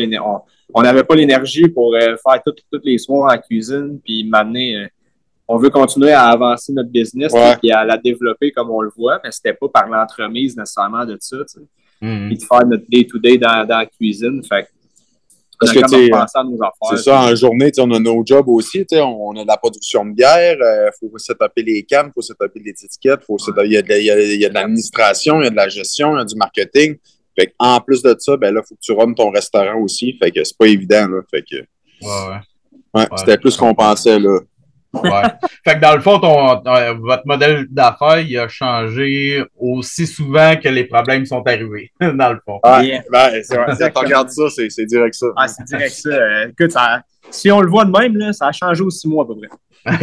on 0.74 0.82
n'avait 0.82 1.04
pas 1.04 1.16
l'énergie 1.16 1.68
pour 1.68 1.94
euh, 1.96 2.16
faire 2.18 2.42
tout, 2.46 2.54
tous 2.72 2.82
les 2.84 2.98
soirs 2.98 3.34
en 3.34 3.38
cuisine 3.38 4.00
puis 4.04 4.24
m'amener. 4.24 4.78
Euh, 4.78 4.88
on 5.48 5.58
veut 5.58 5.70
continuer 5.70 6.12
à 6.12 6.24
avancer 6.24 6.74
notre 6.74 6.90
business 6.90 7.32
et 7.62 7.72
à 7.72 7.86
la 7.86 7.98
développer 7.98 8.52
comme 8.52 8.72
on 8.72 8.82
le 8.82 8.90
voit, 8.90 9.22
mais 9.24 9.32
c'était 9.32 9.54
pas 9.54 9.70
par 9.70 9.88
l'entremise 9.88 10.58
nécessairement 10.58 11.06
de 11.06 11.18
ça. 11.20 11.38
Tu 11.38 11.46
sais. 11.48 11.60
Mm-hmm. 12.02 12.28
Puis 12.28 12.38
de 12.38 12.44
faire 12.44 12.66
notre 12.66 12.84
day-to-day 12.90 13.38
dans, 13.38 13.66
dans 13.66 13.78
la 13.78 13.86
cuisine. 13.86 14.42
Fait 14.44 14.68
parce 15.60 15.72
que, 15.72 15.80
c'est 15.88 16.98
ça, 16.98 17.22
en 17.22 17.36
journée, 17.36 17.72
on 17.78 17.92
a 17.92 18.00
nos 18.00 18.24
jobs 18.26 18.48
aussi, 18.48 18.86
on, 18.92 19.32
a 19.38 19.44
de 19.44 19.48
la 19.48 19.58
production 19.58 20.06
de 20.06 20.12
bière, 20.12 20.58
il 20.58 20.64
euh, 20.64 20.90
faut 21.00 21.18
se 21.18 21.34
taper 21.34 21.64
les 21.64 21.84
cannes, 21.84 22.08
il 22.10 22.14
faut 22.14 22.22
se 22.22 22.34
taper 22.34 22.60
les 22.64 22.72
étiquettes, 22.72 23.22
il 23.30 23.72
y 23.72 23.78
a 23.78 23.82
de, 23.82 24.54
l'administration, 24.54 25.42
il 25.42 25.46
y 25.46 25.48
a 25.48 25.50
de 25.50 25.56
la 25.56 25.70
gestion, 25.70 26.16
il 26.16 26.20
y 26.20 26.22
a 26.22 26.26
du 26.26 26.36
marketing. 26.36 26.98
Fait 27.38 27.54
en 27.60 27.80
plus 27.82 28.02
de 28.02 28.16
ça, 28.18 28.38
ben 28.38 28.54
là, 28.54 28.62
il 28.64 28.68
faut 28.68 28.76
que 28.76 28.82
tu 28.82 28.94
runnes 28.94 29.16
ton 29.16 29.30
restaurant 29.30 29.80
aussi. 29.82 30.18
Fait 30.22 30.32
que 30.32 30.44
c'est 30.44 30.58
pas 30.58 30.68
évident, 30.68 31.08
là. 31.08 31.22
Fait 31.30 31.42
que. 31.42 31.58
Ouais, 32.02 32.38
ouais. 32.94 33.06
c'était 33.18 33.38
plus 33.38 33.58
qu'on 33.58 33.74
pensait, 33.74 34.20
là. 34.20 34.40
Ouais. 35.04 35.24
fait 35.64 35.76
que 35.76 35.80
dans 35.80 35.96
le 35.96 36.02
fond, 36.02 36.20
ton, 36.20 36.62
votre 37.00 37.24
modèle 37.26 37.68
d'affaires, 37.70 38.20
il 38.20 38.38
a 38.38 38.48
changé 38.48 39.44
aussi 39.58 40.08
souvent 40.08 40.56
que 40.56 40.70
les 40.70 40.86
problèmes 40.86 41.26
sont 41.26 41.44
arrivés, 41.46 41.92
dans 42.02 42.34
le 42.34 42.40
fond. 42.46 42.60
Ouais, 42.64 43.02
ben, 43.12 43.42
c'est 43.44 43.92
tu 43.92 44.00
regardes 44.00 44.30
ça, 44.30 44.44
c'est 44.50 44.86
direct 44.86 45.16
ça. 45.16 45.28
Ah, 45.36 45.48
c'est 45.48 45.64
direct 45.64 45.94
ça. 45.94 46.10
Euh, 46.10 46.48
écoute, 46.50 46.72
ça, 46.72 47.02
si 47.30 47.52
on 47.52 47.62
le 47.62 47.70
voit 47.70 47.86
de 47.86 47.92
même, 47.92 48.16
là, 48.18 48.34
ça 48.34 48.48
a 48.48 48.52
changé 48.52 48.82
aussi 48.84 49.00
six 49.00 49.08
mois 49.08 49.24
à 49.24 49.28
peu 49.28 49.36
près. 49.36 49.50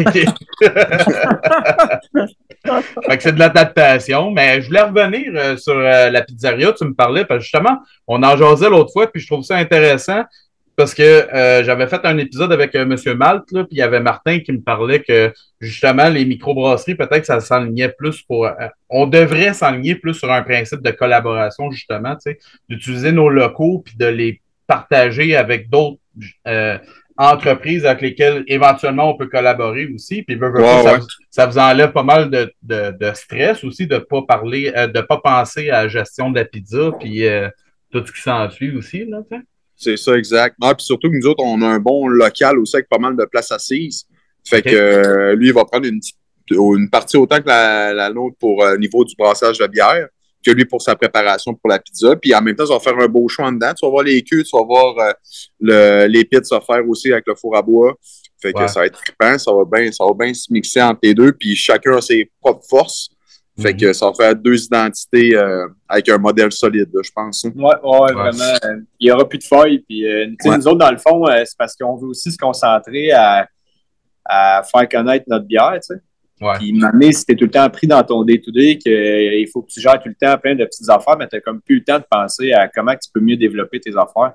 fait 3.09 3.17
que 3.17 3.23
c'est 3.23 3.33
de 3.33 3.39
l'adaptation, 3.39 4.31
mais 4.31 4.63
je 4.63 4.69
voulais 4.69 4.83
revenir 4.83 5.33
euh, 5.35 5.57
sur 5.57 5.73
euh, 5.73 6.09
la 6.09 6.23
pizzeria, 6.23 6.73
tu 6.73 6.85
me 6.85 6.95
parlais, 6.95 7.25
parce 7.25 7.39
que 7.39 7.43
justement, 7.43 7.79
on 8.07 8.23
en 8.23 8.37
jasait 8.37 8.71
l'autre 8.71 8.93
fois, 8.93 9.09
puis 9.09 9.21
je 9.21 9.27
trouve 9.27 9.43
ça 9.43 9.57
intéressant 9.57 10.23
parce 10.83 10.95
que 10.95 11.03
euh, 11.33 11.63
j'avais 11.63 11.87
fait 11.87 12.01
un 12.03 12.19
épisode 12.19 12.53
avec 12.53 12.75
euh, 12.75 12.83
M. 12.83 13.17
Malte, 13.17 13.47
puis 13.47 13.67
il 13.71 13.79
y 13.79 13.83
avait 13.83 14.01
Martin 14.01 14.41
qui 14.41 14.51
me 14.51 14.61
parlait 14.61 15.01
que 15.01 15.33
justement 15.61 16.09
les 16.09 16.25
microbrasseries, 16.25 16.97
peut-être 16.97 17.21
que 17.21 17.27
ça 17.27 17.39
s'enlignait 17.39 17.91
plus 17.91 18.21
pour. 18.23 18.47
Euh, 18.47 18.51
on 18.89 19.07
devrait 19.07 19.55
s'enligner 19.55 19.95
plus 19.95 20.15
sur 20.15 20.33
un 20.33 20.43
principe 20.43 20.83
de 20.83 20.91
collaboration, 20.91 21.71
justement, 21.71 22.17
d'utiliser 22.69 23.13
nos 23.13 23.29
locaux 23.29 23.85
puis 23.85 23.95
de 23.97 24.07
les 24.07 24.41
partager 24.67 25.37
avec 25.37 25.71
d'autres 25.71 26.01
entreprises 27.17 27.87
avec 27.87 28.03
lesquelles 28.03 28.43
éventuellement 28.49 29.09
on 29.11 29.17
peut 29.17 29.29
collaborer 29.29 29.87
aussi. 29.87 30.23
Puis 30.23 30.37
ça, 31.31 31.47
vous 31.47 31.59
enlève 31.59 31.93
pas 31.93 32.03
mal 32.03 32.29
de, 32.29 32.53
de, 32.61 33.13
stress 33.15 33.63
aussi 33.63 33.87
de 33.87 33.95
ne 33.95 34.01
pas 34.01 34.23
parler, 34.23 34.73
de 34.73 35.01
pas 35.01 35.19
penser 35.19 35.71
à 35.71 35.85
la 35.85 35.89
gestion 35.89 36.31
de 36.33 36.41
la 36.41 36.45
pizza 36.45 36.91
puis 36.99 37.25
tout 37.93 38.05
ce 38.05 38.11
qui 38.11 38.21
s'ensuit 38.21 38.77
aussi, 38.77 39.05
là, 39.05 39.19
c'est 39.77 39.97
ça, 39.97 40.17
exact. 40.17 40.57
Ah, 40.61 40.75
puis 40.75 40.85
surtout 40.85 41.11
que 41.11 41.17
nous 41.17 41.27
autres, 41.27 41.43
on 41.45 41.61
a 41.63 41.67
un 41.67 41.79
bon 41.79 42.09
local 42.09 42.59
aussi 42.59 42.77
avec 42.77 42.89
pas 42.89 42.99
mal 42.99 43.17
de 43.17 43.25
places 43.25 43.51
assises. 43.51 44.07
Fait 44.45 44.63
que 44.63 44.75
euh, 44.75 45.35
lui, 45.35 45.49
il 45.49 45.53
va 45.53 45.65
prendre 45.65 45.87
une, 45.87 46.01
une 46.51 46.91
partie 46.91 47.17
autant 47.17 47.41
que 47.41 47.49
la, 47.49 47.93
la 47.93 48.11
nôtre 48.11 48.37
pour 48.39 48.65
le 48.65 48.73
euh, 48.73 48.79
niveau 48.79 49.05
du 49.05 49.15
brassage 49.17 49.59
de 49.59 49.67
bière 49.67 50.09
que 50.45 50.51
lui 50.51 50.65
pour 50.65 50.83
sa 50.83 50.97
préparation 50.97 51.55
pour 51.55 51.71
la 51.71 51.79
pizza. 51.79 52.17
Puis 52.17 52.35
en 52.35 52.43
même 52.43 52.57
temps, 52.57 52.67
ça 52.67 52.75
va 52.75 52.81
faire 52.81 52.99
un 52.99 53.07
beau 53.07 53.29
choix 53.29 53.47
en 53.47 53.53
dedans. 53.53 53.73
Tu 53.79 53.87
vas 53.87 53.91
voir 53.91 54.03
les 54.03 54.23
queues, 54.23 54.43
tu 54.43 54.57
vas 54.57 54.65
voir 54.65 54.99
euh, 54.99 55.13
le, 55.61 56.07
les 56.07 56.25
pizzas 56.25 56.61
faire 56.61 56.87
aussi 56.89 57.13
avec 57.13 57.25
le 57.27 57.35
four 57.35 57.57
à 57.57 57.63
bois. 57.63 57.95
Fait 58.41 58.53
que 58.53 58.67
ça 58.67 58.81
va 58.81 58.87
être 58.87 59.01
trippant, 59.01 59.39
ça 59.39 59.53
va 59.53 59.63
bien, 59.65 59.93
ça 59.93 60.05
va 60.05 60.13
bien 60.19 60.35
se 60.35 60.53
mixer 60.53 60.83
entre 60.83 60.99
les 61.05 61.15
deux. 61.15 61.33
Puis 61.33 61.55
chacun 61.55 61.97
a 61.97 62.01
ses 62.01 62.29
propres 62.41 62.67
forces. 62.69 63.11
Fait 63.63 63.77
que 63.77 63.87
mhm. 63.87 63.95
ça 63.95 64.07
va 64.07 64.13
faire 64.15 64.37
deux 64.37 64.65
identités 64.65 65.37
euh, 65.37 65.67
avec 65.89 66.09
un 66.09 66.19
modèle 66.19 66.53
solide, 66.53 66.91
je 67.03 67.11
pense. 67.15 67.45
Oui, 67.45 67.53
hein. 67.57 67.79
ouais, 67.83 68.01
ouais, 68.01 68.13
vraiment. 68.13 68.85
Il 68.99 69.07
n'y 69.07 69.11
aura 69.11 69.29
plus 69.29 69.39
de 69.39 69.45
failles. 69.45 69.79
Puis, 69.81 70.07
euh, 70.07 70.27
Nous 70.45 70.69
autres, 70.69 70.79
dans 70.79 70.91
le 70.91 70.99
fond, 70.99 71.27
euh, 71.29 71.43
c'est 71.45 71.57
parce 71.57 71.77
qu'on 71.77 71.97
veut 71.97 72.09
aussi 72.09 72.31
se 72.31 72.39
concentrer 72.39 73.13
à, 73.13 73.49
à 74.25 74.63
faire 74.63 74.89
connaître 74.89 75.25
notre 75.29 75.47
bière. 75.47 75.79
Puis, 76.59 76.73
maintenant, 76.73 77.13
si 77.13 77.25
tu 77.25 77.33
es 77.33 77.37
tout 77.37 77.45
le 77.45 77.51
temps 77.51 77.69
pris 77.71 77.87
dans 77.87 78.03
ton 78.03 78.25
day-to-day, 78.25 78.79
qu'il 78.79 79.49
faut 79.53 79.63
que 79.63 79.71
tu 79.71 79.81
gères 79.81 80.01
tout 80.03 80.09
le 80.09 80.15
temps 80.15 80.37
plein 80.39 80.55
de 80.55 80.65
petites 80.65 80.89
affaires, 80.91 81.17
mais 81.17 81.29
tu 81.29 81.37
n'as 81.37 81.41
comme 81.41 81.61
plus 81.61 81.77
le 81.77 81.85
temps 81.85 81.99
de 81.99 82.05
penser 82.11 82.53
à 82.53 82.69
comment 82.69 82.95
tu 82.95 83.09
peux 83.13 83.21
mieux 83.21 83.37
développer 83.37 83.81
tes 83.81 83.97
affaires. 83.97 84.35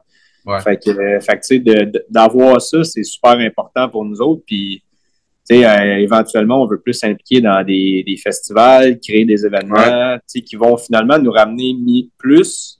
Fait 0.61 0.77
que, 0.77 0.91
euh, 0.91 1.19
tu 1.19 1.37
sais, 1.41 1.91
d'avoir 2.09 2.61
ça, 2.61 2.83
c'est 2.83 3.03
super 3.03 3.31
important 3.31 3.89
pour 3.89 4.05
nous 4.05 4.21
autres. 4.21 4.43
Puis, 4.45 4.81
tu 4.81 4.86
euh, 5.51 5.97
éventuellement, 5.97 6.63
on 6.63 6.67
veut 6.67 6.79
plus 6.79 6.93
s'impliquer 6.93 7.41
dans 7.41 7.63
des, 7.63 8.03
des, 8.05 8.17
festivals, 8.17 8.99
créer 8.99 9.25
des 9.25 9.45
événements, 9.45 10.17
qui 10.27 10.55
vont 10.55 10.77
finalement 10.77 11.17
nous 11.19 11.31
ramener 11.31 12.09
plus 12.17 12.79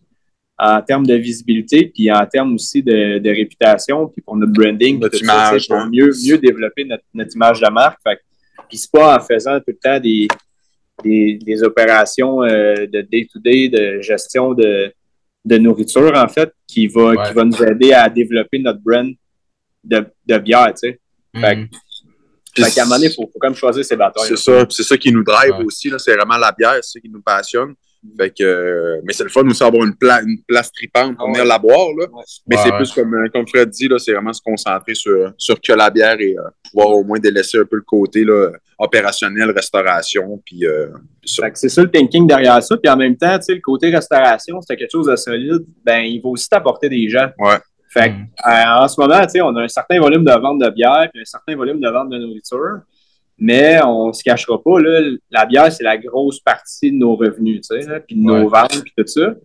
en 0.60 0.82
termes 0.82 1.06
de 1.06 1.14
visibilité, 1.14 1.92
puis 1.94 2.12
en 2.12 2.26
termes 2.26 2.56
aussi 2.56 2.82
de, 2.82 3.20
de 3.20 3.30
réputation, 3.30 4.08
puis 4.08 4.22
pour 4.22 4.36
notre 4.36 4.54
branding, 4.54 5.00
notre 5.00 5.22
image, 5.22 5.68
pour 5.68 5.86
mieux, 5.86 6.12
mieux 6.26 6.38
développer 6.38 6.84
notre, 6.84 7.04
notre 7.14 7.36
image 7.36 7.62
de 7.62 7.70
marque. 7.70 8.00
Fait 8.04 8.20
puis 8.68 8.78
c'est 8.78 8.92
pas 8.92 9.18
en 9.18 9.20
faisant 9.22 9.60
tout 9.60 9.66
le 9.68 9.78
temps 9.78 10.00
des, 10.00 10.28
des, 11.04 11.40
des 11.42 11.64
opérations 11.64 12.44
euh, 12.44 12.86
de 12.88 13.02
day-to-day, 13.02 13.70
de 13.70 14.02
gestion 14.02 14.54
de, 14.54 14.92
de 15.46 15.58
nourriture, 15.58 16.12
en 16.16 16.28
fait, 16.28 16.52
qui 16.68 16.88
va, 16.88 17.28
qui 17.28 17.34
va 17.34 17.44
nous 17.46 17.64
aider 17.64 17.94
à 17.94 18.10
développer 18.10 18.60
notre 18.60 18.80
brand 18.80 19.10
de, 19.84 20.06
de 20.26 20.38
bière, 20.40 20.74
tu 20.74 20.90
sais. 20.90 21.00
Mm. 21.34 21.68
Fait, 22.64 22.72
qu'à 22.72 22.82
un 22.82 22.86
moment 22.86 22.96
donné, 22.96 23.08
il 23.08 23.14
faut, 23.16 23.24
faut, 23.24 23.40
quand 23.40 23.50
même 23.50 23.56
choisir 23.56 23.84
ses 23.84 23.96
batailles. 23.96 24.28
C'est 24.28 24.38
ça, 24.38 24.66
c'est 24.70 24.84
ça 24.84 24.98
qui 24.98 25.12
nous 25.12 25.24
drive 25.24 25.56
aussi, 25.66 25.92
c'est 25.98 26.16
vraiment 26.16 26.38
la 26.38 26.52
bière, 26.52 26.76
c'est 26.82 26.94
ça 26.94 27.00
qui 27.00 27.10
nous 27.10 27.22
passionne. 27.22 27.74
Fait 28.16 28.30
que, 28.30 28.44
euh, 28.44 29.02
mais 29.04 29.14
c'est 29.14 29.24
le 29.24 29.30
fun 29.30 29.46
aussi 29.48 29.60
d'avoir 29.60 29.84
une, 29.84 29.96
une, 30.02 30.42
place 30.48 30.72
tripante 30.72 31.18
pour 31.18 31.28
ah 31.28 31.32
venir 31.32 31.46
la 31.46 31.58
boire. 31.58 31.90
Là. 32.00 32.06
Mais 32.48 32.56
c'est 32.58 32.72
plus 32.72 32.92
comme, 32.94 33.14
euh, 33.14 33.28
comme 33.34 33.48
Fred 33.48 33.70
dit, 33.70 33.90
c'est 33.98 34.14
vraiment 34.14 34.34
se 34.34 34.42
concentrer 34.42 34.94
sur, 34.94 35.34
sur 35.38 35.60
que 35.60 35.74
la 35.74 35.90
bière 35.90 36.16
et 36.20 36.36
euh, 36.38 36.44
pouvoir 36.72 36.90
au 36.96 37.04
moins 37.04 37.20
délaisser 37.20 37.58
un 37.58 37.66
peu 37.66 37.78
le 37.78 37.84
côté 37.86 38.24
là, 38.24 38.52
opérationnel, 38.78 39.52
restauration. 39.52 40.42
Puis, 40.46 40.64
c'est 41.24 41.70
ça 41.70 41.82
le 41.82 41.92
thinking 41.92 42.28
derrière 42.28 42.62
ça. 42.64 42.78
Puis 42.78 42.90
en 42.90 42.98
même 42.98 43.18
temps, 43.18 43.38
le 43.48 43.62
côté 43.62 43.90
restauration, 43.90 44.62
c'est 44.62 44.76
quelque 44.76 44.92
chose 44.92 45.08
de 45.08 45.16
solide. 45.16 45.66
Ben, 45.84 46.02
il 46.02 46.22
va 46.22 46.30
aussi 46.30 46.48
t'apporter 46.48 46.90
des 46.90 47.10
gens. 47.10 47.30
Ouais. 47.40 47.58
Fait 47.98 48.10
mm. 48.10 48.28
en 48.46 48.88
ce 48.88 49.00
moment, 49.00 49.22
on 49.44 49.56
a 49.56 49.64
un 49.64 49.68
certain 49.68 50.00
volume 50.00 50.24
de 50.24 50.32
vente 50.32 50.60
de 50.60 50.70
bière 50.70 51.08
puis 51.12 51.22
un 51.22 51.26
certain 51.26 51.56
volume 51.56 51.80
de 51.80 51.90
vente 51.90 52.10
de 52.10 52.18
nourriture. 52.18 52.82
Mais 53.40 53.80
on 53.84 54.08
ne 54.08 54.14
se 54.14 54.24
cachera 54.24 54.62
pas, 54.62 54.80
là, 54.80 55.00
la 55.30 55.46
bière, 55.46 55.72
c'est 55.72 55.84
la 55.84 55.98
grosse 55.98 56.40
partie 56.40 56.92
de 56.92 56.98
nos 56.98 57.16
revenus, 57.16 57.62
puis 58.08 58.16
de 58.16 58.22
nos 58.22 58.50
ventes, 58.50 58.82
puis 58.82 58.94
tout 58.98 59.06
ça. 59.06 59.36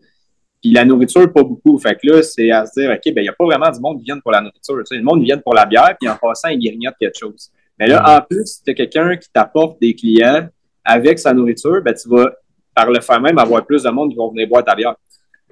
Puis 0.62 0.72
la 0.72 0.84
nourriture, 0.84 1.30
pas 1.30 1.42
beaucoup. 1.42 1.78
Fait 1.78 1.94
que 2.00 2.06
là, 2.06 2.22
c'est 2.22 2.50
à 2.50 2.64
se 2.64 2.80
dire, 2.80 2.90
OK, 2.90 3.12
ben 3.12 3.20
il 3.20 3.24
n'y 3.24 3.28
a 3.28 3.34
pas 3.34 3.44
vraiment 3.44 3.70
du 3.70 3.80
monde 3.80 3.98
qui 3.98 4.04
vient 4.04 4.18
pour 4.18 4.32
la 4.32 4.40
nourriture. 4.40 4.76
Le 4.76 5.02
monde 5.02 5.22
vient 5.22 5.36
pour 5.36 5.54
la 5.54 5.66
bière, 5.66 5.94
puis 6.00 6.08
en 6.08 6.16
passant, 6.16 6.48
il 6.48 6.58
grignote 6.58 6.94
quelque 6.98 7.18
chose. 7.18 7.50
Mais 7.78 7.86
là, 7.86 8.16
en 8.16 8.22
plus, 8.22 8.46
si 8.46 8.62
tu 8.62 8.70
as 8.70 8.74
quelqu'un 8.74 9.16
qui 9.16 9.28
t'apporte 9.30 9.80
des 9.80 9.94
clients 9.94 10.48
avec 10.84 11.18
sa 11.18 11.34
nourriture, 11.34 11.82
ben 11.82 11.92
tu 11.94 12.08
vas, 12.08 12.30
par 12.74 12.90
le 12.90 13.00
fait 13.00 13.18
même, 13.20 13.38
avoir 13.38 13.66
plus 13.66 13.82
de 13.82 13.90
monde 13.90 14.10
qui 14.10 14.16
vont 14.16 14.30
venir 14.30 14.48
boire 14.48 14.64
ta 14.64 14.74
bière. 14.74 14.94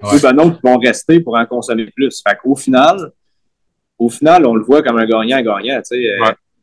Ou 0.03 0.19
ben 0.21 0.33
non, 0.33 0.51
qui 0.51 0.59
vont 0.63 0.77
rester 0.77 1.19
pour 1.19 1.35
en 1.35 1.45
consommer 1.45 1.85
plus. 1.95 2.21
Fait 2.27 2.35
qu'au 2.35 2.55
final, 2.55 3.11
au 3.99 4.09
final, 4.09 4.45
on 4.45 4.55
le 4.55 4.63
voit 4.63 4.81
comme 4.81 4.97
un 4.97 5.05
gagnant-gagnant. 5.05 5.81
Tu 5.81 5.95
sais. 5.95 6.17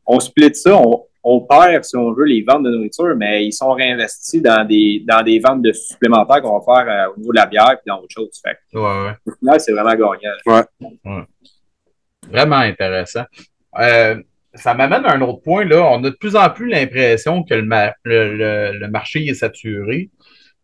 On 0.06 0.18
split 0.20 0.54
ça, 0.54 0.76
on, 0.76 1.04
on 1.22 1.40
perd, 1.40 1.84
si 1.84 1.96
on 1.96 2.12
veut, 2.12 2.24
les 2.24 2.42
ventes 2.42 2.62
de 2.62 2.70
nourriture, 2.70 3.14
mais 3.16 3.44
ils 3.44 3.52
sont 3.52 3.72
réinvestis 3.72 4.40
dans 4.40 4.64
des, 4.66 5.04
dans 5.06 5.22
des 5.22 5.38
ventes 5.38 5.62
de 5.62 5.72
supplémentaires 5.72 6.40
qu'on 6.40 6.58
va 6.58 6.64
faire 6.64 6.92
euh, 6.92 7.12
au 7.14 7.18
niveau 7.18 7.32
de 7.32 7.36
la 7.36 7.46
bière 7.46 7.72
et 7.72 7.88
dans 7.88 7.98
autre 7.98 8.08
chose. 8.08 8.40
Fait. 8.42 8.58
Ouais, 8.74 8.82
ouais. 8.82 9.12
Au 9.26 9.32
final, 9.32 9.60
c'est 9.60 9.72
vraiment 9.72 9.90
gagnant. 9.90 10.36
Ouais. 10.46 11.24
Vraiment 12.30 12.56
intéressant. 12.56 13.24
Euh, 13.78 14.22
ça 14.54 14.74
m'amène 14.74 15.04
à 15.04 15.14
un 15.14 15.20
autre 15.20 15.42
point. 15.42 15.64
Là. 15.64 15.86
On 15.92 16.02
a 16.04 16.10
de 16.10 16.16
plus 16.16 16.36
en 16.36 16.48
plus 16.50 16.68
l'impression 16.68 17.42
que 17.42 17.54
le, 17.54 17.68
le, 18.04 18.78
le, 18.78 18.88
marché 18.88 19.24
est 19.26 19.34
saturé. 19.34 20.10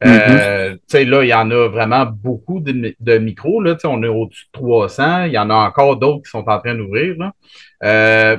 Euh, 0.04 0.74
mm-hmm. 0.74 1.08
Là, 1.08 1.24
il 1.24 1.28
y 1.28 1.34
en 1.34 1.50
a 1.50 1.68
vraiment 1.68 2.06
beaucoup 2.06 2.60
de, 2.60 2.94
de 2.98 3.18
micros. 3.18 3.60
Là, 3.60 3.76
on 3.84 4.02
est 4.02 4.08
au-dessus 4.08 4.46
de 4.52 4.58
300. 4.58 5.24
Il 5.24 5.32
y 5.32 5.38
en 5.38 5.50
a 5.50 5.54
encore 5.54 5.96
d'autres 5.96 6.22
qui 6.24 6.30
sont 6.30 6.48
en 6.48 6.58
train 6.58 6.74
d'ouvrir. 6.74 7.16
Euh, 7.82 8.36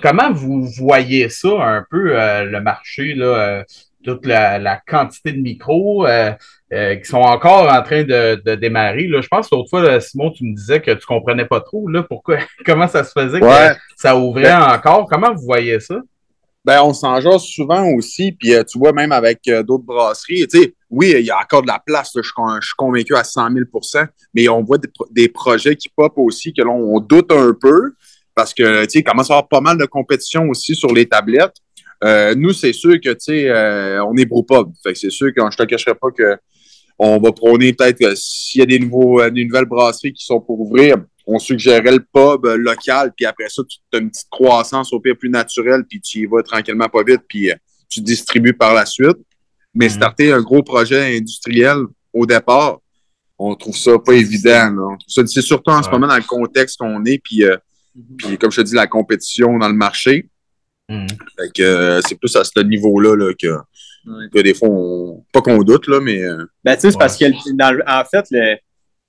Comment 0.00 0.32
vous 0.32 0.66
voyez 0.78 1.28
ça 1.28 1.62
un 1.62 1.84
peu, 1.90 2.18
euh, 2.18 2.44
le 2.44 2.58
marché, 2.62 3.12
là, 3.14 3.64
toute 4.02 4.24
la, 4.24 4.80
quantité 4.86 5.32
de 5.32 5.40
micros 5.40 6.06
qui 6.70 7.04
sont 7.04 7.18
encore 7.18 7.70
en 7.70 7.82
train 7.82 8.02
de, 8.02 8.54
démarrer? 8.54 9.06
Là? 9.06 9.20
Je 9.20 9.28
pense 9.28 9.50
l'autre 9.50 9.68
fois, 9.68 10.00
Simon, 10.00 10.30
tu 10.30 10.44
me 10.44 10.54
disais 10.54 10.80
que 10.80 10.90
tu 10.90 10.96
ne 10.96 11.06
comprenais 11.06 11.44
pas 11.44 11.60
trop 11.60 11.86
là, 11.88 12.02
pourquoi, 12.02 12.38
comment 12.64 12.88
ça 12.88 13.04
se 13.04 13.12
faisait 13.12 13.40
que 13.40 13.46
ça 13.96 14.16
ouvrait 14.16 14.44
ben 14.44 14.72
encore. 14.72 15.06
Comment 15.06 15.34
vous 15.34 15.44
voyez 15.44 15.78
ça? 15.80 15.96
Ben, 16.64 16.80
on 16.82 16.94
s'en 16.94 17.20
jase 17.20 17.42
souvent 17.42 17.86
aussi, 17.92 18.32
puis 18.32 18.52
tu 18.66 18.78
vois, 18.78 18.92
même 18.92 19.12
avec 19.12 19.40
d'autres 19.66 19.84
brasseries, 19.84 20.46
tu 20.48 20.60
sais, 20.60 20.74
oui, 20.88 21.14
il 21.18 21.26
y 21.26 21.30
a 21.30 21.38
encore 21.38 21.60
de 21.60 21.66
la 21.66 21.82
place, 21.84 22.12
je, 22.16 22.22
suis 22.22 22.74
convaincu 22.78 23.14
à 23.14 23.22
100 23.22 23.50
000% 23.50 24.06
mais 24.32 24.48
on 24.48 24.62
voit 24.62 24.78
des, 25.10 25.28
projets 25.28 25.76
qui 25.76 25.88
pop 25.88 26.12
aussi, 26.16 26.52
que 26.52 26.62
l'on 26.62 26.96
on 26.96 27.00
doute 27.00 27.30
un 27.32 27.52
peu, 27.52 27.92
parce 28.34 28.52
que, 28.52 28.84
tu 28.84 28.90
sais, 28.90 28.98
il 29.00 29.04
commence 29.04 29.30
à 29.30 29.34
avoir 29.34 29.48
pas 29.48 29.60
mal 29.60 29.78
de 29.78 29.84
compétition 29.84 30.48
aussi 30.48 30.74
sur 30.74 30.92
les 30.92 31.06
tablettes. 31.06 31.56
Euh, 32.02 32.34
nous, 32.34 32.52
c'est 32.52 32.72
sûr 32.72 32.94
que, 33.00 33.10
tu 33.10 33.16
sais, 33.20 33.48
euh, 33.48 34.04
on 34.04 34.16
est 34.16 34.26
brewpub. 34.26 34.72
Fait 34.82 34.92
que 34.92 34.98
c'est 34.98 35.10
sûr 35.10 35.32
que 35.34 35.40
je 35.50 35.56
te 35.56 35.62
cacherai 35.62 35.94
pas 35.94 36.10
que 36.10 36.36
on 36.98 37.18
va 37.18 37.32
prôner 37.32 37.72
peut-être 37.72 38.16
s'il 38.16 38.60
y 38.60 38.62
a 38.62 38.66
des, 38.66 38.78
nouveaux, 38.78 39.20
euh, 39.20 39.30
des 39.30 39.44
nouvelles 39.44 39.64
brasseries 39.64 40.12
qui 40.12 40.24
sont 40.24 40.40
pour 40.40 40.60
ouvrir, 40.60 40.96
on 41.26 41.38
suggérerait 41.38 41.92
le 41.92 42.04
pub 42.12 42.44
local, 42.44 43.12
puis 43.16 43.26
après 43.26 43.48
ça, 43.48 43.62
tu 43.68 43.78
as 43.94 43.98
une 43.98 44.10
petite 44.10 44.28
croissance 44.30 44.92
au 44.92 45.00
pire 45.00 45.16
plus 45.16 45.30
naturelle, 45.30 45.84
puis 45.88 46.00
tu 46.00 46.20
y 46.20 46.26
vas 46.26 46.42
tranquillement 46.42 46.88
pas 46.88 47.02
vite, 47.02 47.22
puis 47.28 47.50
tu 47.88 48.00
distribues 48.00 48.54
par 48.54 48.74
la 48.74 48.86
suite. 48.86 49.18
Mais 49.74 49.86
mm-hmm. 49.86 49.90
starter 49.90 50.32
un 50.32 50.40
gros 50.40 50.62
projet 50.62 51.16
industriel 51.16 51.78
au 52.12 52.26
départ, 52.26 52.78
on 53.38 53.54
trouve 53.56 53.76
ça 53.76 53.98
pas 53.98 54.12
évident. 54.14 54.96
C'est 55.08 55.26
surtout 55.26 55.70
en 55.70 55.82
ce 55.82 55.90
moment 55.90 56.06
dans 56.06 56.16
le 56.16 56.22
contexte 56.22 56.78
qu'on 56.78 57.04
est, 57.04 57.18
puis 57.18 57.44
Mhm. 57.94 58.16
Puis, 58.16 58.38
comme 58.38 58.50
je 58.50 58.60
te 58.60 58.66
dis, 58.66 58.74
la 58.74 58.86
compétition 58.86 59.58
dans 59.58 59.68
le 59.68 59.74
marché. 59.74 60.28
Fait 60.88 61.50
que 61.54 61.62
euh, 61.62 62.00
c'est 62.02 62.18
plus 62.18 62.34
à 62.36 62.44
ce 62.44 62.60
niveau-là 62.60 63.16
là, 63.16 63.32
que, 63.32 63.56
que, 64.30 64.42
des 64.42 64.52
fois, 64.52 64.68
on, 64.70 65.24
pas 65.32 65.40
qu'on 65.40 65.62
doute, 65.62 65.86
là, 65.86 66.00
mais. 66.00 66.22
Euh, 66.22 66.44
ben, 66.62 66.74
tu 66.74 66.82
sais, 66.82 66.90
c'est 66.90 66.98
parce 66.98 67.16
que, 67.16 67.24
dans, 67.54 67.74
en 67.86 68.04
fait, 68.04 68.26
le, 68.30 68.56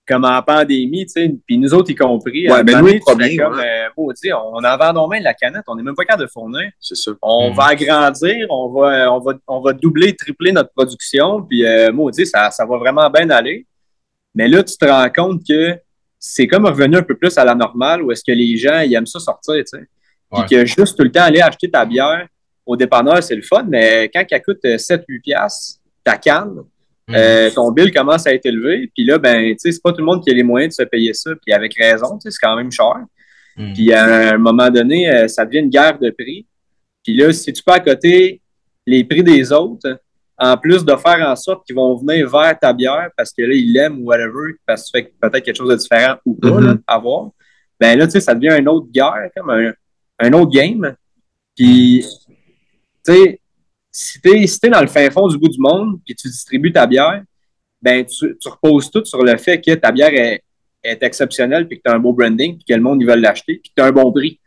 comme 0.08 0.24
en 0.24 0.42
pandémie, 0.42 1.06
tu 1.06 1.14
sais, 1.14 1.36
puis 1.48 1.58
nous 1.58 1.74
autres 1.74 1.90
y 1.90 1.96
compris, 1.96 2.50
ouais, 2.50 2.64
ben 2.64 2.80
nous, 2.80 2.88
le 2.88 3.00
problème, 3.00 3.36
comme, 3.38 3.60
euh, 3.60 3.90
on 3.98 4.64
a 4.64 4.78
vendu 4.78 5.10
main 5.10 5.20
la 5.20 5.34
canette, 5.34 5.64
on 5.68 5.76
n'est 5.76 5.84
même 5.84 5.96
pas 5.96 6.06
capable 6.06 6.24
de 6.24 6.32
fournir. 6.32 6.70
C'est 6.80 6.96
ça. 6.96 7.12
On 7.22 7.50
mhm. 7.50 7.56
va 7.56 7.66
agrandir, 7.66 8.46
on 8.50 8.70
va, 8.70 9.12
on, 9.12 9.20
va, 9.20 9.34
on 9.48 9.62
va 9.62 9.74
doubler, 9.74 10.16
tripler 10.16 10.52
notre 10.52 10.72
production, 10.74 11.42
puis 11.42 11.66
euh, 11.66 11.92
moi, 11.92 12.12
ça, 12.14 12.52
ça 12.52 12.66
va 12.66 12.78
vraiment 12.78 13.10
bien 13.10 13.30
aller. 13.32 13.66
Mais 14.36 14.48
là, 14.48 14.64
tu 14.64 14.78
te 14.78 14.86
rends 14.86 15.10
compte 15.10 15.42
que 15.48 15.80
c'est 16.20 16.48
comme 16.48 16.66
revenu 16.66 16.98
un 16.98 17.04
peu 17.04 17.16
plus 17.16 17.38
à 17.38 17.46
la 17.46 17.56
normale 17.56 18.04
où 18.04 18.12
est-ce 18.12 18.24
que 18.24 18.32
les 18.32 18.58
gens 18.58 18.80
ils 18.82 18.94
aiment 18.94 19.06
ça 19.06 19.20
sortir, 19.20 19.56
tu 19.56 19.80
sais. 19.80 19.88
Puis 20.32 20.46
que 20.50 20.66
juste 20.66 20.98
tout 20.98 21.04
le 21.04 21.12
temps 21.12 21.24
aller 21.24 21.40
acheter 21.40 21.70
ta 21.70 21.86
bière 21.86 22.28
au 22.66 22.76
dépanneur, 22.76 23.22
c'est 23.24 23.36
le 23.36 23.42
fun, 23.42 23.66
mais 23.68 24.10
quand 24.14 24.24
elle 24.30 24.42
coûte 24.42 24.64
7-8 24.64 25.22
piastres, 25.22 25.80
ta 26.04 26.18
canne, 26.18 26.64
euh, 27.12 27.52
ton 27.52 27.72
bill 27.72 27.94
commence 27.94 28.26
à 28.26 28.34
être 28.34 28.46
élevé. 28.46 28.90
Puis 28.94 29.06
là, 29.06 29.18
ben, 29.18 29.52
tu 29.52 29.56
sais, 29.60 29.72
c'est 29.72 29.82
pas 29.82 29.92
tout 29.92 30.00
le 30.00 30.06
monde 30.06 30.24
qui 30.24 30.32
a 30.32 30.34
les 30.34 30.44
moyens 30.44 30.76
de 30.76 30.84
se 30.84 30.88
payer 30.88 31.14
ça. 31.14 31.32
Puis 31.44 31.54
avec 31.54 31.76
raison, 31.76 32.18
tu 32.18 32.24
sais, 32.24 32.32
c'est 32.32 32.46
quand 32.46 32.56
même 32.56 32.72
cher. 32.72 32.96
Mhm. 33.58 33.74
Puis 33.74 33.94
à 33.94 34.34
un 34.34 34.38
moment 34.38 34.70
donné, 34.70 35.10
euh, 35.10 35.28
ça 35.28 35.46
devient 35.46 35.60
une 35.60 35.70
guerre 35.70 36.00
de 36.00 36.10
prix. 36.10 36.46
Puis 37.04 37.16
là, 37.16 37.32
si 37.32 37.54
tu 37.54 37.64
peux 37.64 37.74
à 37.74 37.80
côté 37.80 38.42
les 38.86 39.04
prix 39.04 39.24
des 39.24 39.52
autres, 39.52 40.00
en 40.38 40.58
plus 40.58 40.84
de 40.84 40.96
faire 40.96 41.28
en 41.28 41.36
sorte 41.36 41.66
qu'ils 41.66 41.76
vont 41.76 41.96
venir 41.96 42.30
vers 42.30 42.58
ta 42.60 42.74
bière 42.74 43.10
parce 43.16 43.32
que 43.32 43.42
là, 43.44 43.54
ils 43.54 43.72
l'aiment 43.72 44.02
ou 44.02 44.06
whatever, 44.06 44.54
parce 44.66 44.92
que 44.92 44.98
tu 44.98 45.04
fais 45.04 45.14
peut-être 45.22 45.46
quelque 45.46 45.56
chose 45.56 45.70
de 45.70 45.76
différent 45.76 46.16
ou 46.26 46.36
pas 46.36 46.50
mm-hmm. 46.50 46.82
à 46.86 46.98
voir, 47.00 47.30
ben 47.80 47.98
là, 47.98 48.06
tu 48.06 48.12
sais, 48.12 48.20
ça 48.20 48.36
devient 48.36 48.58
une 48.58 48.68
autre 48.68 48.88
guerre, 48.92 49.30
comme 49.36 49.50
un, 50.20 50.34
autre 50.34 50.52
game. 50.52 50.96
Puis, 51.56 52.06
tu 53.06 53.14
sais, 53.14 53.40
si 53.98 54.20
t'es 54.20 54.46
si 54.46 54.60
dans 54.70 54.82
le 54.82 54.88
fin 54.88 55.10
fond 55.10 55.26
du 55.30 55.38
bout 55.38 55.48
du 55.48 55.58
monde, 55.58 56.00
puis 56.04 56.14
tu 56.16 56.28
distribues 56.28 56.74
ta 56.74 56.86
bière, 56.86 57.24
ben 57.82 58.06
tu, 58.06 58.36
tu 58.38 58.50
reposes 58.50 58.92
tout 58.92 59.06
sur 59.06 59.24
le 59.24 59.38
fait 59.38 59.62
que 59.62 59.74
ta 59.76 59.90
bière 59.90 60.14
est, 60.14 60.44
est 60.84 61.02
exceptionnelle, 61.02 61.66
puis 61.66 61.78
que 61.78 61.84
tu 61.86 61.90
as 61.90 61.96
un 61.96 62.00
beau 62.00 62.12
branding, 62.12 62.58
puis 62.58 62.66
que 62.66 62.74
le 62.74 62.82
monde, 62.82 63.02
ils 63.02 63.08
veulent 63.08 63.22
l'acheter, 63.22 63.56
puis 63.64 63.70
que 63.70 63.76
tu 63.76 63.82
as 63.82 63.86
un 63.86 63.94
bon 63.94 64.12
prix. 64.12 64.38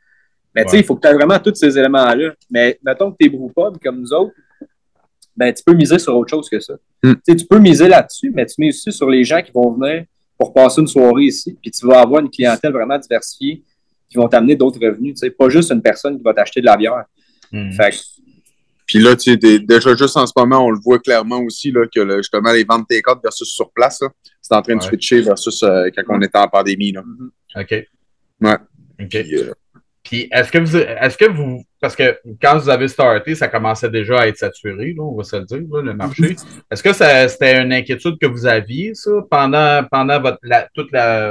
Mais 0.54 0.64
tu 0.64 0.70
sais, 0.72 0.78
il 0.80 0.84
faut 0.84 0.96
que 0.96 1.00
tu 1.00 1.08
aies 1.08 1.14
vraiment 1.14 1.38
tous 1.38 1.54
ces 1.54 1.78
éléments-là. 1.78 2.34
Mais 2.50 2.78
mettons 2.84 3.10
que 3.10 3.16
tu 3.18 3.26
es 3.26 3.30
brewpub 3.30 3.78
comme 3.82 4.00
nous 4.00 4.12
autres, 4.12 4.34
ben, 5.34 5.54
tu 5.54 5.62
peux 5.64 5.72
miser 5.72 5.98
sur 5.98 6.14
autre 6.14 6.30
chose 6.30 6.48
que 6.50 6.60
ça. 6.60 6.74
Hmm. 7.02 7.14
Tu 7.26 7.46
peux 7.48 7.58
miser 7.58 7.88
là-dessus, 7.88 8.30
mais 8.34 8.44
tu 8.44 8.56
mises 8.58 8.76
aussi 8.76 8.92
sur 8.92 9.08
les 9.08 9.24
gens 9.24 9.40
qui 9.40 9.52
vont 9.52 9.72
venir 9.72 10.04
pour 10.36 10.52
passer 10.52 10.82
une 10.82 10.88
soirée 10.88 11.24
ici, 11.24 11.56
puis 11.62 11.70
tu 11.70 11.86
vas 11.86 12.00
avoir 12.00 12.20
une 12.20 12.30
clientèle 12.30 12.72
vraiment 12.72 12.98
diversifiée 12.98 13.62
qui 14.10 14.18
vont 14.18 14.28
t'amener 14.28 14.56
d'autres 14.56 14.80
revenus. 14.84 15.14
Tu 15.14 15.20
sais, 15.20 15.30
pas 15.30 15.48
juste 15.48 15.70
une 15.70 15.82
personne 15.82 16.18
qui 16.18 16.22
va 16.22 16.34
t'acheter 16.34 16.60
de 16.60 16.66
la 16.66 16.76
bière. 16.76 17.04
Hmm. 17.50 17.70
Puis 18.88 19.00
là, 19.00 19.14
tu 19.14 19.38
sais, 19.38 19.58
déjà 19.58 19.94
juste 19.94 20.16
en 20.16 20.26
ce 20.26 20.32
moment, 20.34 20.64
on 20.64 20.70
le 20.70 20.80
voit 20.82 20.98
clairement 20.98 21.40
aussi 21.40 21.70
là, 21.70 21.86
que 21.94 22.16
justement 22.16 22.52
les 22.52 22.64
ventes 22.64 22.88
take-out 22.88 23.18
versus 23.22 23.46
sur 23.46 23.70
place, 23.70 24.02
c'est 24.40 24.54
en 24.54 24.62
train 24.62 24.76
de 24.76 24.82
switcher 24.82 25.20
versus 25.20 25.62
euh, 25.62 25.90
quand 25.94 26.02
on 26.08 26.22
était 26.22 26.38
en 26.38 26.48
pandémie. 26.48 26.92
Là. 26.92 27.02
OK. 27.56 27.70
Ouais. 28.40 28.56
OK. 28.98 29.14
Euh, 29.14 29.52
Puis 30.08 30.26
est-ce 30.32 30.50
que 30.50 30.58
vous 30.58 30.76
est-ce 30.76 31.18
que 31.18 31.30
vous 31.30 31.62
parce 31.80 31.94
que 31.94 32.18
quand 32.40 32.58
vous 32.58 32.68
avez 32.70 32.88
starté, 32.88 33.34
ça 33.34 33.46
commençait 33.46 33.90
déjà 33.90 34.20
à 34.20 34.26
être 34.26 34.38
saturé, 34.38 34.94
là, 34.96 35.02
on 35.02 35.14
va 35.14 35.22
se 35.22 35.36
le 35.36 35.44
dire, 35.44 35.60
le 35.60 35.94
marché. 35.94 36.34
Est-ce 36.72 36.82
que 36.82 36.92
c'était 36.92 37.62
une 37.62 37.72
inquiétude 37.72 38.18
que 38.20 38.26
vous 38.26 38.46
aviez, 38.46 38.94
ça, 38.94 39.10
pendant, 39.30 39.84
pendant 39.88 40.20
votre, 40.20 40.38
toutes 40.74 40.90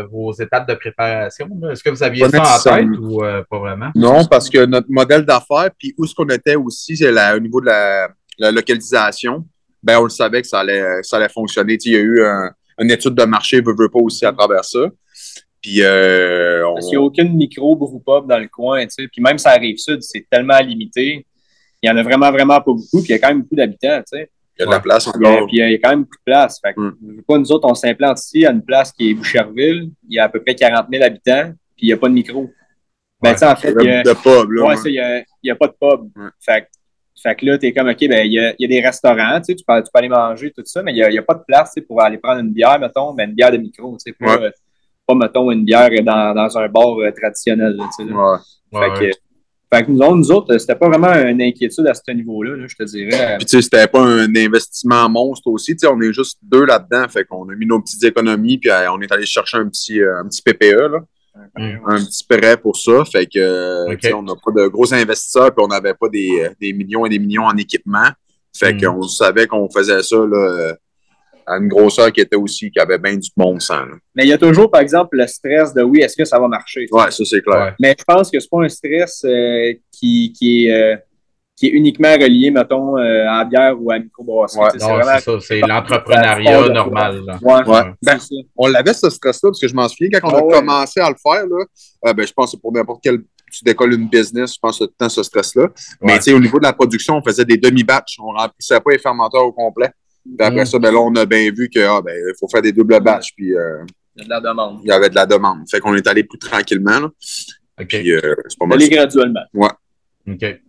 vos 0.10 0.32
étapes 0.34 0.70
de 0.70 0.76
préparation? 0.76 1.50
Est-ce 1.70 1.84
que 1.84 1.90
vous 1.90 2.02
aviez 2.02 2.30
ça 2.30 2.42
en 2.42 2.60
tête 2.76 2.88
ou 2.98 3.26
euh, 3.26 3.44
pas 3.50 3.60
vraiment? 3.60 3.90
Non, 3.94 4.24
parce 4.26 4.50
que 4.50 4.66
notre 4.66 4.88
modèle 4.90 5.26
d'affaires, 5.26 5.70
puis 5.78 5.94
où 5.98 6.06
ce 6.06 6.16
qu'on 6.16 6.30
était 6.30 6.56
aussi, 6.56 6.96
c'est 6.96 7.12
au 7.34 7.40
niveau 7.40 7.60
de 7.60 7.66
la, 7.66 8.52
localisation, 8.52 9.46
ben 9.84 10.00
on 10.00 10.04
le 10.04 10.10
savait 10.10 10.42
que 10.44 10.48
ça 10.48 10.60
allait, 10.60 11.04
ça 11.04 11.18
allait 11.18 11.30
fonctionner. 11.30 11.78
il 11.84 11.92
y 11.92 11.96
a 11.96 12.00
eu 12.00 12.22
une 12.80 12.92
étude 12.92 13.16
de 13.16 13.26
marché, 13.26 13.60
veut, 13.60 13.76
veut 13.78 13.90
pas 13.90 14.00
aussi 14.00 14.26
à 14.26 14.32
travers 14.32 14.64
ça. 14.64 14.80
Puis, 15.62 15.82
euh, 15.82 16.64
Parce 16.74 16.86
qu'il 16.86 16.98
n'y 16.98 17.04
a 17.04 17.06
aucune 17.06 17.34
micro 17.36 17.76
pub 17.76 18.28
dans 18.28 18.40
le 18.40 18.48
coin, 18.48 18.84
tu 18.84 18.90
sais. 18.90 19.08
Puis 19.08 19.22
même 19.22 19.38
ça 19.38 19.52
arrive 19.52 19.78
sud, 19.78 20.02
c'est 20.02 20.26
tellement 20.30 20.60
limité. 20.60 21.26
Il 21.82 21.90
y 21.90 21.92
en 21.92 21.98
a 21.98 22.04
vraiment, 22.04 22.32
vraiment 22.32 22.58
pas 22.58 22.74
beaucoup. 22.74 23.02
Puis 23.02 23.10
il 23.10 23.12
y 23.12 23.14
a 23.14 23.20
quand 23.20 23.30
même 23.30 23.42
beaucoup 23.42 23.56
d'habitants, 23.56 24.00
tu 24.00 24.18
sais. 24.18 24.30
Il 24.60 24.62
y 24.62 24.64
a 24.64 24.66
de 24.66 24.72
la 24.72 24.80
place 24.80 25.08
encore. 25.08 25.46
Puis 25.48 25.58
il 25.58 25.72
y 25.72 25.76
a 25.76 25.78
quand 25.78 25.90
même 25.90 26.04
beaucoup 26.04 26.18
de 26.18 26.32
place. 26.32 26.60
Fait 26.60 26.74
que, 26.74 26.80
mm. 26.80 27.24
pas, 27.28 27.38
nous 27.38 27.52
autres, 27.52 27.68
on 27.70 27.76
s'implante 27.76 28.20
ici 28.20 28.46
à 28.46 28.52
une 28.52 28.64
place 28.64 28.92
qui 28.92 29.12
est 29.12 29.14
Boucherville. 29.14 29.92
Il 30.10 30.16
y 30.16 30.20
a 30.20 30.26
à 30.26 30.30
peu 30.30 30.42
près 30.42 30.56
40 30.56 30.88
000 30.92 31.04
habitants. 31.04 31.54
Puis 31.76 31.86
il 31.86 31.88
n'y 31.88 31.94
a 31.94 31.98
pas 31.98 32.08
de 32.10 32.14
micro. 32.14 32.50
Ben, 33.22 33.34
tu 33.34 33.40
sais, 33.40 33.48
en 33.48 33.56
fait, 33.56 33.74
il 33.80 33.86
y 33.86 33.90
a. 33.90 34.04
De 34.04 34.14
pub, 34.14 34.52
là. 34.52 34.66
Ouais, 34.66 34.76
il 34.86 34.92
n'y 35.44 35.50
a, 35.50 35.54
a, 35.54 35.56
pas 35.56 35.68
de 35.68 35.76
pub. 35.80 36.10
Fait, 36.40 36.68
fait 37.22 37.36
que 37.36 37.46
là, 37.46 37.58
tu 37.58 37.66
es 37.66 37.74
comme, 37.74 37.90
OK, 37.90 38.08
ben, 38.08 38.26
il 38.26 38.34
y 38.34 38.40
a, 38.40 38.54
y 38.58 38.66
a, 38.66 38.68
des 38.68 38.82
restaurants, 38.82 39.40
tu 39.40 39.46
sais, 39.46 39.56
tu 39.56 39.64
peux, 39.68 39.82
tu 39.82 39.90
peux 39.92 40.00
aller 40.00 40.10
manger, 40.10 40.52
tout 40.52 40.62
ça, 40.66 40.84
mais 40.84 40.92
il 40.92 40.96
n'y 40.96 41.18
a, 41.18 41.22
a, 41.22 41.24
pas 41.24 41.34
de 41.34 41.44
place, 41.48 41.72
tu 41.74 41.82
sais, 41.82 41.86
pour 41.86 42.02
aller 42.02 42.20
prendre 42.20 42.42
une 42.42 42.52
bière, 42.52 42.80
mettons, 42.80 43.14
mais 43.14 43.26
une 43.26 43.34
bière 43.34 43.52
de 43.52 43.58
micro, 43.58 43.94
tu 43.94 44.12
sais, 44.12 44.14
pour, 44.14 44.30
pas, 45.08 45.16
mettons, 45.16 45.50
une 45.52 45.64
bière 45.64 45.90
dans, 46.04 46.34
dans 46.36 46.58
un 46.58 46.68
bar 46.68 47.00
euh, 47.00 47.12
traditionnel. 47.12 47.76
Là, 47.76 47.86
ouais. 48.74 48.80
fait, 48.80 49.00
Que, 49.00 49.18
fait 49.74 49.86
que 49.86 49.92
nous, 49.92 50.16
nous 50.16 50.32
autres, 50.32 50.58
c'était 50.58 50.76
pas 50.76 50.88
vraiment 50.90 51.14
une 51.14 51.42
inquiétude 51.42 51.88
à 51.88 51.94
ce 51.94 52.12
niveau-là, 52.12 52.68
je 52.68 52.76
te 52.76 52.84
dirais. 52.84 53.38
Puis, 53.38 53.46
tu 53.46 53.58
sais, 53.58 53.62
c'était 53.62 53.88
pas 53.88 54.02
un 54.02 54.34
investissement 54.36 55.10
monstre 55.10 55.48
aussi. 55.48 55.74
Tu 55.74 55.80
sais, 55.80 55.88
on 55.88 56.00
est 56.02 56.14
juste 56.14 56.38
deux 56.42 56.66
là-dedans. 56.66 57.08
Fait 57.10 57.26
qu'on 57.26 57.48
a 57.50 57.56
mis 57.56 57.66
nos 57.66 57.82
petites 57.82 58.04
économies, 58.04 58.58
puis 58.58 58.70
euh, 58.70 58.92
on 58.92 59.02
est 59.02 59.12
allé 59.12 59.26
chercher 59.26 59.58
un 59.58 59.68
petit, 59.68 60.02
euh, 60.02 60.22
un 60.22 60.28
petit 60.28 60.42
PPE, 60.42 60.92
là. 60.92 61.00
Un 61.56 62.04
petit 62.04 62.24
prêt 62.28 62.58
pour 62.58 62.76
ça. 62.76 63.06
Fait 63.06 63.28
que, 63.28 64.14
on 64.14 64.24
n'a 64.24 64.34
pas 64.44 64.52
de 64.52 64.68
gros 64.68 64.92
investisseurs, 64.92 65.54
puis 65.54 65.64
on 65.64 65.68
n'avait 65.68 65.94
pas 65.94 66.10
des, 66.10 66.50
des, 66.60 66.74
millions 66.74 67.06
et 67.06 67.10
des 67.10 67.20
millions 67.20 67.44
en 67.44 67.56
équipement. 67.56 68.10
Fait 68.58 68.74
mm. 68.74 68.82
qu'on 68.82 69.04
savait 69.04 69.46
qu'on 69.46 69.70
faisait 69.70 70.02
ça, 70.02 70.18
là 70.18 70.74
à 71.48 71.58
une 71.58 71.68
grosseur 71.68 72.12
qui 72.12 72.22
était 72.22 72.36
aussi, 72.36 72.70
qui 72.70 72.80
avait 72.80 72.98
bien 72.98 73.16
du 73.16 73.30
bon 73.36 73.60
sens. 73.60 73.88
Mais 74.14 74.24
il 74.24 74.30
y 74.30 74.34
a 74.34 74.38
toujours, 74.38 74.70
par 74.70 74.82
exemple, 74.82 75.18
le 75.18 75.26
stress 75.28 75.74
de 75.74 75.82
oui, 75.82 76.02
est-ce 76.02 76.16
que 76.16 76.26
ça 76.26 76.38
va 76.40 76.48
marcher? 76.48 76.86
Oui, 76.92 77.04
ça 77.10 77.24
c'est 77.24 77.42
clair. 77.42 77.74
Mais 77.80 77.96
je 77.98 78.04
pense 78.04 78.30
que 78.30 78.40
c'est 78.40 78.50
pas 78.50 78.64
un 78.64 78.70
stress 78.70 79.24
euh, 79.26 79.74
qui, 79.92 80.34
qui, 80.38 80.68
est, 80.68 80.74
euh, 80.74 80.98
qui 81.56 81.68
est 81.68 81.70
uniquement 81.70 82.14
relié, 82.14 82.52
mettons, 82.52 82.98
euh, 82.98 83.28
à 83.28 83.40
la 83.40 83.46
bière 83.46 83.82
ou 83.82 83.90
à 83.92 83.98
la 83.98 84.04
microbrasserie. 84.04 84.62
Ouais, 84.62 84.70
c'est 84.74 85.20
ça, 85.22 85.40
c'est 85.40 85.60
l'entrepreneuriat 85.62 86.68
normal. 86.70 87.24
Ouais, 87.42 87.66
ouais. 87.66 87.82
Ben, 88.02 88.18
on 88.58 88.68
l'avait 88.68 88.94
ce 88.94 89.10
stress-là, 89.10 89.50
parce 89.50 89.62
que 89.62 89.68
je 89.70 89.76
m'en 89.76 89.88
souviens, 89.88 90.20
quand 90.20 90.30
on 90.30 90.36
a 90.36 90.42
ah 90.50 90.60
commencé 90.60 91.00
à 91.00 91.10
le 91.10 91.16
faire, 91.16 91.46
là, 91.46 92.14
ben, 92.14 92.28
je 92.28 92.34
pense 92.34 92.54
que 92.54 92.58
pour 92.58 92.74
n'importe 92.74 93.00
quel 93.02 93.20
tu 93.50 93.64
décolles 93.64 93.94
une 93.94 94.10
business, 94.10 94.56
je 94.56 94.60
pense 94.62 94.80
que 94.80 94.86
tu 94.86 95.06
as 95.06 95.08
ce 95.08 95.24
stress-là. 95.24 95.70
Mais 96.02 96.20
au 96.34 96.40
niveau 96.40 96.60
de 96.60 96.66
la 96.66 96.74
production, 96.74 97.16
on 97.16 97.22
faisait 97.22 97.46
des 97.46 97.56
demi-batchs. 97.58 98.18
On 98.20 98.32
remplissait 98.32 98.80
pas 98.82 98.92
les 98.92 99.00
fermenteurs 99.00 99.46
au 99.46 99.54
complet. 99.54 99.90
Puis 100.36 100.46
après 100.46 100.64
mm. 100.64 100.66
ça, 100.66 100.80
ben 100.80 100.92
là, 100.92 101.00
on 101.00 101.16
a 101.16 101.26
bien 101.26 101.52
vu 101.52 101.70
qu'il 101.70 101.82
ah, 101.82 102.02
ben, 102.04 102.16
faut 102.40 102.48
faire 102.48 102.62
des 102.62 102.72
doubles 102.72 103.00
batchs. 103.02 103.34
Puis, 103.36 103.56
euh, 103.56 103.84
il 104.16 104.22
y 104.22 104.26
a 104.26 104.26
de 104.26 104.30
la 104.30 104.42
demande. 104.42 104.80
Il 104.84 104.88
y 104.88 104.92
avait 104.92 105.10
de 105.10 105.16
la 105.16 105.26
demande. 105.26 105.70
Fait 105.70 105.80
qu'on 105.80 105.96
est 105.96 106.08
allé 106.08 106.24
plus 106.24 106.40
tranquillement. 106.40 107.00
Là. 107.00 107.10
OK. 107.80 107.88
Puis, 107.88 108.12
euh, 108.12 108.36
c'est 108.48 108.58
pas 108.58 108.66
mal. 108.66 108.78
Aller 108.78 108.90
graduellement. 108.90 109.44
Ouais. 109.54 109.70
OK. 110.30 110.60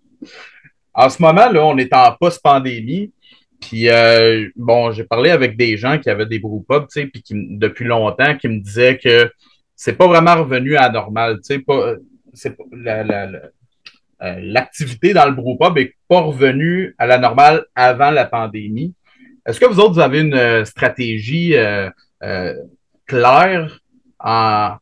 En 0.94 1.08
ce 1.08 1.22
moment, 1.22 1.50
là, 1.50 1.64
on 1.64 1.76
est 1.78 1.92
en 1.94 2.14
post-pandémie. 2.18 3.12
Puis, 3.60 3.88
euh, 3.88 4.48
bon, 4.54 4.92
j'ai 4.92 5.04
parlé 5.04 5.30
avec 5.30 5.56
des 5.56 5.76
gens 5.76 5.98
qui 5.98 6.10
avaient 6.10 6.26
des 6.26 6.38
brewpubs, 6.38 6.86
tu 6.92 7.00
sais, 7.00 7.06
puis 7.06 7.22
qui, 7.22 7.34
depuis 7.34 7.84
longtemps, 7.84 8.36
qui 8.36 8.48
me 8.48 8.60
disaient 8.60 8.98
que 8.98 9.30
c'est 9.74 9.94
pas 9.94 10.06
vraiment 10.06 10.36
revenu 10.36 10.76
à 10.76 10.90
normal, 10.90 11.36
tu 11.36 11.54
sais, 11.54 11.58
pas, 11.58 11.94
c'est 12.34 12.56
la, 12.72 13.02
la, 13.02 13.26
la 13.26 13.40
l'activité 14.20 15.12
dans 15.12 15.26
le 15.26 15.32
brewpub 15.32 15.76
n'est 15.76 15.94
pas 16.08 16.20
revenue 16.20 16.94
à 16.98 17.06
la 17.06 17.18
normale 17.18 17.64
avant 17.74 18.10
la 18.10 18.24
pandémie. 18.24 18.94
Est-ce 19.48 19.58
que 19.58 19.64
vous 19.64 19.80
autres, 19.80 19.94
vous 19.94 20.00
avez 20.00 20.20
une 20.20 20.34
euh, 20.34 20.62
stratégie 20.66 21.56
euh, 21.56 21.88
euh, 22.22 22.54
claire 23.06 23.80
en, 24.20 24.76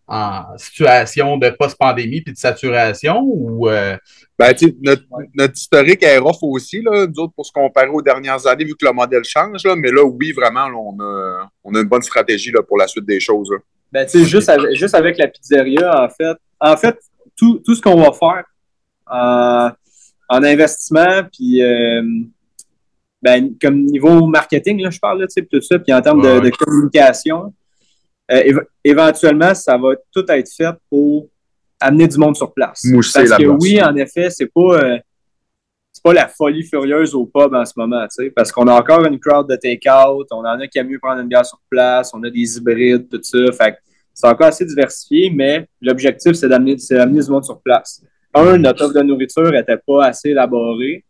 situation 0.56 1.36
de 1.36 1.50
post-pandémie 1.50 2.22
puis 2.22 2.32
de 2.32 2.38
saturation 2.38 3.20
ou 3.22 3.68
ben, 3.68 4.54
notre, 4.82 5.02
notre, 5.34 5.54
historique 5.54 6.02
est 6.02 6.16
rough 6.18 6.38
aussi, 6.42 6.82
là, 6.82 7.06
nous 7.06 7.22
autres, 7.22 7.34
pour 7.34 7.44
se 7.44 7.52
comparer 7.52 7.88
aux 7.88 8.00
dernières 8.00 8.46
années, 8.46 8.64
vu 8.64 8.74
que 8.74 8.86
le 8.86 8.92
modèle 8.92 9.22
change. 9.24 9.62
Là, 9.64 9.76
mais 9.76 9.90
là, 9.92 10.02
oui, 10.04 10.32
vraiment, 10.32 10.66
on, 10.74 10.98
a, 11.00 11.50
on, 11.62 11.74
a, 11.74 11.80
une 11.80 11.88
bonne 11.88 12.02
stratégie 12.02 12.50
là, 12.50 12.62
pour 12.62 12.78
la 12.78 12.88
suite 12.88 13.04
des 13.04 13.20
choses. 13.20 13.50
Ben, 13.92 14.08
juste, 14.08 14.48
avec, 14.48 14.74
juste 14.74 14.94
avec 14.94 15.18
la 15.18 15.28
pizzeria, 15.28 16.04
en 16.04 16.08
fait, 16.08 16.36
en 16.58 16.76
fait 16.76 16.98
tout, 17.36 17.60
tout 17.64 17.74
ce 17.74 17.82
qu'on 17.82 18.00
va 18.00 18.12
faire 18.12 18.44
en 20.28 20.42
investissement, 20.42 21.22
puis 21.30 21.60
ben, 23.22 23.54
comme 23.60 23.82
niveau 23.82 24.26
marketing, 24.26 24.82
là, 24.82 24.90
je 24.90 24.98
parle, 24.98 25.20
là, 25.20 25.26
tout 25.26 25.60
ça, 25.60 25.78
puis 25.78 25.92
en 25.92 26.00
termes 26.00 26.22
de, 26.22 26.50
communication, 26.50 27.54
euh, 28.30 28.60
éventuellement, 28.84 29.54
ça 29.54 29.76
va 29.76 29.94
tout 30.12 30.24
être 30.28 30.50
fait 30.54 30.74
pour 30.90 31.28
amener 31.80 32.08
du 32.08 32.18
monde 32.18 32.36
sur 32.36 32.52
place. 32.52 32.82
Parce 33.14 33.36
que 33.36 33.46
oui, 33.46 33.82
en 33.82 33.94
effet, 33.96 34.30
c'est 34.30 34.52
pas, 34.52 34.82
euh, 34.82 34.98
pas 36.02 36.12
la 36.12 36.28
folie 36.28 36.62
furieuse 36.62 37.14
au 37.14 37.26
pub 37.26 37.52
en 37.52 37.64
ce 37.64 37.72
moment, 37.76 38.06
parce 38.34 38.52
qu'on 38.52 38.68
a 38.68 38.74
encore 38.74 39.04
une 39.06 39.18
crowd 39.18 39.48
de 39.48 39.56
take-out, 39.56 40.26
on 40.30 40.38
en 40.38 40.60
a 40.60 40.68
qui 40.68 40.78
aiment 40.78 40.88
mieux 40.88 41.00
prendre 41.00 41.20
une 41.20 41.28
bière 41.28 41.44
sur 41.44 41.60
place, 41.68 42.12
on 42.14 42.22
a 42.22 42.30
des 42.30 42.56
hybrides, 42.56 43.08
tout 43.08 43.20
ça. 43.22 43.38
Fait 43.52 43.76
c'est 44.14 44.28
encore 44.28 44.46
assez 44.46 44.64
diversifié, 44.64 45.30
mais 45.30 45.68
l'objectif, 45.82 46.32
c'est 46.32 46.48
d'amener 46.48 46.76
du 46.76 47.30
monde 47.30 47.44
sur 47.44 47.60
place. 47.60 48.02
Un, 48.32 48.56
notre 48.56 48.84
offre 48.84 48.94
de 48.94 49.02
nourriture 49.02 49.50
n'était 49.50 49.76
pas 49.76 50.06
assez 50.06 50.30
élaborée. 50.30 51.04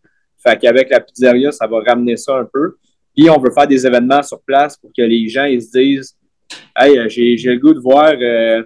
Fait 0.47 0.59
qu'avec 0.59 0.91
la 0.91 1.01
pizzeria, 1.01 1.51
ça 1.51 1.67
va 1.67 1.81
ramener 1.81 2.17
ça 2.17 2.37
un 2.37 2.49
peu. 2.51 2.77
Puis 3.17 3.29
on 3.31 3.39
veut 3.39 3.51
faire 3.51 3.67
des 3.67 3.87
événements 3.87 4.23
sur 4.23 4.41
place 4.43 4.77
pour 4.77 4.91
que 4.97 5.03
les 5.03 5.29
gens 5.29 5.45
ils 5.45 5.63
se 5.63 5.71
disent 5.71 6.17
Hey, 6.77 6.99
euh, 6.99 7.09
j'ai, 7.09 7.37
le 7.37 7.59
goût 7.59 7.75
de 7.75 7.81
voir 7.81 8.13
euh, 8.21 8.63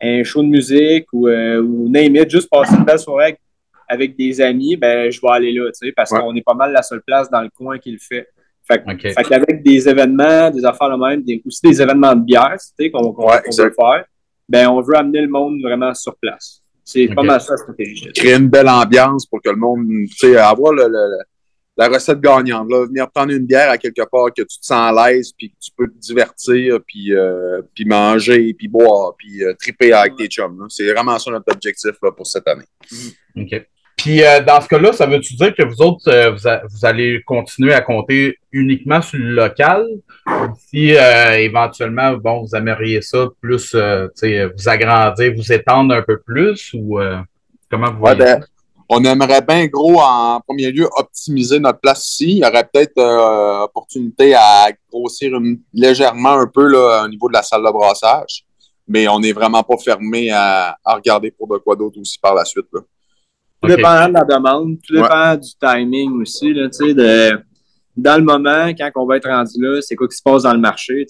un 0.00 0.22
show 0.22 0.42
de 0.42 0.48
musique 0.48 1.06
ou, 1.12 1.26
euh, 1.28 1.60
ou 1.60 1.88
name 1.88 2.28
juste 2.28 2.48
passer 2.50 2.76
une 2.76 2.84
belle 2.84 2.98
soirée 2.98 3.38
avec 3.88 4.16
des 4.16 4.40
amis, 4.40 4.76
ben 4.76 5.10
je 5.10 5.20
vais 5.20 5.30
aller 5.30 5.52
là, 5.52 5.66
tu 5.66 5.86
sais, 5.86 5.92
parce 5.92 6.10
qu'on 6.10 6.34
est 6.34 6.42
pas 6.42 6.54
mal 6.54 6.72
la 6.72 6.82
seule 6.82 7.02
place 7.02 7.30
dans 7.30 7.40
le 7.40 7.50
coin 7.50 7.78
qui 7.78 7.92
le 7.92 7.98
fait. 7.98 8.28
Fait, 8.68 8.82
qu'avec 9.28 9.62
des 9.62 9.88
événements, 9.88 10.50
des 10.50 10.64
affaires 10.64 10.90
de 10.90 10.96
même, 10.96 11.22
des, 11.22 11.40
aussi 11.46 11.60
des 11.62 11.80
événements 11.80 12.16
de 12.16 12.24
bière, 12.24 12.56
tu 12.58 12.84
sais, 12.84 12.90
qu'on, 12.90 13.12
veut 13.12 13.72
faire, 13.78 14.04
ben 14.48 14.68
on 14.68 14.80
veut 14.80 14.96
amener 14.96 15.20
le 15.20 15.28
monde 15.28 15.60
vraiment 15.62 15.94
sur 15.94 16.16
place. 16.16 16.62
C'est 16.86 17.08
pas 17.08 17.24
mal 17.24 17.40
ça, 17.40 17.56
stratégie. 17.56 18.12
Créer 18.12 18.36
une 18.36 18.48
belle 18.48 18.68
ambiance 18.68 19.26
pour 19.26 19.42
que 19.42 19.50
le 19.50 19.56
monde, 19.56 19.86
tu 20.08 20.16
sais, 20.16 20.36
avoir 20.36 20.72
le, 20.72 20.86
la 21.76 21.88
recette 21.88 22.20
gagnante. 22.20 22.70
Là, 22.70 22.86
venir 22.86 23.10
prendre 23.10 23.32
une 23.32 23.44
bière 23.44 23.70
à 23.70 23.76
quelque 23.76 24.08
part 24.08 24.28
que 24.32 24.42
tu 24.42 24.60
te 24.60 24.64
sens 24.64 24.96
à 24.96 25.10
l'aise, 25.10 25.32
puis 25.36 25.50
que 25.50 25.56
tu 25.60 25.72
peux 25.76 25.88
te 25.88 25.98
divertir, 25.98 26.78
puis, 26.86 27.12
euh, 27.12 27.60
puis 27.74 27.84
manger, 27.86 28.54
puis 28.54 28.68
boire, 28.68 29.14
puis 29.18 29.42
euh, 29.42 29.52
triper 29.54 29.92
avec 29.92 30.14
tes 30.14 30.28
chums. 30.28 30.64
C'est 30.68 30.90
vraiment 30.92 31.18
ça 31.18 31.32
notre 31.32 31.52
objectif 31.52 31.92
là, 32.00 32.12
pour 32.12 32.26
cette 32.28 32.46
année. 32.46 32.64
OK. 33.36 33.66
Puis 33.96 34.22
euh, 34.22 34.40
dans 34.40 34.60
ce 34.60 34.68
cas-là, 34.68 34.92
ça 34.92 35.06
veut-tu 35.06 35.34
dire 35.34 35.54
que 35.54 35.62
vous 35.62 35.80
autres, 35.80 36.08
euh, 36.08 36.30
vous, 36.30 36.84
allez 36.84 37.22
continuer 37.26 37.72
à 37.72 37.80
compter 37.80 38.38
uniquement 38.52 39.00
sur 39.00 39.18
le 39.18 39.34
local? 39.34 39.86
Si 40.68 40.94
euh, 40.94 41.38
éventuellement, 41.38 42.12
bon, 42.12 42.42
vous 42.42 42.54
aimeriez 42.54 43.00
ça 43.00 43.26
plus, 43.40 43.74
vous 43.74 44.68
agrandir, 44.68 45.32
vous 45.34 45.52
étendre 45.52 45.94
un 45.94 46.02
peu 46.02 46.20
plus 46.20 46.72
ou 46.74 46.98
comment 47.70 47.90
vous 47.90 47.98
voyez? 47.98 48.18
ben, 48.18 48.44
On 48.90 49.02
aimerait 49.02 49.40
bien 49.40 49.66
gros, 49.66 50.00
en 50.00 50.40
premier 50.40 50.70
lieu, 50.70 50.88
optimiser 50.96 51.58
notre 51.58 51.80
place 51.80 52.06
ici. 52.06 52.32
Il 52.32 52.38
y 52.38 52.44
aurait 52.44 52.68
peut-être 52.70 53.00
opportunité 53.64 54.34
à 54.34 54.68
grossir 54.92 55.32
légèrement 55.72 56.40
un 56.40 56.46
peu 56.46 56.66
là, 56.66 57.04
au 57.04 57.08
niveau 57.08 57.28
de 57.28 57.34
la 57.34 57.42
salle 57.42 57.64
de 57.64 57.72
brassage. 57.72 58.44
Mais 58.86 59.08
on 59.08 59.18
n'est 59.18 59.32
vraiment 59.32 59.62
pas 59.62 59.78
fermé 59.78 60.30
à, 60.30 60.76
à 60.84 60.94
regarder 60.94 61.30
pour 61.32 61.48
de 61.48 61.58
quoi 61.58 61.74
d'autre 61.74 61.98
aussi 61.98 62.18
par 62.20 62.34
la 62.34 62.44
suite. 62.44 62.66
Là. 62.72 62.80
Tout 63.66 63.76
dépend 63.76 64.08
de 64.08 64.14
la 64.14 64.24
demande, 64.24 64.76
tout 64.86 64.94
dépend 64.94 65.36
du 65.36 65.50
timing 65.60 66.20
aussi. 66.20 66.52
Là, 66.52 66.68
de, 66.68 67.38
dans 67.96 68.16
le 68.16 68.24
moment, 68.24 68.68
quand 68.68 68.90
on 68.96 69.06
va 69.06 69.16
être 69.16 69.28
rendu 69.28 69.54
là, 69.58 69.80
c'est 69.80 69.96
quoi 69.96 70.08
qui 70.08 70.16
se 70.16 70.22
passe 70.22 70.42
dans 70.42 70.52
le 70.52 70.60
marché. 70.60 71.06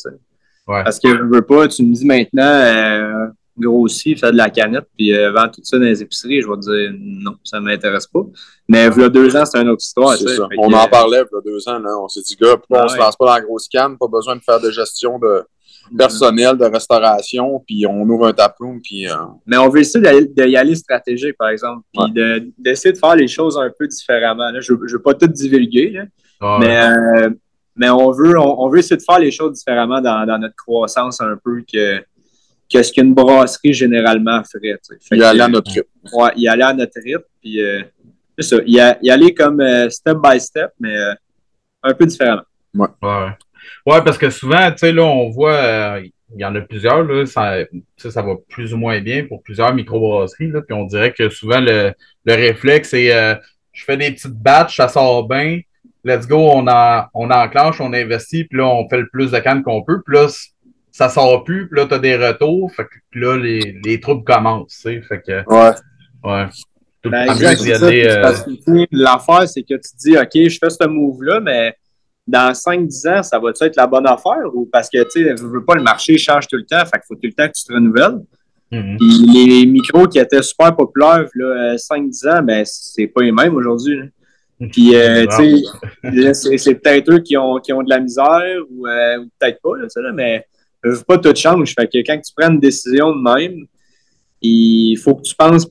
Parce 0.66 0.98
que 0.98 1.08
je 1.08 1.22
veux 1.22 1.42
pas, 1.42 1.68
tu 1.68 1.84
me 1.84 1.94
dis 1.94 2.04
maintenant, 2.04 2.42
euh, 2.42 3.26
grossi, 3.58 4.16
fais 4.16 4.32
de 4.32 4.36
la 4.36 4.50
canette, 4.50 4.86
puis 4.96 5.16
euh, 5.16 5.32
vends 5.32 5.48
tout 5.48 5.60
ça 5.62 5.78
dans 5.78 5.84
les 5.84 6.02
épiceries, 6.02 6.42
je 6.42 6.48
vais 6.48 6.56
te 6.56 6.60
dire 6.60 6.98
non, 6.98 7.36
ça 7.42 7.58
ne 7.58 7.64
m'intéresse 7.64 8.06
pas. 8.06 8.20
Mais 8.68 8.86
il 8.86 9.00
y 9.00 9.04
a 9.04 9.08
deux 9.08 9.36
ans, 9.36 9.44
c'est 9.44 9.60
une 9.60 9.68
autre 9.68 9.84
histoire. 9.84 10.16
on 10.58 10.72
en 10.72 10.88
parlait 10.88 11.22
il 11.30 11.34
y 11.34 11.38
a 11.38 11.40
deux 11.44 11.68
ans, 11.68 11.78
là. 11.78 11.90
on 12.00 12.08
s'est 12.08 12.22
dit, 12.22 12.36
gars, 12.36 12.56
pourquoi 12.56 12.82
on 12.82 12.84
ne 12.84 12.88
se 12.88 12.98
lance 12.98 13.16
pas 13.16 13.26
dans 13.26 13.34
la 13.34 13.40
grosse 13.40 13.68
canne, 13.68 13.96
pas 13.96 14.08
besoin 14.08 14.36
de 14.36 14.42
faire 14.42 14.60
de 14.60 14.70
gestion 14.70 15.18
de, 15.18 15.44
personnel 15.96 16.56
de 16.56 16.64
restauration, 16.64 17.62
puis 17.66 17.86
on 17.86 18.02
ouvre 18.02 18.28
un 18.28 18.32
taproom, 18.32 18.80
puis... 18.80 19.08
Euh, 19.08 19.14
mais 19.46 19.56
on 19.56 19.68
veut 19.68 19.80
essayer 19.80 20.26
d'y 20.26 20.56
aller, 20.56 20.74
stratégique, 20.74 21.36
par 21.38 21.48
exemple, 21.48 21.82
puis 21.92 22.12
d'essayer 22.58 22.92
de, 22.92 22.98
faire 22.98 23.16
les 23.16 23.28
choses 23.28 23.58
un 23.58 23.70
peu 23.76 23.86
différemment. 23.86 24.50
je 24.60 24.72
ne 24.72 24.92
veux 24.92 25.02
pas 25.02 25.14
tout 25.14 25.26
divulguer, 25.26 26.02
mais, 26.40 26.80
euh, 26.80 27.30
mais 27.74 27.90
on, 27.90 28.10
veut, 28.10 28.38
on, 28.38 28.68
veut 28.68 28.78
essayer 28.78 28.96
de 28.96 29.02
faire 29.02 29.18
les 29.18 29.30
choses 29.30 29.58
différemment 29.58 30.00
dans, 30.00 30.38
notre 30.38 30.56
croissance 30.56 31.20
un 31.20 31.38
peu 31.42 31.62
que, 31.70 32.00
que 32.72 32.82
ce 32.82 32.92
qu'une 32.92 33.14
brasserie 33.14 33.72
généralement 33.72 34.42
ferait. 34.44 34.78
y 35.12 35.22
aller 35.22 35.40
à 35.40 35.48
notre 35.48 35.70
rythme. 35.70 35.88
Ouais, 36.12 36.30
y 36.36 36.48
aller 36.48 36.62
à 36.62 36.72
notre 36.72 37.00
rythme, 37.00 37.24
puis 37.40 37.60
c'est 38.38 38.56
ça, 38.56 38.56
y, 38.66 39.10
aller 39.10 39.34
comme 39.34 39.62
step 39.90 40.18
by 40.22 40.40
step, 40.40 40.70
mais 40.80 40.96
un 41.82 41.94
peu 41.94 42.06
différemment. 42.06 42.42
Ouais. 42.74 42.88
ouais. 43.02 43.30
Parce 43.84 44.18
que 44.18 44.30
souvent, 44.30 44.70
tu 44.70 44.78
sais, 44.78 44.92
là, 44.92 45.02
on 45.02 45.30
voit, 45.30 45.54
euh, 45.54 46.02
il 46.34 46.40
y 46.40 46.44
en 46.44 46.54
a 46.54 46.60
plusieurs, 46.60 47.04
là, 47.04 47.26
ça, 47.26 47.58
ça 47.96 48.22
va 48.22 48.34
plus 48.48 48.74
ou 48.74 48.76
moins 48.76 49.00
bien 49.00 49.24
pour 49.26 49.42
plusieurs 49.42 49.74
microbrasseries, 49.74 50.48
là, 50.48 50.62
puis 50.62 50.74
on 50.74 50.84
dirait 50.84 51.12
que 51.12 51.28
souvent, 51.28 51.60
le, 51.60 51.92
le 52.24 52.34
réflexe, 52.34 52.90
c'est 52.90 53.14
euh, 53.14 53.34
je 53.72 53.84
fais 53.84 53.96
des 53.96 54.10
petites 54.10 54.32
batches, 54.32 54.76
ça 54.76 54.88
sort 54.88 55.28
bien, 55.28 55.60
let's 56.04 56.26
go, 56.26 56.36
on, 56.36 56.66
en, 56.66 57.04
on 57.14 57.30
enclenche, 57.30 57.80
on 57.80 57.92
investit, 57.92 58.44
puis 58.44 58.58
là, 58.58 58.66
on 58.66 58.88
fait 58.88 58.98
le 58.98 59.08
plus 59.12 59.30
de 59.30 59.38
cannes 59.38 59.62
qu'on 59.62 59.82
peut, 59.82 60.02
puis 60.04 60.16
là, 60.16 60.28
ça 60.90 61.08
sort 61.08 61.44
plus, 61.44 61.68
puis 61.68 61.78
là, 61.78 61.86
tu 61.86 61.94
as 61.94 61.98
des 61.98 62.16
retours, 62.16 62.72
fait 62.72 62.84
que 62.84 63.18
là, 63.18 63.36
les, 63.36 63.78
les 63.84 64.00
troubles 64.00 64.24
commencent, 64.24 64.80
tu 64.82 64.94
sais, 64.94 65.02
fait 65.02 65.20
que... 65.20 65.44
Ouais. 65.46 65.74
Ouais. 66.24 66.46
Ben, 67.04 67.26
l'affaire, 68.90 69.48
c'est 69.48 69.62
que 69.62 69.74
tu 69.74 69.90
te 69.90 69.96
dis, 69.96 70.16
OK, 70.16 70.48
je 70.48 70.58
fais 70.58 70.70
ce 70.70 70.86
move-là, 70.86 71.40
mais 71.40 71.76
dans 72.26 72.52
5-10 72.52 73.18
ans, 73.18 73.22
ça 73.22 73.38
va 73.38 73.50
être 73.50 73.76
la 73.76 73.86
bonne 73.86 74.06
affaire? 74.06 74.54
Ou 74.54 74.68
parce 74.70 74.88
que, 74.88 75.02
tu 75.04 75.22
sais, 75.22 75.36
je 75.36 75.44
veux 75.44 75.64
pas, 75.64 75.74
le 75.74 75.82
marché 75.82 76.18
change 76.18 76.48
tout 76.48 76.56
le 76.56 76.64
temps, 76.64 76.84
fait 76.84 76.98
qu'il 76.98 77.06
faut 77.08 77.14
tout 77.14 77.20
le 77.24 77.32
temps 77.32 77.46
que 77.46 77.52
tu 77.52 77.64
te 77.64 77.72
renouvelles. 77.72 78.20
Mm-hmm. 78.72 79.32
les 79.32 79.66
micros 79.66 80.08
qui 80.08 80.18
étaient 80.18 80.42
super 80.42 80.74
populaires, 80.74 81.28
là, 81.34 81.76
5-10 81.76 82.28
ans, 82.28 82.42
ben, 82.42 82.64
c'est 82.64 83.06
pas 83.06 83.22
les 83.22 83.30
mêmes 83.30 83.54
aujourd'hui. 83.54 84.00
Puis, 84.72 84.96
euh, 84.96 85.26
tu 85.36 85.62
sais, 86.34 86.58
c'est 86.58 86.74
peut-être 86.76 87.12
eux 87.12 87.18
qui 87.20 87.36
ont, 87.36 87.58
qui 87.58 87.72
ont 87.72 87.82
de 87.82 87.90
la 87.90 88.00
misère 88.00 88.56
ou, 88.70 88.86
euh, 88.86 89.18
peut-être 89.38 89.60
pas, 89.62 89.76
là, 89.76 90.12
mais 90.12 90.44
je 90.82 90.90
veux 90.90 91.04
pas 91.04 91.18
tout 91.18 91.34
change. 91.34 91.74
Fait 91.74 91.86
que 91.86 91.98
quand 91.98 92.18
tu 92.20 92.32
prends 92.36 92.50
une 92.50 92.60
décision 92.60 93.14
de 93.14 93.22
même, 93.22 93.66
il 94.40 94.96
faut 94.96 95.14
que 95.14 95.22
tu 95.22 95.34
penses 95.34 95.66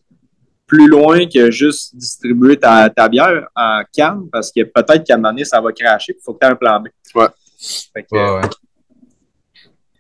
plus 0.68 0.88
loin 0.88 1.28
que 1.28 1.52
juste 1.52 1.96
distribuer 1.96 2.58
ta, 2.58 2.90
bière 3.10 3.48
en 3.56 3.82
canne 3.94 4.28
parce 4.32 4.52
que 4.52 4.64
peut-être 4.64 5.04
qu'à 5.04 5.14
un 5.14 5.18
moment 5.18 5.30
donné, 5.30 5.46
ça 5.46 5.62
va 5.62 5.72
cracher 5.72 6.16
il 6.18 6.24
faut 6.24 6.34
que 6.34 6.40
tu 6.40 6.48
aies 6.48 6.52
un 6.52 6.56
plan 6.56 6.80
B. 6.80 6.88
Ouais. 7.14 7.28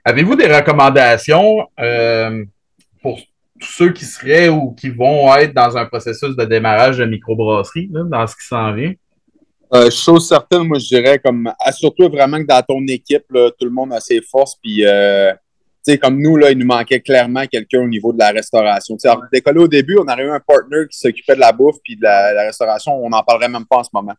Avez-vous 0.03 0.35
des 0.35 0.55
recommandations 0.55 1.67
euh, 1.79 2.43
pour 3.01 3.17
tous 3.59 3.71
ceux 3.71 3.91
qui 3.91 4.05
seraient 4.05 4.49
ou 4.49 4.71
qui 4.71 4.89
vont 4.89 5.33
être 5.35 5.53
dans 5.53 5.77
un 5.77 5.85
processus 5.85 6.35
de 6.35 6.45
démarrage 6.45 6.97
de 6.97 7.05
microbrasserie, 7.05 7.89
dans 7.91 8.27
ce 8.27 8.35
qui 8.35 8.45
s'en 8.45 8.73
vient? 8.73 8.93
Euh, 9.73 9.89
chose 9.89 10.27
certaine, 10.27 10.63
moi, 10.67 10.77
je 10.77 10.87
dirais, 10.87 11.19
comme 11.19 11.51
assure-toi 11.59 12.09
vraiment 12.09 12.37
que 12.37 12.45
dans 12.45 12.61
ton 12.61 12.85
équipe, 12.87 13.25
tout 13.29 13.65
le 13.65 13.71
monde 13.71 13.93
a 13.93 13.99
ses 13.99 14.21
forces, 14.21 14.55
puis 14.61 14.85
euh, 14.85 15.33
sais, 15.91 15.97
comme 15.97 16.21
nous, 16.21 16.37
là, 16.37 16.51
il 16.51 16.57
nous 16.57 16.65
manquait 16.65 16.99
clairement 16.99 17.45
quelqu'un 17.47 17.81
au 17.81 17.87
niveau 17.87 18.13
de 18.13 18.19
la 18.19 18.31
restauration. 18.31 18.97
sais, 18.97 19.09
décollé 19.31 19.59
au 19.59 19.67
début, 19.67 19.97
on 19.99 20.07
avait 20.07 20.23
eu 20.23 20.29
un 20.29 20.39
partner 20.39 20.87
qui 20.89 20.97
s'occupait 20.97 21.35
de 21.35 21.39
la 21.39 21.51
bouffe 21.51 21.77
puis 21.83 21.95
de 21.95 22.03
la, 22.03 22.43
restauration. 22.43 22.93
On 22.93 23.09
n'en 23.09 23.23
parlerait 23.23 23.49
même 23.49 23.65
pas 23.65 23.77
en 23.77 23.83
ce 23.83 23.89
moment. 23.93 24.15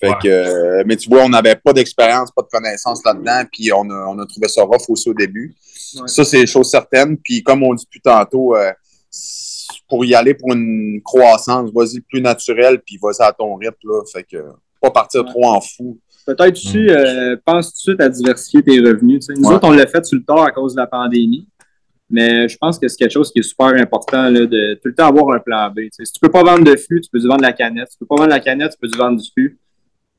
Fait 0.00 0.14
que, 0.20 0.28
euh, 0.28 0.82
mais 0.84 0.96
tu 0.96 1.08
vois, 1.08 1.22
on 1.22 1.28
n'avait 1.28 1.54
pas 1.54 1.72
d'expérience, 1.72 2.30
pas 2.32 2.42
de 2.42 2.48
connaissances 2.48 3.04
là-dedans, 3.04 3.44
puis 3.52 3.72
on 3.72 3.88
a, 3.88 4.06
on 4.08 4.18
a 4.18 4.26
trouvé 4.26 4.48
ça 4.48 4.64
rough 4.64 4.88
aussi 4.88 5.08
au 5.08 5.14
début. 5.14 5.54
Ça, 6.06 6.24
c'est 6.24 6.44
chose 6.46 6.68
certaine. 6.68 7.16
Puis 7.18 7.42
comme 7.42 7.62
on 7.62 7.72
dit 7.72 7.86
plus 7.88 8.00
tantôt, 8.00 8.56
euh, 8.56 8.72
pour 9.88 10.04
y 10.04 10.14
aller 10.14 10.34
pour 10.34 10.52
une 10.52 11.00
croissance, 11.04 11.70
vas-y 11.72 12.00
plus 12.00 12.20
naturel, 12.20 12.80
puis 12.80 12.98
vas-y 13.00 13.22
à 13.22 13.32
ton 13.32 13.54
rythme. 13.54 13.76
Là. 13.84 14.02
Fait 14.12 14.24
que 14.24 14.38
pas 14.80 14.90
partir 14.90 15.24
trop 15.24 15.46
en 15.46 15.60
fou. 15.60 15.98
Peut-être 16.24 16.54
tu 16.54 16.86
mm. 16.86 16.90
euh, 16.90 17.36
pense 17.44 17.68
tout 17.68 17.72
de 17.72 17.94
suite 17.94 18.00
à 18.00 18.08
diversifier 18.08 18.62
tes 18.62 18.80
revenus. 18.80 19.28
Nous 19.36 19.50
autres, 19.50 19.66
on 19.66 19.72
l'a 19.72 19.86
fait 19.86 20.04
sur 20.04 20.18
le 20.18 20.24
tard 20.24 20.42
à 20.42 20.50
cause 20.50 20.74
de 20.74 20.80
la 20.80 20.86
pandémie. 20.86 21.46
Mais 22.10 22.46
je 22.46 22.58
pense 22.58 22.78
que 22.78 22.88
c'est 22.88 22.98
quelque 22.98 23.12
chose 23.12 23.32
qui 23.32 23.38
est 23.38 23.42
super 23.42 23.68
important 23.68 24.28
là, 24.28 24.44
de 24.46 24.74
tout 24.74 24.88
le 24.88 24.94
temps 24.94 25.06
avoir 25.06 25.34
un 25.34 25.38
plan 25.38 25.70
B. 25.70 25.80
Si 25.90 26.12
tu 26.12 26.20
peux 26.20 26.28
pas 26.28 26.42
vendre 26.42 26.64
de 26.64 26.76
fût, 26.76 27.00
tu 27.00 27.08
peux 27.10 27.26
vendre 27.26 27.40
la 27.40 27.54
canette? 27.54 27.90
Si 27.90 27.96
tu 27.96 28.00
peux 28.00 28.06
pas 28.06 28.16
vendre 28.16 28.30
la 28.30 28.40
canette, 28.40 28.72
tu 28.72 28.78
peux 28.78 28.98
vendre 28.98 29.18
du 29.18 29.28
fût? 29.36 29.58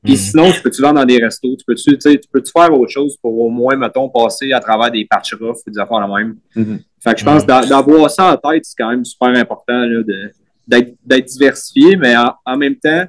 Puis 0.02 0.14
mm. 0.14 0.16
sinon, 0.16 0.50
tu 0.50 0.60
peux-tu 0.60 0.82
vendre 0.82 0.96
dans 0.96 1.04
des 1.04 1.22
restos? 1.22 1.56
Tu 1.56 1.64
peux-tu 1.64 1.96
tu 1.96 2.28
peux 2.32 2.40
-tu 2.40 2.50
faire 2.50 2.72
autre 2.78 2.90
chose 2.90 3.16
pour 3.22 3.38
au 3.38 3.48
moins, 3.48 3.76
mettons, 3.76 4.08
passer 4.08 4.52
à 4.52 4.60
travers 4.60 4.90
des 4.90 5.06
patch 5.08 5.34
rough 5.34 5.58
ou 5.66 5.70
des 5.70 5.78
affaires 5.78 6.00
la 6.00 6.08
même? 6.08 6.36
Mm-hmm. 6.56 6.78
Fait 7.00 7.14
que 7.14 7.20
je 7.20 7.24
pense 7.24 7.44
mm. 7.44 7.68
d'avoir 7.68 8.10
ça 8.10 8.32
en 8.32 8.50
tête, 8.50 8.64
c'est 8.64 8.76
quand 8.76 8.90
même 8.90 9.04
super 9.04 9.28
important 9.28 9.86
d'être 10.66 11.26
diversifié, 11.26 11.96
mais 11.96 12.14
en 12.16 12.56
même 12.56 12.74
temps, 12.76 13.04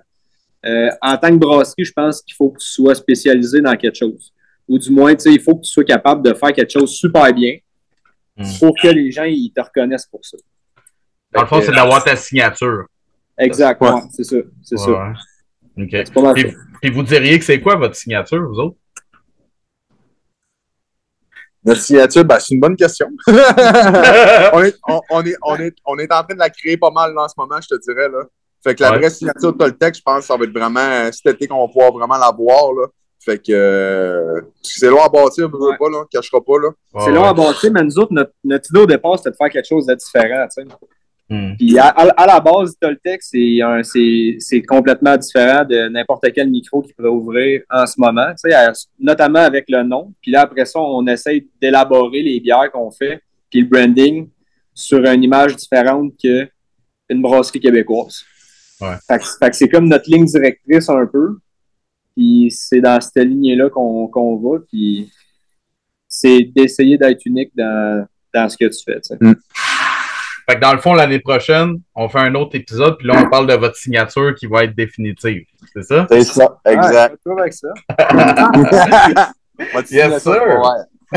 euh, 0.65 0.89
en 1.01 1.17
tant 1.17 1.29
que 1.29 1.35
brasserie, 1.35 1.85
je 1.85 1.93
pense 1.93 2.21
qu'il 2.21 2.35
faut 2.35 2.49
que 2.49 2.59
tu 2.59 2.67
sois 2.67 2.95
spécialisé 2.95 3.61
dans 3.61 3.75
quelque 3.75 3.95
chose. 3.95 4.33
Ou 4.67 4.79
du 4.79 4.89
moins, 4.89 5.13
il 5.13 5.41
faut 5.41 5.55
que 5.55 5.61
tu 5.61 5.71
sois 5.71 5.83
capable 5.83 6.23
de 6.23 6.33
faire 6.33 6.51
quelque 6.51 6.71
chose 6.71 6.91
super 6.91 7.31
bien 7.33 7.57
hmm. 8.35 8.45
pour 8.59 8.73
que 8.81 8.87
les 8.87 9.11
gens 9.11 9.25
ils 9.25 9.51
te 9.55 9.61
reconnaissent 9.61 10.07
pour 10.07 10.25
ça. 10.25 10.37
Dans 11.31 11.41
le 11.41 11.47
fond, 11.47 11.61
c'est 11.61 11.71
d'avoir 11.71 12.03
ta 12.03 12.15
signature. 12.15 12.85
Exactement, 13.37 14.09
c'est 14.11 14.23
ça. 14.23 14.37
C'est 14.63 14.77
ça. 14.77 15.13
Et, 16.81 16.89
vous 16.89 17.03
diriez 17.03 17.37
que 17.37 17.45
c'est 17.45 17.59
quoi 17.59 17.75
votre 17.75 17.95
signature, 17.95 18.41
vous 18.47 18.59
autres? 18.59 18.77
Notre 21.63 21.81
signature, 21.81 22.23
ben, 22.23 22.39
c'est 22.39 22.53
une 22.53 22.61
bonne 22.61 22.75
question. 22.75 23.07
on, 23.27 23.33
est, 24.63 24.75
on, 24.87 25.23
est, 25.23 25.35
on, 25.41 25.55
est, 25.57 25.75
on 25.83 25.97
est 25.97 26.13
en 26.13 26.23
train 26.23 26.35
de 26.35 26.39
la 26.39 26.49
créer 26.49 26.77
pas 26.77 26.91
mal 26.91 27.17
en 27.17 27.27
ce 27.27 27.33
moment, 27.37 27.59
je 27.59 27.75
te 27.75 27.81
dirais. 27.81 28.07
Là. 28.07 28.23
Fait 28.65 28.73
que 28.73 28.81
la 28.81 28.97
vraie 28.97 29.11
signature 29.11 29.53
de 29.53 29.57
Toltec, 29.59 29.93
je 29.93 30.01
pense 30.01 30.21
que 30.21 30.25
ça 30.25 30.35
va 30.35 30.43
être 30.43 30.57
vraiment 30.57 30.79
euh, 30.79 31.11
cet 31.11 31.35
été 31.35 31.47
qu'on 31.47 31.61
va 31.61 31.67
pouvoir 31.67 31.91
vraiment 31.91 32.17
la 32.17 32.31
voir. 32.31 32.73
Là. 32.73 32.87
Fait 33.23 33.37
que 33.37 33.51
euh, 33.51 34.41
c'est 34.63 34.89
long 34.89 35.03
à 35.03 35.09
bâtir, 35.09 35.47
on 35.53 35.71
ne 35.71 35.77
pas, 35.77 35.89
là, 35.91 36.03
cachera 36.11 36.43
pas. 36.43 36.57
Là. 36.59 36.69
c'est 37.05 37.11
long 37.11 37.25
à 37.25 37.33
bâtir, 37.33 37.71
mais 37.71 37.83
nous 37.83 37.99
autres, 37.99 38.11
notre, 38.11 38.31
notre, 38.43 38.67
idée 38.71 38.79
au 38.79 38.85
départ, 38.87 39.19
c'était 39.19 39.29
de 39.29 39.35
faire 39.35 39.49
quelque 39.49 39.67
chose 39.67 39.85
de 39.85 39.93
différent. 39.93 40.47
Hmm. 41.29 41.55
Puis 41.57 41.77
à, 41.77 41.89
à, 41.89 42.25
la 42.25 42.39
base, 42.39 42.75
Toltec, 42.81 43.21
c'est 43.21 44.61
complètement 44.67 45.15
différent 45.15 45.63
de 45.63 45.87
n'importe 45.89 46.25
quel 46.33 46.49
micro 46.49 46.81
qui 46.81 46.93
pourrait 46.93 47.09
ouvrir 47.09 47.61
en 47.69 47.85
ce 47.85 47.95
moment, 47.99 48.31
tu 48.31 48.49
sais, 48.49 48.71
notamment 48.99 49.41
avec 49.41 49.65
le 49.69 49.83
nom. 49.83 50.11
Puis 50.23 50.31
là, 50.31 50.41
après 50.41 50.65
ça, 50.65 50.79
on 50.79 51.05
essaye 51.05 51.47
d'élaborer 51.61 52.23
les 52.23 52.39
bières 52.39 52.71
qu'on 52.71 52.89
fait, 52.89 53.21
puis 53.51 53.61
le 53.61 53.67
branding 53.67 54.27
sur 54.73 55.05
une 55.05 55.23
image 55.23 55.55
différente 55.55 56.13
qu'une 56.19 57.21
brasserie 57.21 57.59
québécoise. 57.59 58.25
Fait, 58.79 59.19
que, 59.19 59.55
c'est 59.55 59.69
comme 59.69 59.87
notre 59.87 60.09
ligne 60.09 60.25
directrice 60.25 60.89
un 60.89 61.05
peu. 61.05 61.37
Puis 62.15 62.49
c'est 62.51 62.81
dans 62.81 62.99
cette 63.01 63.25
lignée-là 63.25 63.69
qu'on 63.69 64.37
va. 64.37 64.59
Puis 64.69 65.09
c'est 66.07 66.43
d'essayer 66.55 66.97
d'être 66.97 67.25
unique 67.25 67.51
dans, 67.55 68.05
dans, 68.33 68.49
ce 68.49 68.57
que 68.57 68.65
tu 68.65 68.83
fais. 68.83 68.99
Mm. 69.19 69.33
Fait 70.47 70.55
que 70.55 70.61
dans 70.61 70.73
le 70.73 70.79
fond, 70.79 70.93
l'année 70.93 71.19
prochaine, 71.19 71.81
on 71.95 72.07
fait 72.07 72.19
un 72.19 72.35
autre 72.35 72.55
épisode, 72.55 72.97
puis 72.97 73.07
là, 73.07 73.15
on 73.17 73.29
parle 73.29 73.47
de 73.47 73.55
votre 73.55 73.75
signature 73.75 74.35
qui 74.35 74.45
va 74.45 74.63
être 74.65 74.75
définitive. 74.75 75.43
C'est 75.73 75.83
ça? 75.83 76.05
C'est 76.09 76.23
ça, 76.23 76.59
exact. 76.65 77.17
Ouais, 77.25 77.41
avec 77.41 77.53
ça. 77.53 77.69
yes, 79.89 80.23
sir. 80.23 80.41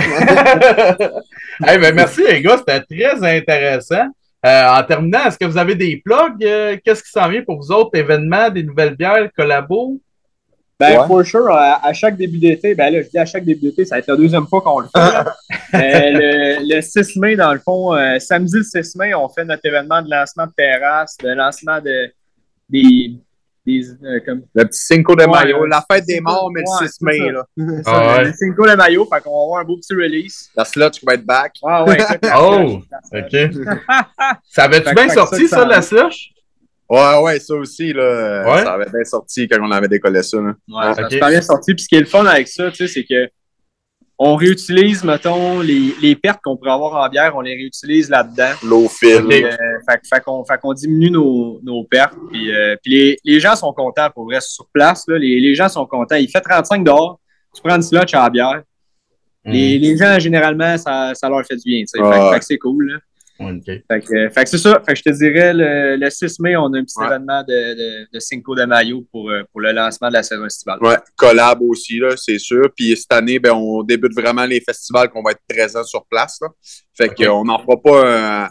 hey, 1.67 1.79
ben, 1.79 1.95
merci, 1.95 2.23
les 2.27 2.41
gars. 2.41 2.57
C'était 2.59 2.81
très 2.81 3.39
intéressant. 3.39 4.07
Euh, 4.47 4.69
en 4.69 4.85
terminant, 4.85 5.25
est-ce 5.27 5.37
que 5.37 5.45
vous 5.45 5.59
avez 5.59 5.75
des 5.75 6.01
plugs? 6.05 6.45
Euh, 6.45 6.77
qu'est-ce 6.85 7.03
qui 7.03 7.11
s'en 7.11 7.29
vient 7.29 7.43
pour 7.43 7.59
vous 7.59 7.73
autres? 7.73 7.91
Événements, 7.95 8.51
des 8.51 8.63
nouvelles 8.63 8.95
bières, 8.95 9.29
collabos? 9.37 10.01
Ben, 10.79 11.05
for 11.09 11.27
sure, 11.27 11.51
à, 11.51 11.93
chaque 11.93 12.17
début 12.17 12.39
d'été, 12.39 12.73
ben 12.73 12.93
là, 12.93 13.03
je 13.03 13.09
dis 13.09 13.19
à 13.19 13.27
chaque 13.27 13.45
début 13.45 13.63
d'été, 13.63 13.85
ça 13.85 13.97
va 13.97 13.99
être 13.99 14.07
la 14.07 14.17
deuxième 14.17 14.47
fois 14.47 14.61
qu'on 14.61 14.79
le 14.79 14.87
fait. 14.87 15.73
le, 15.73 16.77
le, 16.77 16.81
6 16.81 17.17
mai, 17.17 17.35
dans 17.35 17.53
le 17.53 17.59
fond, 17.59 17.97
euh, 17.97 18.21
samedi 18.21 18.59
le 18.59 18.63
6 18.63 18.95
mai, 18.95 19.13
on 19.13 19.29
fait 19.29 19.45
notre 19.45 19.67
événement 19.67 20.01
de 20.03 20.09
lancement 20.09 20.47
de 20.47 20.53
terrasse, 20.57 21.17
de 21.19 21.31
lancement 21.31 21.81
de, 21.81 22.13
des, 22.69 23.11
euh, 23.69 24.21
le 24.55 24.65
petit 24.65 24.85
Cinco 24.85 25.15
de 25.15 25.25
Mayo, 25.25 25.67
la 25.67 25.85
fête 25.91 26.05
des 26.07 26.21
morts, 26.21 26.51
mais 26.53 26.63
le 26.63 26.87
6 26.87 27.01
mai. 27.03 27.31
Là. 27.31 27.45
Ah, 27.87 28.23
le 28.23 28.33
Cinco 28.33 28.67
de 28.67 28.75
Mayo, 28.75 29.05
fait 29.05 29.21
qu'on 29.21 29.37
va 29.37 29.45
avoir 29.45 29.61
un 29.61 29.65
beau 29.65 29.77
petit 29.77 29.95
release. 29.95 30.51
La 30.57 30.65
slush 30.65 31.05
va 31.05 31.15
être 31.15 31.25
back. 31.25 31.55
Ah 31.65 31.85
ouais. 31.85 31.99
oh, 32.37 32.81
OK. 33.13 33.67
ça 34.51 34.65
avait-tu 34.65 34.95
bien 34.95 35.09
sorti, 35.09 35.49
ça, 35.49 35.65
la 35.65 35.83
slush? 35.83 36.31
Ouais, 36.89 37.23
ouais, 37.23 37.39
ça 37.39 37.55
aussi, 37.55 37.93
là. 37.93 38.63
Ça 38.65 38.73
avait 38.75 38.91
bien 38.91 39.05
sorti 39.05 39.47
quand 39.47 39.59
on 39.61 39.71
avait 39.71 39.89
décollé 39.89 40.23
ça. 40.23 40.39
Là. 40.39 40.55
Ouais, 40.69 40.95
ça 40.95 41.27
a 41.27 41.31
bien 41.31 41.43
sorti. 41.43 41.75
Puis 41.75 41.85
ce 41.85 41.89
qui 41.89 41.97
est 41.97 42.01
le 42.01 42.07
fun 42.07 42.25
avec 42.25 42.49
ça, 42.49 42.71
tu 42.71 42.77
sais, 42.77 42.89
c'est 42.89 43.05
que 43.05 43.29
on 44.21 44.35
réutilise, 44.35 45.05
mettons, 45.05 45.61
les, 45.61 45.95
les 46.03 46.17
pertes 46.17 46.41
qu'on 46.43 46.57
pourrait 46.57 46.73
avoir 46.73 47.05
en 47.05 47.09
bière, 47.09 47.37
on 47.37 47.41
les 47.41 47.55
réutilise 47.55 48.11
là-dedans. 48.11 48.51
L'eau 48.65 48.89
file. 48.89 49.25
Euh, 49.31 49.57
fait, 49.89 50.21
qu'on, 50.21 50.45
fait 50.45 50.59
qu'on 50.59 50.73
diminue 50.73 51.11
nos, 51.11 51.61
nos 51.63 51.85
pertes. 51.85 52.15
Puis, 52.33 52.53
euh, 52.53 52.75
puis 52.83 52.93
les, 52.93 53.19
les, 53.25 53.39
gens 53.39 53.55
sont 53.55 53.73
contents 53.73 54.11
pour 54.11 54.25
vrai 54.25 54.41
sur 54.41 54.67
place. 54.73 55.05
Là, 55.07 55.19
les, 55.19 55.39
les 55.39 55.55
gens 55.55 55.69
sont 55.69 55.87
contents. 55.87 56.17
Il 56.17 56.29
fait 56.29 56.41
35 56.41 56.83
dehors. 56.83 57.21
Tu 57.55 57.63
prends 57.63 57.77
une 57.77 57.83
slotch 57.83 58.13
à 58.15 58.25
la 58.25 58.31
bière. 58.31 58.63
les, 59.45 59.79
les, 59.79 59.97
gens, 59.97 60.19
généralement, 60.19 60.77
ça, 60.79 61.15
ça, 61.15 61.29
leur 61.29 61.47
fait 61.47 61.57
du 61.57 61.63
bien. 61.65 61.85
Ah. 62.03 62.31
Fait, 62.33 62.41
que 62.41 62.45
c'est 62.45 62.59
cool. 62.59 62.91
Là. 62.91 62.99
Okay. 63.41 63.85
Fait 63.89 64.01
que, 64.01 64.47
c'est 64.47 64.59
ça. 64.59 64.83
Fait 64.85 64.95
que 64.95 64.99
je 64.99 65.03
te 65.05 65.11
dirais, 65.11 65.55
le, 65.55 65.97
le 65.97 66.11
6 66.11 66.41
mai, 66.41 66.57
on 66.57 66.73
a 66.75 66.79
un 66.79 66.85
petit 66.85 67.01
événement 67.01 67.43
de, 67.43 67.75
de, 67.75 68.09
de, 68.13 68.19
Cinco 68.19 68.57
de 68.57 68.65
Mayo 68.65 69.07
pour, 69.13 69.31
euh, 69.31 69.43
pour 69.53 69.61
le 69.61 69.71
lancement 69.71 70.09
de 70.09 70.15
la 70.15 70.25
saison 70.25 70.45
estivale. 70.45 70.79
Ouais, 70.83 70.97
collab 71.17 71.63
aussi, 71.63 71.99
là, 71.99 72.17
c'est 72.17 72.39
sûr. 72.39 72.69
Puis 72.75 72.97
cette 72.97 73.13
année, 73.13 73.39
ben, 73.39 73.53
on 73.53 73.85
débute 73.85 74.13
vraiment 74.13 74.45
les 74.45 74.61
festivals 74.61 75.09
qu'on 75.09 75.23
va 75.23 75.31
être 75.31 75.43
présents 75.49 75.85
sur 75.85 76.05
place. 76.07 76.39
Là. 76.41 76.49
Fait 76.95 77.15
qu'on 77.15 77.45
n'en 77.45 77.61
fera 77.61 77.81
pas 77.81 78.51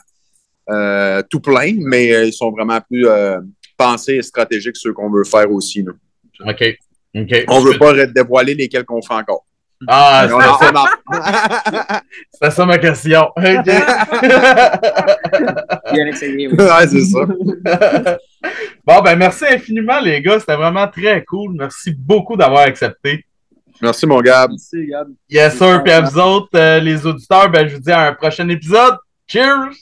euh, 0.69 1.21
tout 1.29 1.39
plein, 1.39 1.75
mais 1.77 2.13
euh, 2.13 2.25
ils 2.25 2.33
sont 2.33 2.51
vraiment 2.51 2.79
plus 2.81 3.07
euh, 3.07 3.39
pensés 3.77 4.15
et 4.15 4.21
stratégiques 4.21 4.75
ceux 4.75 4.91
qu'on 4.91 5.09
veut 5.09 5.23
faire 5.23 5.49
aussi. 5.49 5.81
Là. 5.81 5.93
OK. 6.45 6.77
OK. 7.15 7.45
On 7.47 7.63
ne 7.63 7.71
veut 7.71 7.77
pas 7.77 8.05
dévoiler 8.05 8.53
lesquels 8.53 8.83
qu'on 8.83 9.01
fait 9.01 9.13
encore. 9.13 9.45
Ah, 9.87 10.27
c'est 12.41 12.51
ça 12.51 12.65
ma 12.65 12.79
question. 12.79 13.29
Bien 13.37 13.63
essayé, 16.07 16.47
oui. 16.47 16.55
Ouais, 16.57 16.87
c'est 16.87 17.03
ça. 17.03 17.19
bon, 18.85 19.01
ben 19.01 19.15
merci 19.15 19.45
infiniment, 19.45 19.99
les 19.99 20.21
gars. 20.21 20.39
C'était 20.39 20.55
vraiment 20.55 20.87
très 20.87 21.23
cool. 21.25 21.53
Merci 21.53 21.93
beaucoup 21.93 22.35
d'avoir 22.35 22.61
accepté. 22.63 23.23
Merci, 23.81 24.07
mon 24.07 24.19
Gab. 24.21 24.49
Merci, 24.49 24.87
Gab. 24.87 25.09
Yes, 25.29 25.55
sir. 25.57 25.83
Puis 25.83 25.93
à 25.93 26.01
vous 26.01 26.17
autres, 26.17 26.49
euh, 26.55 26.79
les 26.79 27.05
auditeurs, 27.05 27.49
ben, 27.49 27.67
je 27.67 27.75
vous 27.75 27.81
dis 27.81 27.91
à 27.91 28.07
un 28.07 28.13
prochain 28.13 28.49
épisode. 28.49 28.97
Cheers! 29.27 29.73